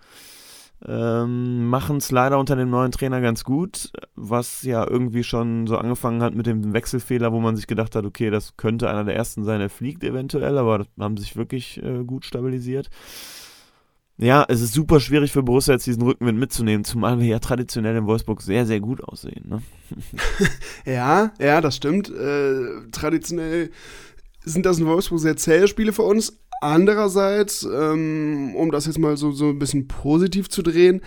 Ähm, 0.86 1.66
Machen 1.66 1.98
es 1.98 2.10
leider 2.10 2.38
unter 2.38 2.56
dem 2.56 2.70
neuen 2.70 2.92
Trainer 2.92 3.20
ganz 3.20 3.44
gut, 3.44 3.92
was 4.14 4.62
ja 4.62 4.86
irgendwie 4.88 5.24
schon 5.24 5.66
so 5.66 5.76
angefangen 5.76 6.22
hat 6.22 6.34
mit 6.34 6.46
dem 6.46 6.72
Wechselfehler, 6.72 7.32
wo 7.32 7.40
man 7.40 7.56
sich 7.56 7.66
gedacht 7.66 7.94
hat, 7.94 8.04
okay, 8.06 8.30
das 8.30 8.56
könnte 8.56 8.88
einer 8.88 9.04
der 9.04 9.14
ersten 9.14 9.44
sein, 9.44 9.60
der 9.60 9.68
fliegt 9.68 10.02
eventuell, 10.04 10.56
aber 10.56 10.86
haben 10.98 11.16
sich 11.18 11.36
wirklich 11.36 11.82
äh, 11.82 12.02
gut 12.04 12.24
stabilisiert. 12.24 12.88
Ja, 14.22 14.44
es 14.48 14.60
ist 14.60 14.74
super 14.74 15.00
schwierig 15.00 15.32
für 15.32 15.42
Borussia 15.42 15.72
jetzt 15.72 15.86
diesen 15.86 16.02
Rückenwind 16.02 16.38
mitzunehmen, 16.38 16.84
zumal 16.84 17.20
wir 17.20 17.26
ja 17.26 17.38
traditionell 17.38 17.96
in 17.96 18.06
Wolfsburg 18.06 18.42
sehr, 18.42 18.66
sehr 18.66 18.78
gut 18.78 19.02
aussehen. 19.02 19.48
Ne? 19.48 19.62
ja, 20.84 21.32
ja, 21.38 21.62
das 21.62 21.76
stimmt. 21.76 22.10
Äh, 22.10 22.90
traditionell 22.92 23.70
sind 24.44 24.66
das 24.66 24.78
in 24.78 24.86
Wolfsburg 24.86 25.20
sehr 25.20 25.36
zähe 25.38 25.68
Spiele 25.68 25.94
für 25.94 26.02
uns, 26.02 26.38
Andererseits, 26.60 27.62
ähm, 27.62 28.54
um 28.54 28.70
das 28.70 28.86
jetzt 28.86 28.98
mal 28.98 29.16
so, 29.16 29.32
so 29.32 29.48
ein 29.48 29.58
bisschen 29.58 29.88
positiv 29.88 30.48
zu 30.48 30.62
drehen, 30.62 31.00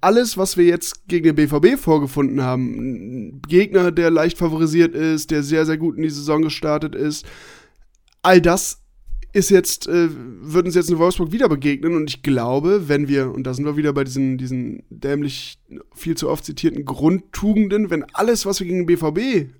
alles, 0.00 0.38
was 0.38 0.56
wir 0.56 0.64
jetzt 0.64 1.08
gegen 1.08 1.24
den 1.24 1.36
BVB 1.36 1.78
vorgefunden 1.78 2.42
haben, 2.42 3.42
Gegner, 3.42 3.92
der 3.92 4.10
leicht 4.10 4.38
favorisiert 4.38 4.94
ist, 4.94 5.30
der 5.30 5.42
sehr, 5.42 5.66
sehr 5.66 5.76
gut 5.76 5.96
in 5.96 6.02
die 6.02 6.10
Saison 6.10 6.40
gestartet 6.40 6.94
ist, 6.94 7.26
all 8.22 8.40
das 8.40 8.80
ist 9.34 9.50
jetzt, 9.50 9.88
äh, 9.88 10.08
wird 10.10 10.64
uns 10.64 10.76
jetzt 10.76 10.90
in 10.90 10.98
Wolfsburg 10.98 11.32
wieder 11.32 11.48
begegnen. 11.48 11.96
Und 11.96 12.08
ich 12.08 12.22
glaube, 12.22 12.88
wenn 12.88 13.08
wir, 13.08 13.32
und 13.32 13.42
da 13.44 13.52
sind 13.52 13.64
wir 13.64 13.76
wieder 13.76 13.92
bei 13.92 14.04
diesen, 14.04 14.38
diesen 14.38 14.84
dämlich 14.90 15.58
viel 15.92 16.16
zu 16.16 16.30
oft 16.30 16.44
zitierten 16.44 16.84
Grundtugenden, 16.84 17.90
wenn 17.90 18.04
alles, 18.14 18.46
was 18.46 18.60
wir 18.60 18.66
gegen 18.66 18.86
den 18.86 18.86
BVB 18.86 19.50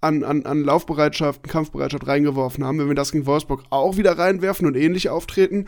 an, 0.00 0.24
an, 0.24 0.46
an 0.46 0.64
Laufbereitschaft, 0.64 1.42
Kampfbereitschaft 1.42 2.06
reingeworfen 2.06 2.64
haben. 2.64 2.78
Wenn 2.78 2.88
wir 2.88 2.94
das 2.94 3.12
gegen 3.12 3.26
Wolfsburg 3.26 3.64
auch 3.70 3.96
wieder 3.96 4.18
reinwerfen 4.18 4.66
und 4.66 4.76
ähnlich 4.76 5.08
auftreten, 5.08 5.66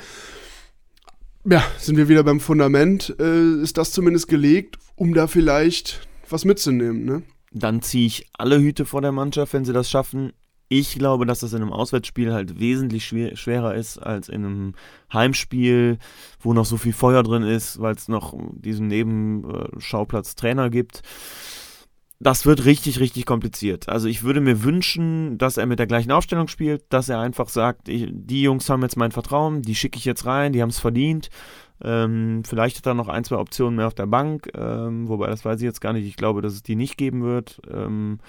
ja, 1.45 1.63
sind 1.79 1.97
wir 1.97 2.09
wieder 2.09 2.23
beim 2.23 2.41
Fundament, 2.41 3.15
äh, 3.19 3.63
ist 3.63 3.77
das 3.77 3.91
zumindest 3.93 4.29
gelegt, 4.29 4.79
um 4.95 5.13
da 5.13 5.27
vielleicht 5.27 6.07
was 6.29 6.45
mitzunehmen, 6.45 7.05
ne? 7.05 7.23
Dann 7.51 7.83
ziehe 7.83 8.07
ich 8.07 8.29
alle 8.39 8.61
Hüte 8.61 8.87
vor 8.87 9.03
der 9.03 9.13
Mannschaft, 9.13 9.53
wenn 9.53 9.65
sie 9.65 9.75
das 9.75 9.91
schaffen. 9.91 10.33
Ich 10.69 10.95
glaube, 10.99 11.27
dass 11.27 11.41
das 11.41 11.53
in 11.53 11.61
einem 11.61 11.73
Auswärtsspiel 11.73 12.33
halt 12.33 12.59
wesentlich 12.59 13.05
schwer, 13.05 13.37
schwerer 13.37 13.75
ist 13.75 13.99
als 13.99 14.31
in 14.31 14.45
einem 14.47 14.75
Heimspiel, 15.13 15.99
wo 16.41 16.55
noch 16.55 16.65
so 16.65 16.79
viel 16.79 16.95
Feuer 16.95 17.23
drin 17.23 17.43
ist, 17.43 17.79
weil 17.79 17.95
es 17.95 18.09
noch 18.09 18.35
diesen 18.53 18.87
Nebenschauplatz 18.87 20.35
Trainer 20.35 20.71
gibt 20.71 21.03
das 22.23 22.47
wird 22.47 22.65
richtig, 22.65 23.01
richtig 23.01 23.27
kompliziert. 23.27 23.89
Also 23.89 24.07
ich 24.07 24.23
würde 24.23 24.41
mir 24.41 24.63
wünschen, 24.63 25.39
dass 25.39 25.57
er 25.57 25.67
mit 25.67 25.81
der 25.81 25.89
gleichen 25.89 26.13
Aufstellung 26.13 26.47
spielt, 26.47 26.85
dass 26.89 27.09
er 27.09 27.19
einfach 27.19 27.49
sagt, 27.49 27.89
ich, 27.89 28.09
die 28.13 28.43
Jungs 28.43 28.71
haben 28.71 28.83
jetzt 28.83 28.97
mein 28.97 29.11
Vertrauen, 29.11 29.63
die 29.63 29.75
schicke 29.75 29.99
ich 29.99 30.05
jetzt 30.05 30.25
rein, 30.25 30.53
die 30.53 30.63
haben 30.63 30.69
es 30.69 30.79
verdient. 30.79 31.31
Ähm, 31.83 32.45
vielleicht 32.47 32.77
hat 32.77 32.87
er 32.87 32.95
noch 32.95 33.09
ein, 33.09 33.25
zwei 33.25 33.39
Optionen 33.39 33.75
mehr 33.75 33.89
auf 33.89 33.95
der 33.95 34.07
Bank, 34.07 34.49
ähm, 34.55 35.09
wobei 35.09 35.27
das 35.27 35.45
weiß 35.45 35.59
ich 35.59 35.65
jetzt 35.65 35.81
gar 35.81 35.93
nicht. 35.93 36.07
Ich 36.07 36.15
glaube, 36.15 36.43
dass 36.43 36.53
es 36.53 36.63
die 36.63 36.77
nicht 36.77 36.97
geben 36.97 37.23
wird. 37.25 37.61
Ähm, 37.69 38.21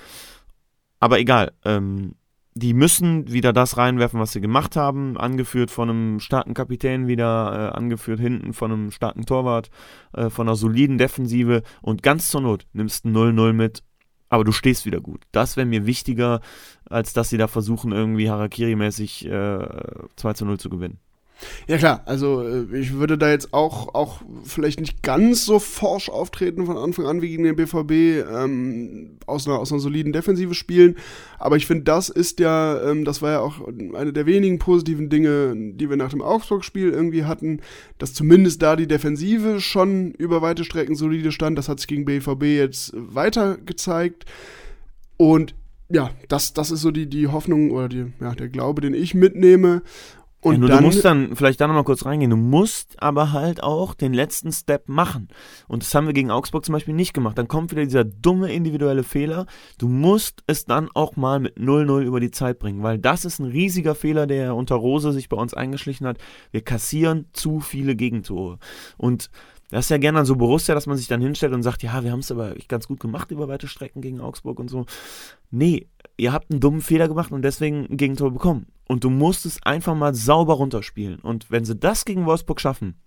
aber 0.99 1.19
egal. 1.19 1.51
Ähm, 1.63 2.15
die 2.55 2.73
müssen 2.73 3.31
wieder 3.31 3.51
das 3.51 3.77
reinwerfen, 3.77 4.19
was 4.19 4.31
sie 4.31 4.41
gemacht 4.41 4.75
haben, 4.75 5.17
angeführt 5.17 5.71
von 5.71 5.89
einem 5.89 6.19
starken 6.19 6.53
Kapitän 6.53 7.07
wieder, 7.07 7.71
äh, 7.73 7.77
angeführt 7.77 8.19
hinten 8.19 8.53
von 8.53 8.71
einem 8.71 8.91
starken 8.91 9.25
Torwart, 9.25 9.69
äh, 10.13 10.29
von 10.29 10.47
einer 10.47 10.55
soliden 10.55 10.97
Defensive 10.97 11.63
und 11.81 12.03
ganz 12.03 12.29
zur 12.29 12.41
Not 12.41 12.67
nimmst 12.73 13.05
ein 13.05 13.13
0-0 13.13 13.53
mit, 13.53 13.83
aber 14.29 14.43
du 14.43 14.51
stehst 14.51 14.85
wieder 14.85 15.01
gut. 15.01 15.23
Das 15.31 15.57
wäre 15.57 15.65
mir 15.65 15.85
wichtiger, 15.85 16.41
als 16.89 17.13
dass 17.13 17.29
sie 17.29 17.37
da 17.37 17.47
versuchen, 17.47 17.91
irgendwie 17.91 18.29
Harakiri-mäßig 18.29 19.27
äh, 19.27 20.07
2 20.15 20.45
0 20.45 20.59
zu 20.59 20.69
gewinnen. 20.69 20.99
Ja 21.67 21.77
klar, 21.77 22.01
also 22.05 22.41
äh, 22.41 22.65
ich 22.77 22.93
würde 22.93 23.17
da 23.17 23.29
jetzt 23.29 23.53
auch, 23.53 23.93
auch 23.93 24.21
vielleicht 24.43 24.79
nicht 24.79 25.03
ganz 25.03 25.45
so 25.45 25.59
forsch 25.59 26.09
auftreten 26.09 26.65
von 26.65 26.77
Anfang 26.77 27.05
an 27.05 27.21
wie 27.21 27.29
gegen 27.29 27.43
den 27.43 27.55
BVB, 27.55 28.27
ähm, 28.31 29.17
aus, 29.25 29.47
einer, 29.47 29.59
aus 29.59 29.71
einer 29.71 29.79
soliden 29.79 30.13
Defensive 30.13 30.53
spielen. 30.53 30.95
Aber 31.39 31.57
ich 31.57 31.65
finde, 31.65 31.83
das 31.83 32.09
ist 32.09 32.39
ja, 32.39 32.81
ähm, 32.89 33.05
das 33.05 33.21
war 33.21 33.31
ja 33.31 33.39
auch 33.39 33.55
eine 33.93 34.13
der 34.13 34.25
wenigen 34.25 34.59
positiven 34.59 35.09
Dinge, 35.09 35.53
die 35.55 35.89
wir 35.89 35.97
nach 35.97 36.11
dem 36.11 36.21
Augsburg-Spiel 36.21 36.89
irgendwie 36.89 37.25
hatten, 37.25 37.61
dass 37.97 38.13
zumindest 38.13 38.61
da 38.61 38.75
die 38.75 38.87
Defensive 38.87 39.59
schon 39.61 40.11
über 40.11 40.41
weite 40.41 40.63
Strecken 40.63 40.95
solide 40.95 41.31
stand. 41.31 41.57
Das 41.57 41.69
hat 41.69 41.79
sich 41.79 41.87
gegen 41.87 42.05
BVB 42.05 42.43
jetzt 42.43 42.93
weiter 42.95 43.57
gezeigt. 43.57 44.25
Und 45.17 45.55
ja, 45.89 46.09
das, 46.27 46.53
das 46.53 46.71
ist 46.71 46.81
so 46.81 46.91
die, 46.91 47.07
die 47.07 47.27
Hoffnung 47.27 47.71
oder 47.71 47.89
die, 47.89 48.13
ja, 48.19 48.33
der 48.33 48.49
Glaube, 48.49 48.81
den 48.81 48.93
ich 48.93 49.13
mitnehme. 49.13 49.83
Und 50.43 50.53
ja, 50.55 50.59
nur 50.59 50.69
dann, 50.69 50.79
du 50.79 50.85
musst 50.85 51.05
dann 51.05 51.35
vielleicht 51.35 51.61
da 51.61 51.67
nochmal 51.67 51.83
kurz 51.83 52.05
reingehen. 52.05 52.29
Du 52.29 52.37
musst 52.37 53.01
aber 53.01 53.31
halt 53.31 53.63
auch 53.63 53.93
den 53.93 54.13
letzten 54.13 54.51
Step 54.51 54.89
machen. 54.89 55.29
Und 55.67 55.83
das 55.83 55.93
haben 55.95 56.05
wir 56.07 56.13
gegen 56.13 56.31
Augsburg 56.31 56.65
zum 56.65 56.73
Beispiel 56.73 56.93
nicht 56.93 57.13
gemacht. 57.13 57.37
Dann 57.37 57.47
kommt 57.47 57.71
wieder 57.71 57.83
dieser 57.83 58.03
dumme 58.03 58.51
individuelle 58.51 59.03
Fehler. 59.03 59.45
Du 59.77 59.87
musst 59.87 60.43
es 60.47 60.65
dann 60.65 60.89
auch 60.93 61.15
mal 61.15 61.39
mit 61.39 61.57
0-0 61.57 62.01
über 62.01 62.19
die 62.19 62.31
Zeit 62.31 62.59
bringen, 62.59 62.83
weil 62.83 62.99
das 62.99 63.25
ist 63.25 63.39
ein 63.39 63.45
riesiger 63.45 63.95
Fehler, 63.95 64.27
der 64.27 64.55
unter 64.55 64.75
Rose 64.75 65.11
sich 65.13 65.29
bei 65.29 65.37
uns 65.37 65.53
eingeschlichen 65.53 66.07
hat. 66.07 66.17
Wir 66.51 66.61
kassieren 66.61 67.27
zu 67.33 67.59
viele 67.59 67.95
Gegentore. 67.95 68.59
Und 68.97 69.29
das 69.73 69.85
ist 69.85 69.89
ja 69.89 69.97
gerne 69.97 70.23
so 70.23 70.35
Borussia, 70.35 70.75
dass 70.75 70.85
man 70.85 70.97
sich 70.97 71.07
dann 71.07 71.19
hinstellt 71.19 71.51
und 71.51 71.63
sagt, 71.63 71.81
ja, 71.81 72.03
wir 72.03 72.11
haben 72.11 72.19
es 72.19 72.31
aber 72.31 72.53
ganz 72.67 72.87
gut 72.87 72.99
gemacht 72.99 73.31
über 73.31 73.47
weite 73.47 73.67
Strecken 73.67 74.01
gegen 74.01 74.21
Augsburg 74.21 74.59
und 74.59 74.69
so. 74.69 74.85
Nee, 75.49 75.87
ihr 76.15 76.31
habt 76.31 76.51
einen 76.51 76.59
dummen 76.59 76.81
Fehler 76.81 77.07
gemacht 77.07 77.31
und 77.31 77.41
deswegen 77.41 77.87
ein 77.89 77.97
Gegentor 77.97 78.31
bekommen. 78.31 78.67
Und 78.87 79.03
du 79.03 79.09
musst 79.09 79.47
es 79.47 79.63
einfach 79.63 79.95
mal 79.95 80.13
sauber 80.13 80.53
runterspielen. 80.53 81.19
Und 81.19 81.49
wenn 81.49 81.65
sie 81.65 81.75
das 81.75 82.05
gegen 82.05 82.27
Wolfsburg 82.27 82.61
schaffen 82.61 83.01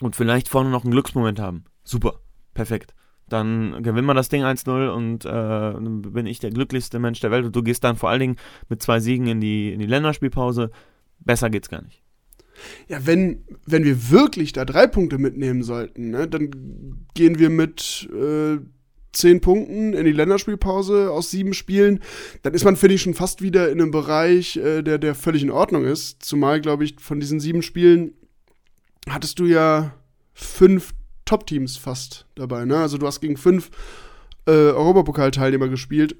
und 0.00 0.14
vielleicht 0.14 0.48
vorne 0.48 0.70
noch 0.70 0.84
einen 0.84 0.92
Glücksmoment 0.92 1.40
haben, 1.40 1.64
super, 1.82 2.20
perfekt. 2.54 2.94
Dann 3.28 3.82
gewinnen 3.82 4.06
wir 4.06 4.14
das 4.14 4.28
Ding 4.28 4.44
1-0 4.44 4.88
und 4.88 5.24
äh, 5.24 6.10
bin 6.10 6.26
ich 6.26 6.38
der 6.38 6.50
glücklichste 6.50 7.00
Mensch 7.00 7.18
der 7.18 7.32
Welt. 7.32 7.44
Und 7.44 7.56
du 7.56 7.64
gehst 7.64 7.82
dann 7.82 7.96
vor 7.96 8.10
allen 8.10 8.20
Dingen 8.20 8.36
mit 8.68 8.80
zwei 8.80 9.00
Siegen 9.00 9.26
in 9.26 9.40
die, 9.40 9.72
in 9.72 9.80
die 9.80 9.86
Länderspielpause. 9.86 10.70
Besser 11.18 11.50
geht's 11.50 11.68
gar 11.68 11.82
nicht. 11.82 12.05
Ja, 12.88 13.06
wenn, 13.06 13.44
wenn 13.66 13.84
wir 13.84 14.10
wirklich 14.10 14.52
da 14.52 14.64
drei 14.64 14.86
Punkte 14.86 15.18
mitnehmen 15.18 15.62
sollten, 15.62 16.10
ne, 16.10 16.28
dann 16.28 16.50
gehen 17.14 17.38
wir 17.38 17.50
mit 17.50 18.08
äh, 18.12 18.58
zehn 19.12 19.40
Punkten 19.40 19.94
in 19.94 20.04
die 20.04 20.12
Länderspielpause 20.12 21.10
aus 21.10 21.30
sieben 21.30 21.54
Spielen. 21.54 22.00
Dann 22.42 22.54
ist 22.54 22.64
man, 22.64 22.76
finde 22.76 22.94
ich, 22.94 23.02
schon 23.02 23.14
fast 23.14 23.42
wieder 23.42 23.70
in 23.70 23.80
einem 23.80 23.90
Bereich, 23.90 24.56
äh, 24.56 24.82
der, 24.82 24.98
der 24.98 25.14
völlig 25.14 25.42
in 25.42 25.50
Ordnung 25.50 25.84
ist. 25.84 26.22
Zumal, 26.22 26.60
glaube 26.60 26.84
ich, 26.84 26.96
von 27.00 27.20
diesen 27.20 27.40
sieben 27.40 27.62
Spielen 27.62 28.12
hattest 29.08 29.38
du 29.38 29.46
ja 29.46 29.94
fünf 30.34 30.92
Top-Teams 31.24 31.76
fast 31.76 32.26
dabei. 32.34 32.64
Ne? 32.64 32.76
Also 32.76 32.98
du 32.98 33.06
hast 33.06 33.20
gegen 33.20 33.36
fünf 33.36 33.70
äh, 34.46 34.50
Europapokalteilnehmer 34.50 35.68
gespielt. 35.68 36.16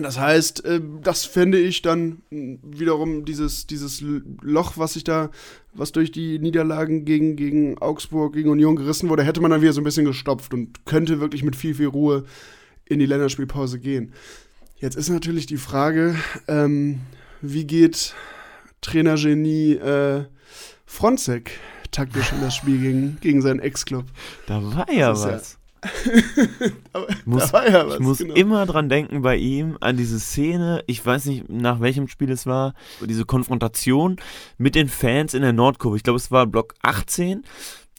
Das 0.00 0.18
heißt, 0.18 0.64
äh, 0.64 0.80
das 1.02 1.24
fände 1.24 1.58
ich 1.58 1.82
dann 1.82 2.22
wiederum 2.30 3.24
dieses, 3.24 3.66
dieses 3.66 4.02
Loch, 4.42 4.74
was 4.76 4.94
sich 4.94 5.04
da, 5.04 5.30
was 5.72 5.92
durch 5.92 6.12
die 6.12 6.38
Niederlagen 6.38 7.04
gegen, 7.04 7.36
gegen 7.36 7.78
Augsburg, 7.78 8.34
gegen 8.34 8.50
Union 8.50 8.76
gerissen 8.76 9.08
wurde, 9.08 9.24
hätte 9.24 9.40
man 9.40 9.50
dann 9.50 9.62
wieder 9.62 9.72
so 9.72 9.80
ein 9.80 9.84
bisschen 9.84 10.04
gestopft 10.04 10.52
und 10.52 10.84
könnte 10.84 11.20
wirklich 11.20 11.42
mit 11.42 11.56
viel, 11.56 11.74
viel 11.74 11.86
Ruhe 11.86 12.24
in 12.84 12.98
die 12.98 13.06
Länderspielpause 13.06 13.78
gehen. 13.78 14.12
Jetzt 14.78 14.96
ist 14.96 15.08
natürlich 15.08 15.46
die 15.46 15.56
Frage, 15.56 16.16
ähm, 16.48 17.00
wie 17.40 17.64
geht 17.64 18.14
Trainergenie 18.82 19.74
äh, 19.74 20.24
Fronzek 20.84 21.52
taktisch 21.90 22.32
in 22.32 22.42
das 22.42 22.54
Spiel 22.54 22.78
gegen, 22.78 23.18
gegen 23.20 23.40
seinen 23.40 23.60
Ex-Club? 23.60 24.04
Da 24.46 24.62
war 24.62 24.92
ja 24.92 25.12
was. 25.12 25.52
Ja 25.52 25.65
muss, 27.24 27.52
ja 27.52 27.86
was, 27.86 27.94
ich 27.94 28.00
muss 28.00 28.18
genau. 28.18 28.34
immer 28.34 28.66
dran 28.66 28.88
denken 28.88 29.22
bei 29.22 29.36
ihm, 29.36 29.76
an 29.80 29.96
diese 29.96 30.18
Szene, 30.18 30.82
ich 30.86 31.04
weiß 31.04 31.26
nicht, 31.26 31.48
nach 31.48 31.80
welchem 31.80 32.08
Spiel 32.08 32.30
es 32.30 32.46
war, 32.46 32.74
diese 33.04 33.24
Konfrontation 33.24 34.16
mit 34.58 34.74
den 34.74 34.88
Fans 34.88 35.34
in 35.34 35.42
der 35.42 35.52
Nordkurve. 35.52 35.96
Ich 35.96 36.02
glaube, 36.02 36.18
es 36.18 36.30
war 36.30 36.46
Block 36.46 36.74
18. 36.82 37.44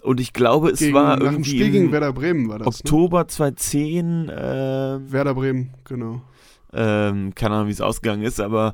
Und 0.03 0.19
ich 0.19 0.31
glaube, 0.31 0.69
es 0.69 0.79
gegen, 0.79 0.93
war 0.93 1.19
irgendwie 1.19 1.49
Spiel 1.49 1.71
gegen 1.71 1.91
Werder 1.91 2.13
Bremen 2.13 2.47
war 2.49 2.59
das. 2.59 2.67
Oktober 2.67 3.21
ne? 3.21 3.27
2010. 3.27 4.29
Äh, 4.29 5.11
Werder 5.11 5.33
Bremen, 5.33 5.73
genau. 5.83 6.21
Ähm, 6.71 7.33
keine 7.33 7.55
Ahnung, 7.55 7.67
wie 7.67 7.71
es 7.71 7.81
ausgegangen 7.81 8.23
ist, 8.23 8.39
aber 8.39 8.73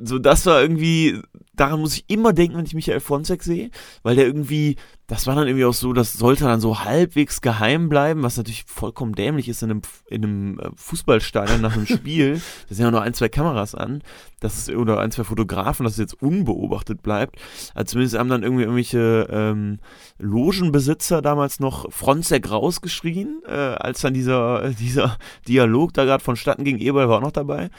so 0.00 0.18
das 0.18 0.46
war 0.46 0.62
irgendwie, 0.62 1.20
daran 1.54 1.80
muss 1.80 1.94
ich 1.94 2.04
immer 2.08 2.32
denken, 2.32 2.56
wenn 2.56 2.64
ich 2.64 2.74
Michael 2.74 3.00
Fronzek 3.00 3.42
sehe, 3.42 3.70
weil 4.02 4.16
der 4.16 4.26
irgendwie, 4.26 4.76
das 5.06 5.26
war 5.26 5.34
dann 5.34 5.48
irgendwie 5.48 5.64
auch 5.64 5.74
so, 5.74 5.92
das 5.92 6.12
sollte 6.12 6.44
dann 6.44 6.60
so 6.60 6.84
halbwegs 6.84 7.40
geheim 7.40 7.88
bleiben, 7.88 8.22
was 8.22 8.36
natürlich 8.36 8.64
vollkommen 8.64 9.14
dämlich 9.14 9.48
ist 9.48 9.62
in 9.62 9.70
einem, 9.70 9.82
in 10.08 10.24
einem 10.24 10.60
äh, 10.60 10.70
Fußballstadion 10.76 11.60
nach 11.60 11.74
einem 11.74 11.86
Spiel. 11.86 12.40
Da 12.68 12.74
sind 12.74 12.84
ja 12.84 12.90
nur 12.90 13.02
ein, 13.02 13.14
zwei 13.14 13.28
Kameras 13.28 13.74
an, 13.74 14.02
das 14.40 14.56
ist, 14.58 14.70
oder 14.70 15.00
ein, 15.00 15.10
zwei 15.10 15.24
Fotografen, 15.24 15.84
dass 15.84 15.94
es 15.94 15.98
jetzt 15.98 16.22
unbeobachtet 16.22 17.02
bleibt. 17.02 17.36
Also 17.74 17.92
zumindest 17.92 18.18
haben 18.18 18.28
dann 18.28 18.42
irgendwie 18.42 18.62
irgendwelche 18.62 19.28
ähm, 19.30 19.78
Logenbesitzer 20.18 21.22
damals 21.22 21.58
noch 21.58 21.90
Fronzek 21.90 22.50
rausgeschrien, 22.50 23.42
äh, 23.46 23.50
als 23.50 24.00
dann 24.00 24.14
dieser, 24.14 24.70
dieser 24.70 25.16
Dialog 25.48 25.92
da 25.94 26.04
gerade 26.04 26.22
vonstatten 26.22 26.64
ging. 26.64 26.78
Eberl 26.78 27.08
war 27.08 27.18
auch 27.18 27.22
noch 27.22 27.32
dabei. 27.32 27.70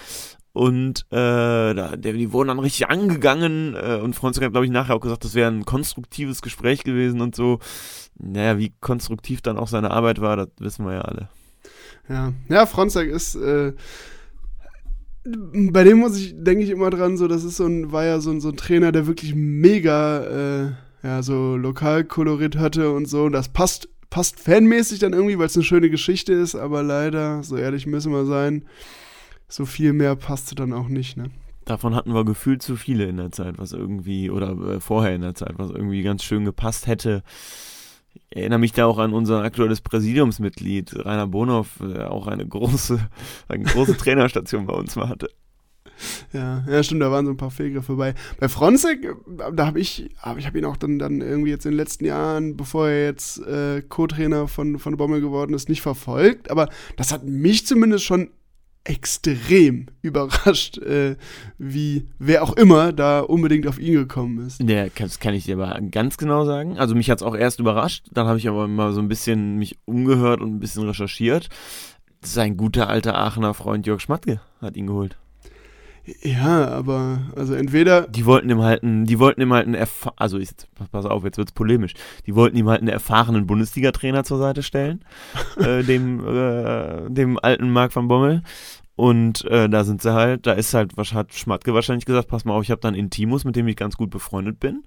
Und 0.52 1.06
äh, 1.12 1.74
da, 1.74 1.96
die 1.96 2.32
wurden 2.32 2.48
dann 2.48 2.60
richtig 2.60 2.90
angegangen 2.90 3.76
äh, 3.76 4.00
und 4.02 4.16
Fronzek 4.16 4.44
hat, 4.44 4.52
glaube 4.52 4.66
ich, 4.66 4.72
nachher 4.72 4.96
auch 4.96 5.00
gesagt, 5.00 5.24
das 5.24 5.36
wäre 5.36 5.52
ein 5.52 5.66
konstruktives 5.66 6.42
Gespräch 6.42 6.84
gewesen 6.84 7.22
und 7.22 7.36
so. 7.36 7.60
Naja, 8.18 8.58
wie 8.58 8.74
konstruktiv 8.82 9.42
dann 9.42 9.58
auch 9.58 9.68
seine 9.68 9.92
Arbeit 9.92 10.22
war, 10.22 10.38
das 10.38 10.50
wissen 10.60 10.86
wir 10.86 10.94
ja 10.94 11.02
alle. 11.02 11.30
Ja, 12.10 12.34
ja 12.50 12.66
Fronzek 12.66 13.10
ist, 13.10 13.36
äh, 13.36 13.74
bei 15.24 15.84
dem 15.84 16.00
muss 16.00 16.18
ich, 16.18 16.34
denke 16.38 16.64
ich 16.64 16.70
immer 16.70 16.90
dran, 16.90 17.18
so, 17.18 17.28
das 17.28 17.44
ist 17.44 17.58
so 17.58 17.66
ein, 17.66 17.92
war 17.92 18.06
ja 18.06 18.20
so 18.20 18.32
ein, 18.32 18.42
so 18.42 18.50
ein 18.50 18.58
Trainer, 18.58 18.92
der 18.92 19.08
wirklich 19.08 19.36
mega, 19.36 20.24
äh, 20.64 20.72
ja, 21.04 21.22
so 21.22 21.56
Lokalkolorit 21.56 22.58
hatte 22.58 22.92
und 22.92 23.08
so. 23.08 23.26
Und 23.26 23.34
das 23.34 23.50
passt, 23.50 23.90
passt 24.10 24.40
fanmäßig 24.40 25.00
dann 25.00 25.14
irgendwie, 25.14 25.38
weil 25.38 25.48
es 25.48 25.56
eine 25.56 25.64
schöne 25.64 25.90
Geschichte 25.90 26.34
ist, 26.34 26.56
aber 26.56 26.84
leider, 26.84 27.44
so 27.44 27.58
ehrlich 27.58 27.86
müssen 27.86 28.12
wir 28.12 28.26
sein, 28.26 28.66
so 29.50 29.66
viel 29.66 29.94
mehr 29.94 30.16
passte 30.16 30.56
dann 30.56 30.74
auch 30.74 30.88
nicht, 30.88 31.18
ne? 31.18 31.32
Davon 31.66 31.94
hatten 31.94 32.14
wir 32.14 32.26
gefühlt 32.26 32.64
zu 32.64 32.76
viele 32.76 33.06
in 33.06 33.18
der 33.18 33.32
Zeit, 33.32 33.58
was 33.58 33.74
irgendwie, 33.74 34.32
oder 34.32 34.52
äh, 34.52 34.80
vorher 34.80 35.14
in 35.14 35.22
der 35.22 35.36
Zeit, 35.36 35.54
was 35.58 35.70
irgendwie 35.70 36.02
ganz 36.02 36.24
schön 36.24 36.46
gepasst 36.46 36.88
hätte. 36.88 37.22
Ich 38.14 38.38
erinnere 38.38 38.60
mich 38.60 38.72
da 38.72 38.86
auch 38.86 38.98
an 38.98 39.14
unser 39.14 39.44
aktuelles 39.44 39.82
Präsidiumsmitglied, 39.82 41.06
Rainer 41.06 41.28
Bonhoff, 41.28 41.80
der 41.80 42.12
auch 42.12 42.28
eine 42.28 42.48
große, 42.48 43.00
eine 43.48 43.64
große 43.66 43.98
Trainerstation 43.98 44.66
bei 44.66 44.74
uns 44.74 44.96
mal 44.96 45.10
hatte. 45.10 45.30
Ja, 46.32 46.64
ja, 46.68 46.82
stimmt, 46.82 47.02
da 47.02 47.12
waren 47.12 47.26
so 47.26 47.32
ein 47.32 47.38
paar 47.38 47.52
Fehlgriffe 47.52 47.96
bei. 47.96 48.16
Bei 48.40 48.48
Fronzek, 48.48 49.16
da 49.54 49.66
habe 49.66 49.80
ich, 49.80 50.10
hab, 50.22 50.38
ich 50.38 50.48
habe 50.48 50.58
ihn 50.58 50.66
auch 50.66 50.78
dann, 50.78 50.98
dann 50.98 51.22
irgendwie 51.22 51.50
jetzt 51.50 51.66
in 51.66 51.72
den 51.72 51.78
letzten 51.78 52.06
Jahren, 52.06 52.56
bevor 52.56 52.88
er 52.88 53.06
jetzt 53.06 53.46
äh, 53.46 53.82
Co-Trainer 53.82 54.48
von, 54.48 54.80
von 54.80 54.98
Bommel 54.98 55.22
geworden 55.22 55.54
ist, 55.54 55.70
nicht 55.70 55.82
verfolgt. 55.82 56.52
Aber 56.52 56.70
das 56.96 57.12
hat 57.12 57.26
mich 57.26 57.66
zumindest 57.66 58.06
schon 58.06 58.30
extrem 58.84 59.88
überrascht, 60.02 60.78
äh, 60.80 61.16
wie 61.58 62.08
wer 62.18 62.44
auch 62.44 62.54
immer 62.54 62.92
da 62.94 63.20
unbedingt 63.20 63.68
auf 63.68 63.80
ihn 63.80 63.94
gekommen 63.94 64.46
ist. 64.46 64.62
Ja, 64.62 64.88
das 64.90 65.20
kann 65.20 65.34
ich 65.34 65.46
dir 65.46 65.58
aber 65.58 65.80
ganz 65.92 66.18
genau 66.18 66.46
sagen. 66.46 66.78
Also 66.78 66.96
mich 66.96 67.10
hat 67.10 67.20
es 67.20 67.24
auch 67.24 67.36
erst 67.36 67.60
überrascht, 67.60 68.08
dann 68.12 68.28
habe 68.28 68.40
ich 68.40 68.48
aber 68.48 68.68
mal 68.68 68.94
so 68.94 69.02
ein 69.02 69.08
bisschen 69.08 69.58
mich 69.58 69.78
umgehört 69.86 70.42
und 70.42 70.56
ein 70.56 70.60
bisschen 70.60 70.88
recherchiert. 70.88 71.50
Sein 72.22 72.58
guter 72.58 72.90
alter 72.90 73.16
Aachener 73.16 73.54
Freund 73.54 73.86
Jörg 73.88 74.02
Schmatke 74.02 74.42
hat 74.62 74.76
ihn 74.76 74.88
geholt. 74.88 75.18
Ja, 76.22 76.68
aber 76.68 77.20
also 77.36 77.54
entweder. 77.54 78.08
Die 78.08 78.26
wollten 78.26 78.50
ihm 78.50 78.62
halt 78.62 78.84
einen, 78.84 79.06
die 79.06 79.20
wollten 79.20 79.42
ihm 79.42 79.54
halt 79.54 79.66
einen 79.66 79.76
Erf 79.76 80.10
also 80.16 80.38
ich, 80.38 80.50
pass 80.92 81.06
auf, 81.06 81.24
jetzt 81.24 81.38
wird's 81.38 81.52
polemisch. 81.52 81.94
Die 82.26 82.36
wollten 82.36 82.58
ihm 82.58 82.70
halt 82.70 82.82
einen 82.82 82.90
erfahrenen 82.90 83.48
Bundesliga-Trainer 83.48 84.24
zur 84.24 84.38
Seite 84.38 84.64
stellen, 84.64 85.04
äh, 85.58 85.84
dem, 85.84 86.26
äh, 86.26 87.10
dem 87.10 87.40
alten 87.40 87.72
Marc 87.72 87.96
van 87.96 88.08
Bommel. 88.08 88.44
Und 88.96 89.46
äh, 89.46 89.70
da 89.70 89.86
sind 89.86 90.02
sie 90.02 90.14
halt, 90.14 90.46
da 90.46 90.52
ist 90.52 90.74
halt, 90.74 90.98
was 90.98 91.14
hat 91.14 91.34
Schmatke 91.34 91.74
wahrscheinlich 91.74 92.06
gesagt, 92.06 92.28
pass 92.28 92.44
mal 92.44 92.54
auf, 92.54 92.64
ich 92.64 92.72
habe 92.72 92.82
dann 92.82 92.96
Intimus, 92.96 93.46
mit 93.46 93.56
dem 93.56 93.66
ich 93.70 93.78
ganz 93.78 93.96
gut 93.96 94.10
befreundet 94.10 94.60
bin. 94.60 94.84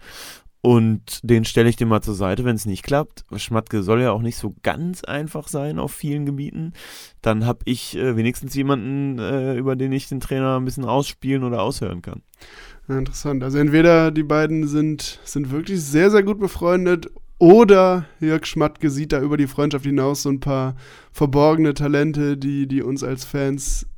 Und 0.64 1.18
den 1.24 1.44
stelle 1.44 1.68
ich 1.68 1.74
dir 1.74 1.86
mal 1.86 2.02
zur 2.02 2.14
Seite, 2.14 2.44
wenn 2.44 2.54
es 2.54 2.66
nicht 2.66 2.84
klappt. 2.84 3.24
Schmatke 3.34 3.82
soll 3.82 4.00
ja 4.00 4.12
auch 4.12 4.22
nicht 4.22 4.36
so 4.36 4.54
ganz 4.62 5.02
einfach 5.02 5.48
sein 5.48 5.80
auf 5.80 5.92
vielen 5.92 6.24
Gebieten. 6.24 6.72
Dann 7.20 7.44
habe 7.46 7.60
ich 7.64 7.96
äh, 7.96 8.16
wenigstens 8.16 8.54
jemanden, 8.54 9.18
äh, 9.18 9.56
über 9.56 9.74
den 9.74 9.90
ich 9.90 10.08
den 10.08 10.20
Trainer 10.20 10.60
ein 10.60 10.64
bisschen 10.64 10.84
ausspielen 10.84 11.42
oder 11.42 11.62
aushören 11.62 12.00
kann. 12.00 12.22
Interessant. 12.88 13.42
Also 13.42 13.58
entweder 13.58 14.12
die 14.12 14.22
beiden 14.22 14.68
sind, 14.68 15.18
sind 15.24 15.50
wirklich 15.50 15.82
sehr, 15.82 16.12
sehr 16.12 16.22
gut 16.22 16.38
befreundet 16.38 17.10
oder 17.38 18.06
Jörg 18.20 18.46
Schmatke 18.46 18.88
sieht 18.88 19.10
da 19.10 19.20
über 19.20 19.36
die 19.36 19.48
Freundschaft 19.48 19.84
hinaus 19.84 20.22
so 20.22 20.28
ein 20.28 20.38
paar 20.38 20.76
verborgene 21.10 21.74
Talente, 21.74 22.36
die, 22.36 22.68
die 22.68 22.82
uns 22.82 23.02
als 23.02 23.24
Fans 23.24 23.88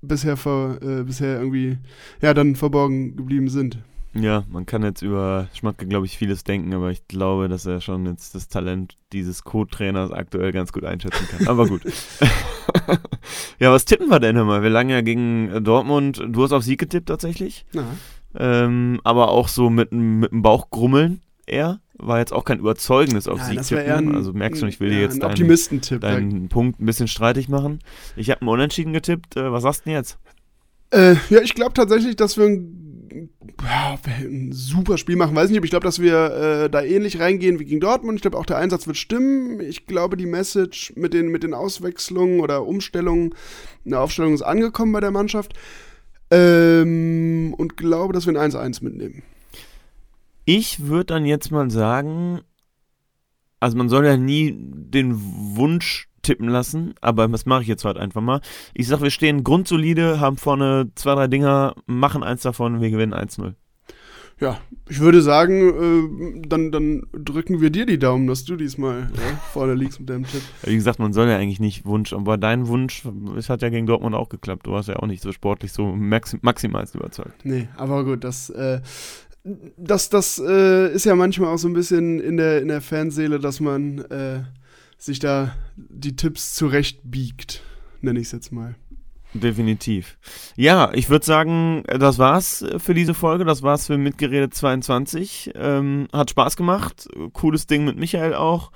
bisher, 0.00 0.36
ver, 0.36 0.78
äh, 0.80 1.02
bisher 1.02 1.40
irgendwie 1.40 1.78
ja, 2.22 2.34
dann 2.34 2.54
verborgen 2.54 3.16
geblieben 3.16 3.48
sind. 3.48 3.78
Ja, 4.14 4.44
man 4.48 4.64
kann 4.64 4.82
jetzt 4.84 5.02
über 5.02 5.48
Schmatke, 5.54 5.86
glaube 5.86 6.06
ich, 6.06 6.16
vieles 6.16 6.44
denken, 6.44 6.72
aber 6.72 6.90
ich 6.90 7.08
glaube, 7.08 7.48
dass 7.48 7.66
er 7.66 7.80
schon 7.80 8.06
jetzt 8.06 8.34
das 8.34 8.48
Talent 8.48 8.96
dieses 9.12 9.42
Co-Trainers 9.42 10.12
aktuell 10.12 10.52
ganz 10.52 10.72
gut 10.72 10.84
einschätzen 10.84 11.26
kann. 11.28 11.48
Aber 11.48 11.66
gut. 11.66 11.82
ja, 13.58 13.72
was 13.72 13.84
tippen 13.84 14.08
wir 14.08 14.20
denn 14.20 14.36
immer? 14.36 14.62
Wir 14.62 14.70
lagen 14.70 14.88
ja 14.88 15.00
gegen 15.00 15.64
Dortmund. 15.64 16.22
Du 16.28 16.44
hast 16.44 16.52
auf 16.52 16.62
Sieg 16.62 16.78
getippt 16.78 17.08
tatsächlich. 17.08 17.66
Ähm, 18.36 19.00
aber 19.02 19.30
auch 19.30 19.48
so 19.48 19.68
mit, 19.68 19.92
mit 19.92 20.30
dem 20.30 20.42
Bauchgrummeln 20.42 21.20
eher. 21.46 21.80
War 21.96 22.18
jetzt 22.18 22.32
auch 22.32 22.44
kein 22.44 22.58
überzeugendes 22.58 23.28
auf 23.28 23.42
Sieg 23.42 23.62
tippen. 23.62 24.14
Also 24.14 24.32
merkst 24.32 24.62
du, 24.62 24.66
ich 24.66 24.80
will 24.80 24.90
dir 24.90 25.00
jetzt 25.00 25.22
deinen, 25.22 26.00
deinen 26.00 26.48
Punkt 26.48 26.80
ein 26.80 26.86
bisschen 26.86 27.08
streitig 27.08 27.48
machen. 27.48 27.80
Ich 28.16 28.30
habe 28.30 28.42
einen 28.42 28.50
Unentschieden 28.50 28.92
getippt. 28.92 29.36
Äh, 29.36 29.52
was 29.52 29.62
sagst 29.62 29.80
du 29.80 29.84
denn 29.90 29.94
jetzt? 29.94 30.18
Äh, 30.90 31.16
ja, 31.30 31.40
ich 31.40 31.54
glaube 31.54 31.72
tatsächlich, 31.72 32.16
dass 32.16 32.36
wir 32.36 32.46
ein 32.46 32.83
ja, 33.62 33.98
ein 34.06 34.52
super 34.52 34.98
Spiel 34.98 35.16
machen. 35.16 35.34
Weiß 35.34 35.48
nicht, 35.48 35.58
aber 35.58 35.64
ich 35.64 35.70
glaube, 35.70 35.84
dass 35.84 36.00
wir 36.00 36.64
äh, 36.64 36.70
da 36.70 36.82
ähnlich 36.82 37.20
reingehen 37.20 37.58
wie 37.58 37.64
gegen 37.64 37.80
Dortmund. 37.80 38.16
Ich 38.16 38.22
glaube, 38.22 38.38
auch 38.38 38.46
der 38.46 38.58
Einsatz 38.58 38.86
wird 38.86 38.96
stimmen. 38.96 39.60
Ich 39.60 39.86
glaube, 39.86 40.16
die 40.16 40.26
Message 40.26 40.92
mit 40.96 41.14
den, 41.14 41.28
mit 41.28 41.42
den 41.42 41.54
Auswechslungen 41.54 42.40
oder 42.40 42.66
Umstellungen, 42.66 43.34
eine 43.84 44.00
Aufstellung 44.00 44.34
ist 44.34 44.42
angekommen 44.42 44.92
bei 44.92 45.00
der 45.00 45.10
Mannschaft. 45.10 45.54
Ähm, 46.30 47.54
und 47.56 47.76
glaube, 47.76 48.12
dass 48.12 48.26
wir 48.26 48.38
ein 48.38 48.50
1-1 48.50 48.82
mitnehmen. 48.82 49.22
Ich 50.44 50.86
würde 50.86 51.06
dann 51.06 51.24
jetzt 51.24 51.50
mal 51.50 51.70
sagen, 51.70 52.40
also 53.60 53.76
man 53.76 53.88
soll 53.88 54.04
ja 54.04 54.16
nie 54.16 54.54
den 54.58 55.14
Wunsch 55.56 56.08
tippen 56.24 56.48
lassen, 56.48 56.94
aber 57.00 57.28
das 57.28 57.46
mache 57.46 57.62
ich 57.62 57.68
jetzt 57.68 57.84
halt 57.84 57.96
einfach 57.96 58.20
mal. 58.20 58.40
Ich 58.74 58.88
sag, 58.88 59.00
wir 59.00 59.10
stehen 59.10 59.44
grundsolide, 59.44 60.18
haben 60.20 60.36
vorne 60.36 60.90
zwei, 60.94 61.14
drei 61.14 61.28
Dinger, 61.28 61.74
machen 61.86 62.22
eins 62.22 62.42
davon, 62.42 62.80
wir 62.80 62.90
gewinnen 62.90 63.14
1-0. 63.14 63.54
Ja, 64.40 64.58
ich 64.88 64.98
würde 64.98 65.22
sagen, 65.22 66.42
äh, 66.42 66.48
dann, 66.48 66.72
dann 66.72 67.06
drücken 67.12 67.60
wir 67.60 67.70
dir 67.70 67.86
die 67.86 67.98
Daumen, 67.98 68.26
dass 68.26 68.44
du 68.44 68.56
diesmal 68.56 69.10
ja, 69.14 69.36
vorne 69.52 69.74
liegst 69.74 70.00
mit 70.00 70.10
deinem 70.10 70.24
Tipp. 70.24 70.42
Wie 70.64 70.74
gesagt, 70.74 70.98
man 70.98 71.12
soll 71.12 71.28
ja 71.28 71.36
eigentlich 71.36 71.60
nicht 71.60 71.86
Wunsch, 71.86 72.12
aber 72.12 72.36
dein 72.36 72.66
Wunsch, 72.66 73.04
es 73.36 73.48
hat 73.48 73.62
ja 73.62 73.68
gegen 73.68 73.86
Dortmund 73.86 74.14
auch 74.16 74.28
geklappt. 74.28 74.66
Du 74.66 74.72
warst 74.72 74.88
ja 74.88 74.96
auch 74.96 75.06
nicht 75.06 75.22
so 75.22 75.30
sportlich 75.30 75.72
so 75.72 75.86
maxim 75.86 76.40
maximal 76.42 76.84
überzeugt. 76.92 77.44
Nee, 77.44 77.68
aber 77.76 78.04
gut, 78.04 78.24
das, 78.24 78.50
äh, 78.50 78.80
das, 79.76 80.08
das 80.08 80.42
äh, 80.44 80.92
ist 80.92 81.04
ja 81.04 81.14
manchmal 81.14 81.54
auch 81.54 81.58
so 81.58 81.68
ein 81.68 81.74
bisschen 81.74 82.18
in 82.18 82.36
der, 82.36 82.60
in 82.60 82.68
der 82.68 82.80
Fanseele, 82.80 83.38
dass 83.38 83.60
man 83.60 83.98
äh, 83.98 84.42
sich 84.98 85.18
da 85.18 85.54
die 85.76 86.16
Tipps 86.16 86.54
zurechtbiegt, 86.54 87.62
nenne 88.00 88.20
ich 88.20 88.26
es 88.26 88.32
jetzt 88.32 88.52
mal. 88.52 88.76
Definitiv. 89.34 90.16
Ja, 90.54 90.92
ich 90.94 91.10
würde 91.10 91.26
sagen, 91.26 91.82
das 91.86 92.18
war's 92.18 92.64
für 92.78 92.94
diese 92.94 93.14
Folge. 93.14 93.44
Das 93.44 93.62
war's 93.62 93.86
für 93.86 93.98
Mitgeredet 93.98 94.54
22. 94.54 95.50
Ähm, 95.56 96.06
hat 96.12 96.30
Spaß 96.30 96.56
gemacht. 96.56 97.08
Cooles 97.32 97.66
Ding 97.66 97.84
mit 97.84 97.98
Michael 97.98 98.34
auch. 98.34 98.70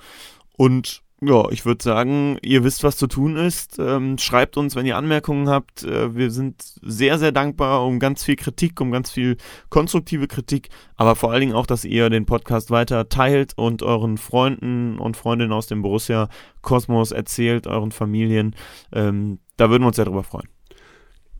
Und 0.57 1.01
ja, 1.21 1.49
ich 1.49 1.65
würde 1.65 1.83
sagen, 1.83 2.37
ihr 2.41 2.63
wisst, 2.63 2.83
was 2.83 2.95
zu 2.95 3.07
tun 3.07 3.35
ist. 3.35 3.77
Ähm, 3.77 4.17
schreibt 4.17 4.55
uns, 4.55 4.75
wenn 4.75 4.85
ihr 4.85 4.95
Anmerkungen 4.95 5.49
habt. 5.49 5.83
Äh, 5.83 6.15
wir 6.15 6.31
sind 6.31 6.63
sehr, 6.81 7.19
sehr 7.19 7.33
dankbar 7.33 7.85
um 7.85 7.99
ganz 7.99 8.23
viel 8.23 8.37
Kritik, 8.37 8.79
um 8.79 8.91
ganz 8.91 9.11
viel 9.11 9.35
konstruktive 9.69 10.27
Kritik, 10.27 10.69
aber 10.95 11.15
vor 11.15 11.31
allen 11.31 11.41
Dingen 11.41 11.55
auch, 11.55 11.65
dass 11.65 11.83
ihr 11.83 12.09
den 12.09 12.25
Podcast 12.25 12.71
weiter 12.71 13.09
teilt 13.09 13.53
und 13.57 13.83
euren 13.83 14.17
Freunden 14.17 14.97
und 14.97 15.17
Freundinnen 15.17 15.51
aus 15.51 15.67
dem 15.67 15.81
Borussia 15.81 16.29
Kosmos 16.61 17.11
erzählt, 17.11 17.67
euren 17.67 17.91
Familien. 17.91 18.55
Ähm, 18.93 19.39
da 19.57 19.69
würden 19.69 19.83
wir 19.83 19.87
uns 19.87 19.97
sehr 19.97 20.05
drüber 20.05 20.23
freuen. 20.23 20.47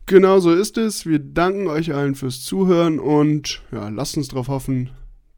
Genau 0.04 0.40
so 0.40 0.52
ist 0.52 0.76
es. 0.76 1.06
Wir 1.06 1.20
danken 1.20 1.68
euch 1.68 1.94
allen 1.94 2.16
fürs 2.16 2.42
Zuhören 2.42 2.98
und 2.98 3.62
ja, 3.72 3.88
lasst 3.88 4.16
uns 4.16 4.28
darauf 4.28 4.48
hoffen, 4.48 4.90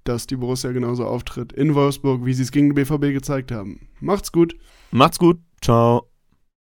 dass 0.04 0.26
die 0.26 0.36
Borussia 0.36 0.72
genauso 0.72 1.06
auftritt 1.06 1.52
in 1.52 1.74
Wolfsburg, 1.74 2.24
wie 2.24 2.34
sie 2.34 2.42
es 2.42 2.52
gegen 2.52 2.70
den 2.70 2.74
BVB 2.74 3.12
gezeigt 3.12 3.52
haben. 3.52 3.88
Macht's 4.00 4.32
gut. 4.32 4.56
Macht's 4.90 5.18
gut. 5.18 5.38
Ciao. 5.60 6.11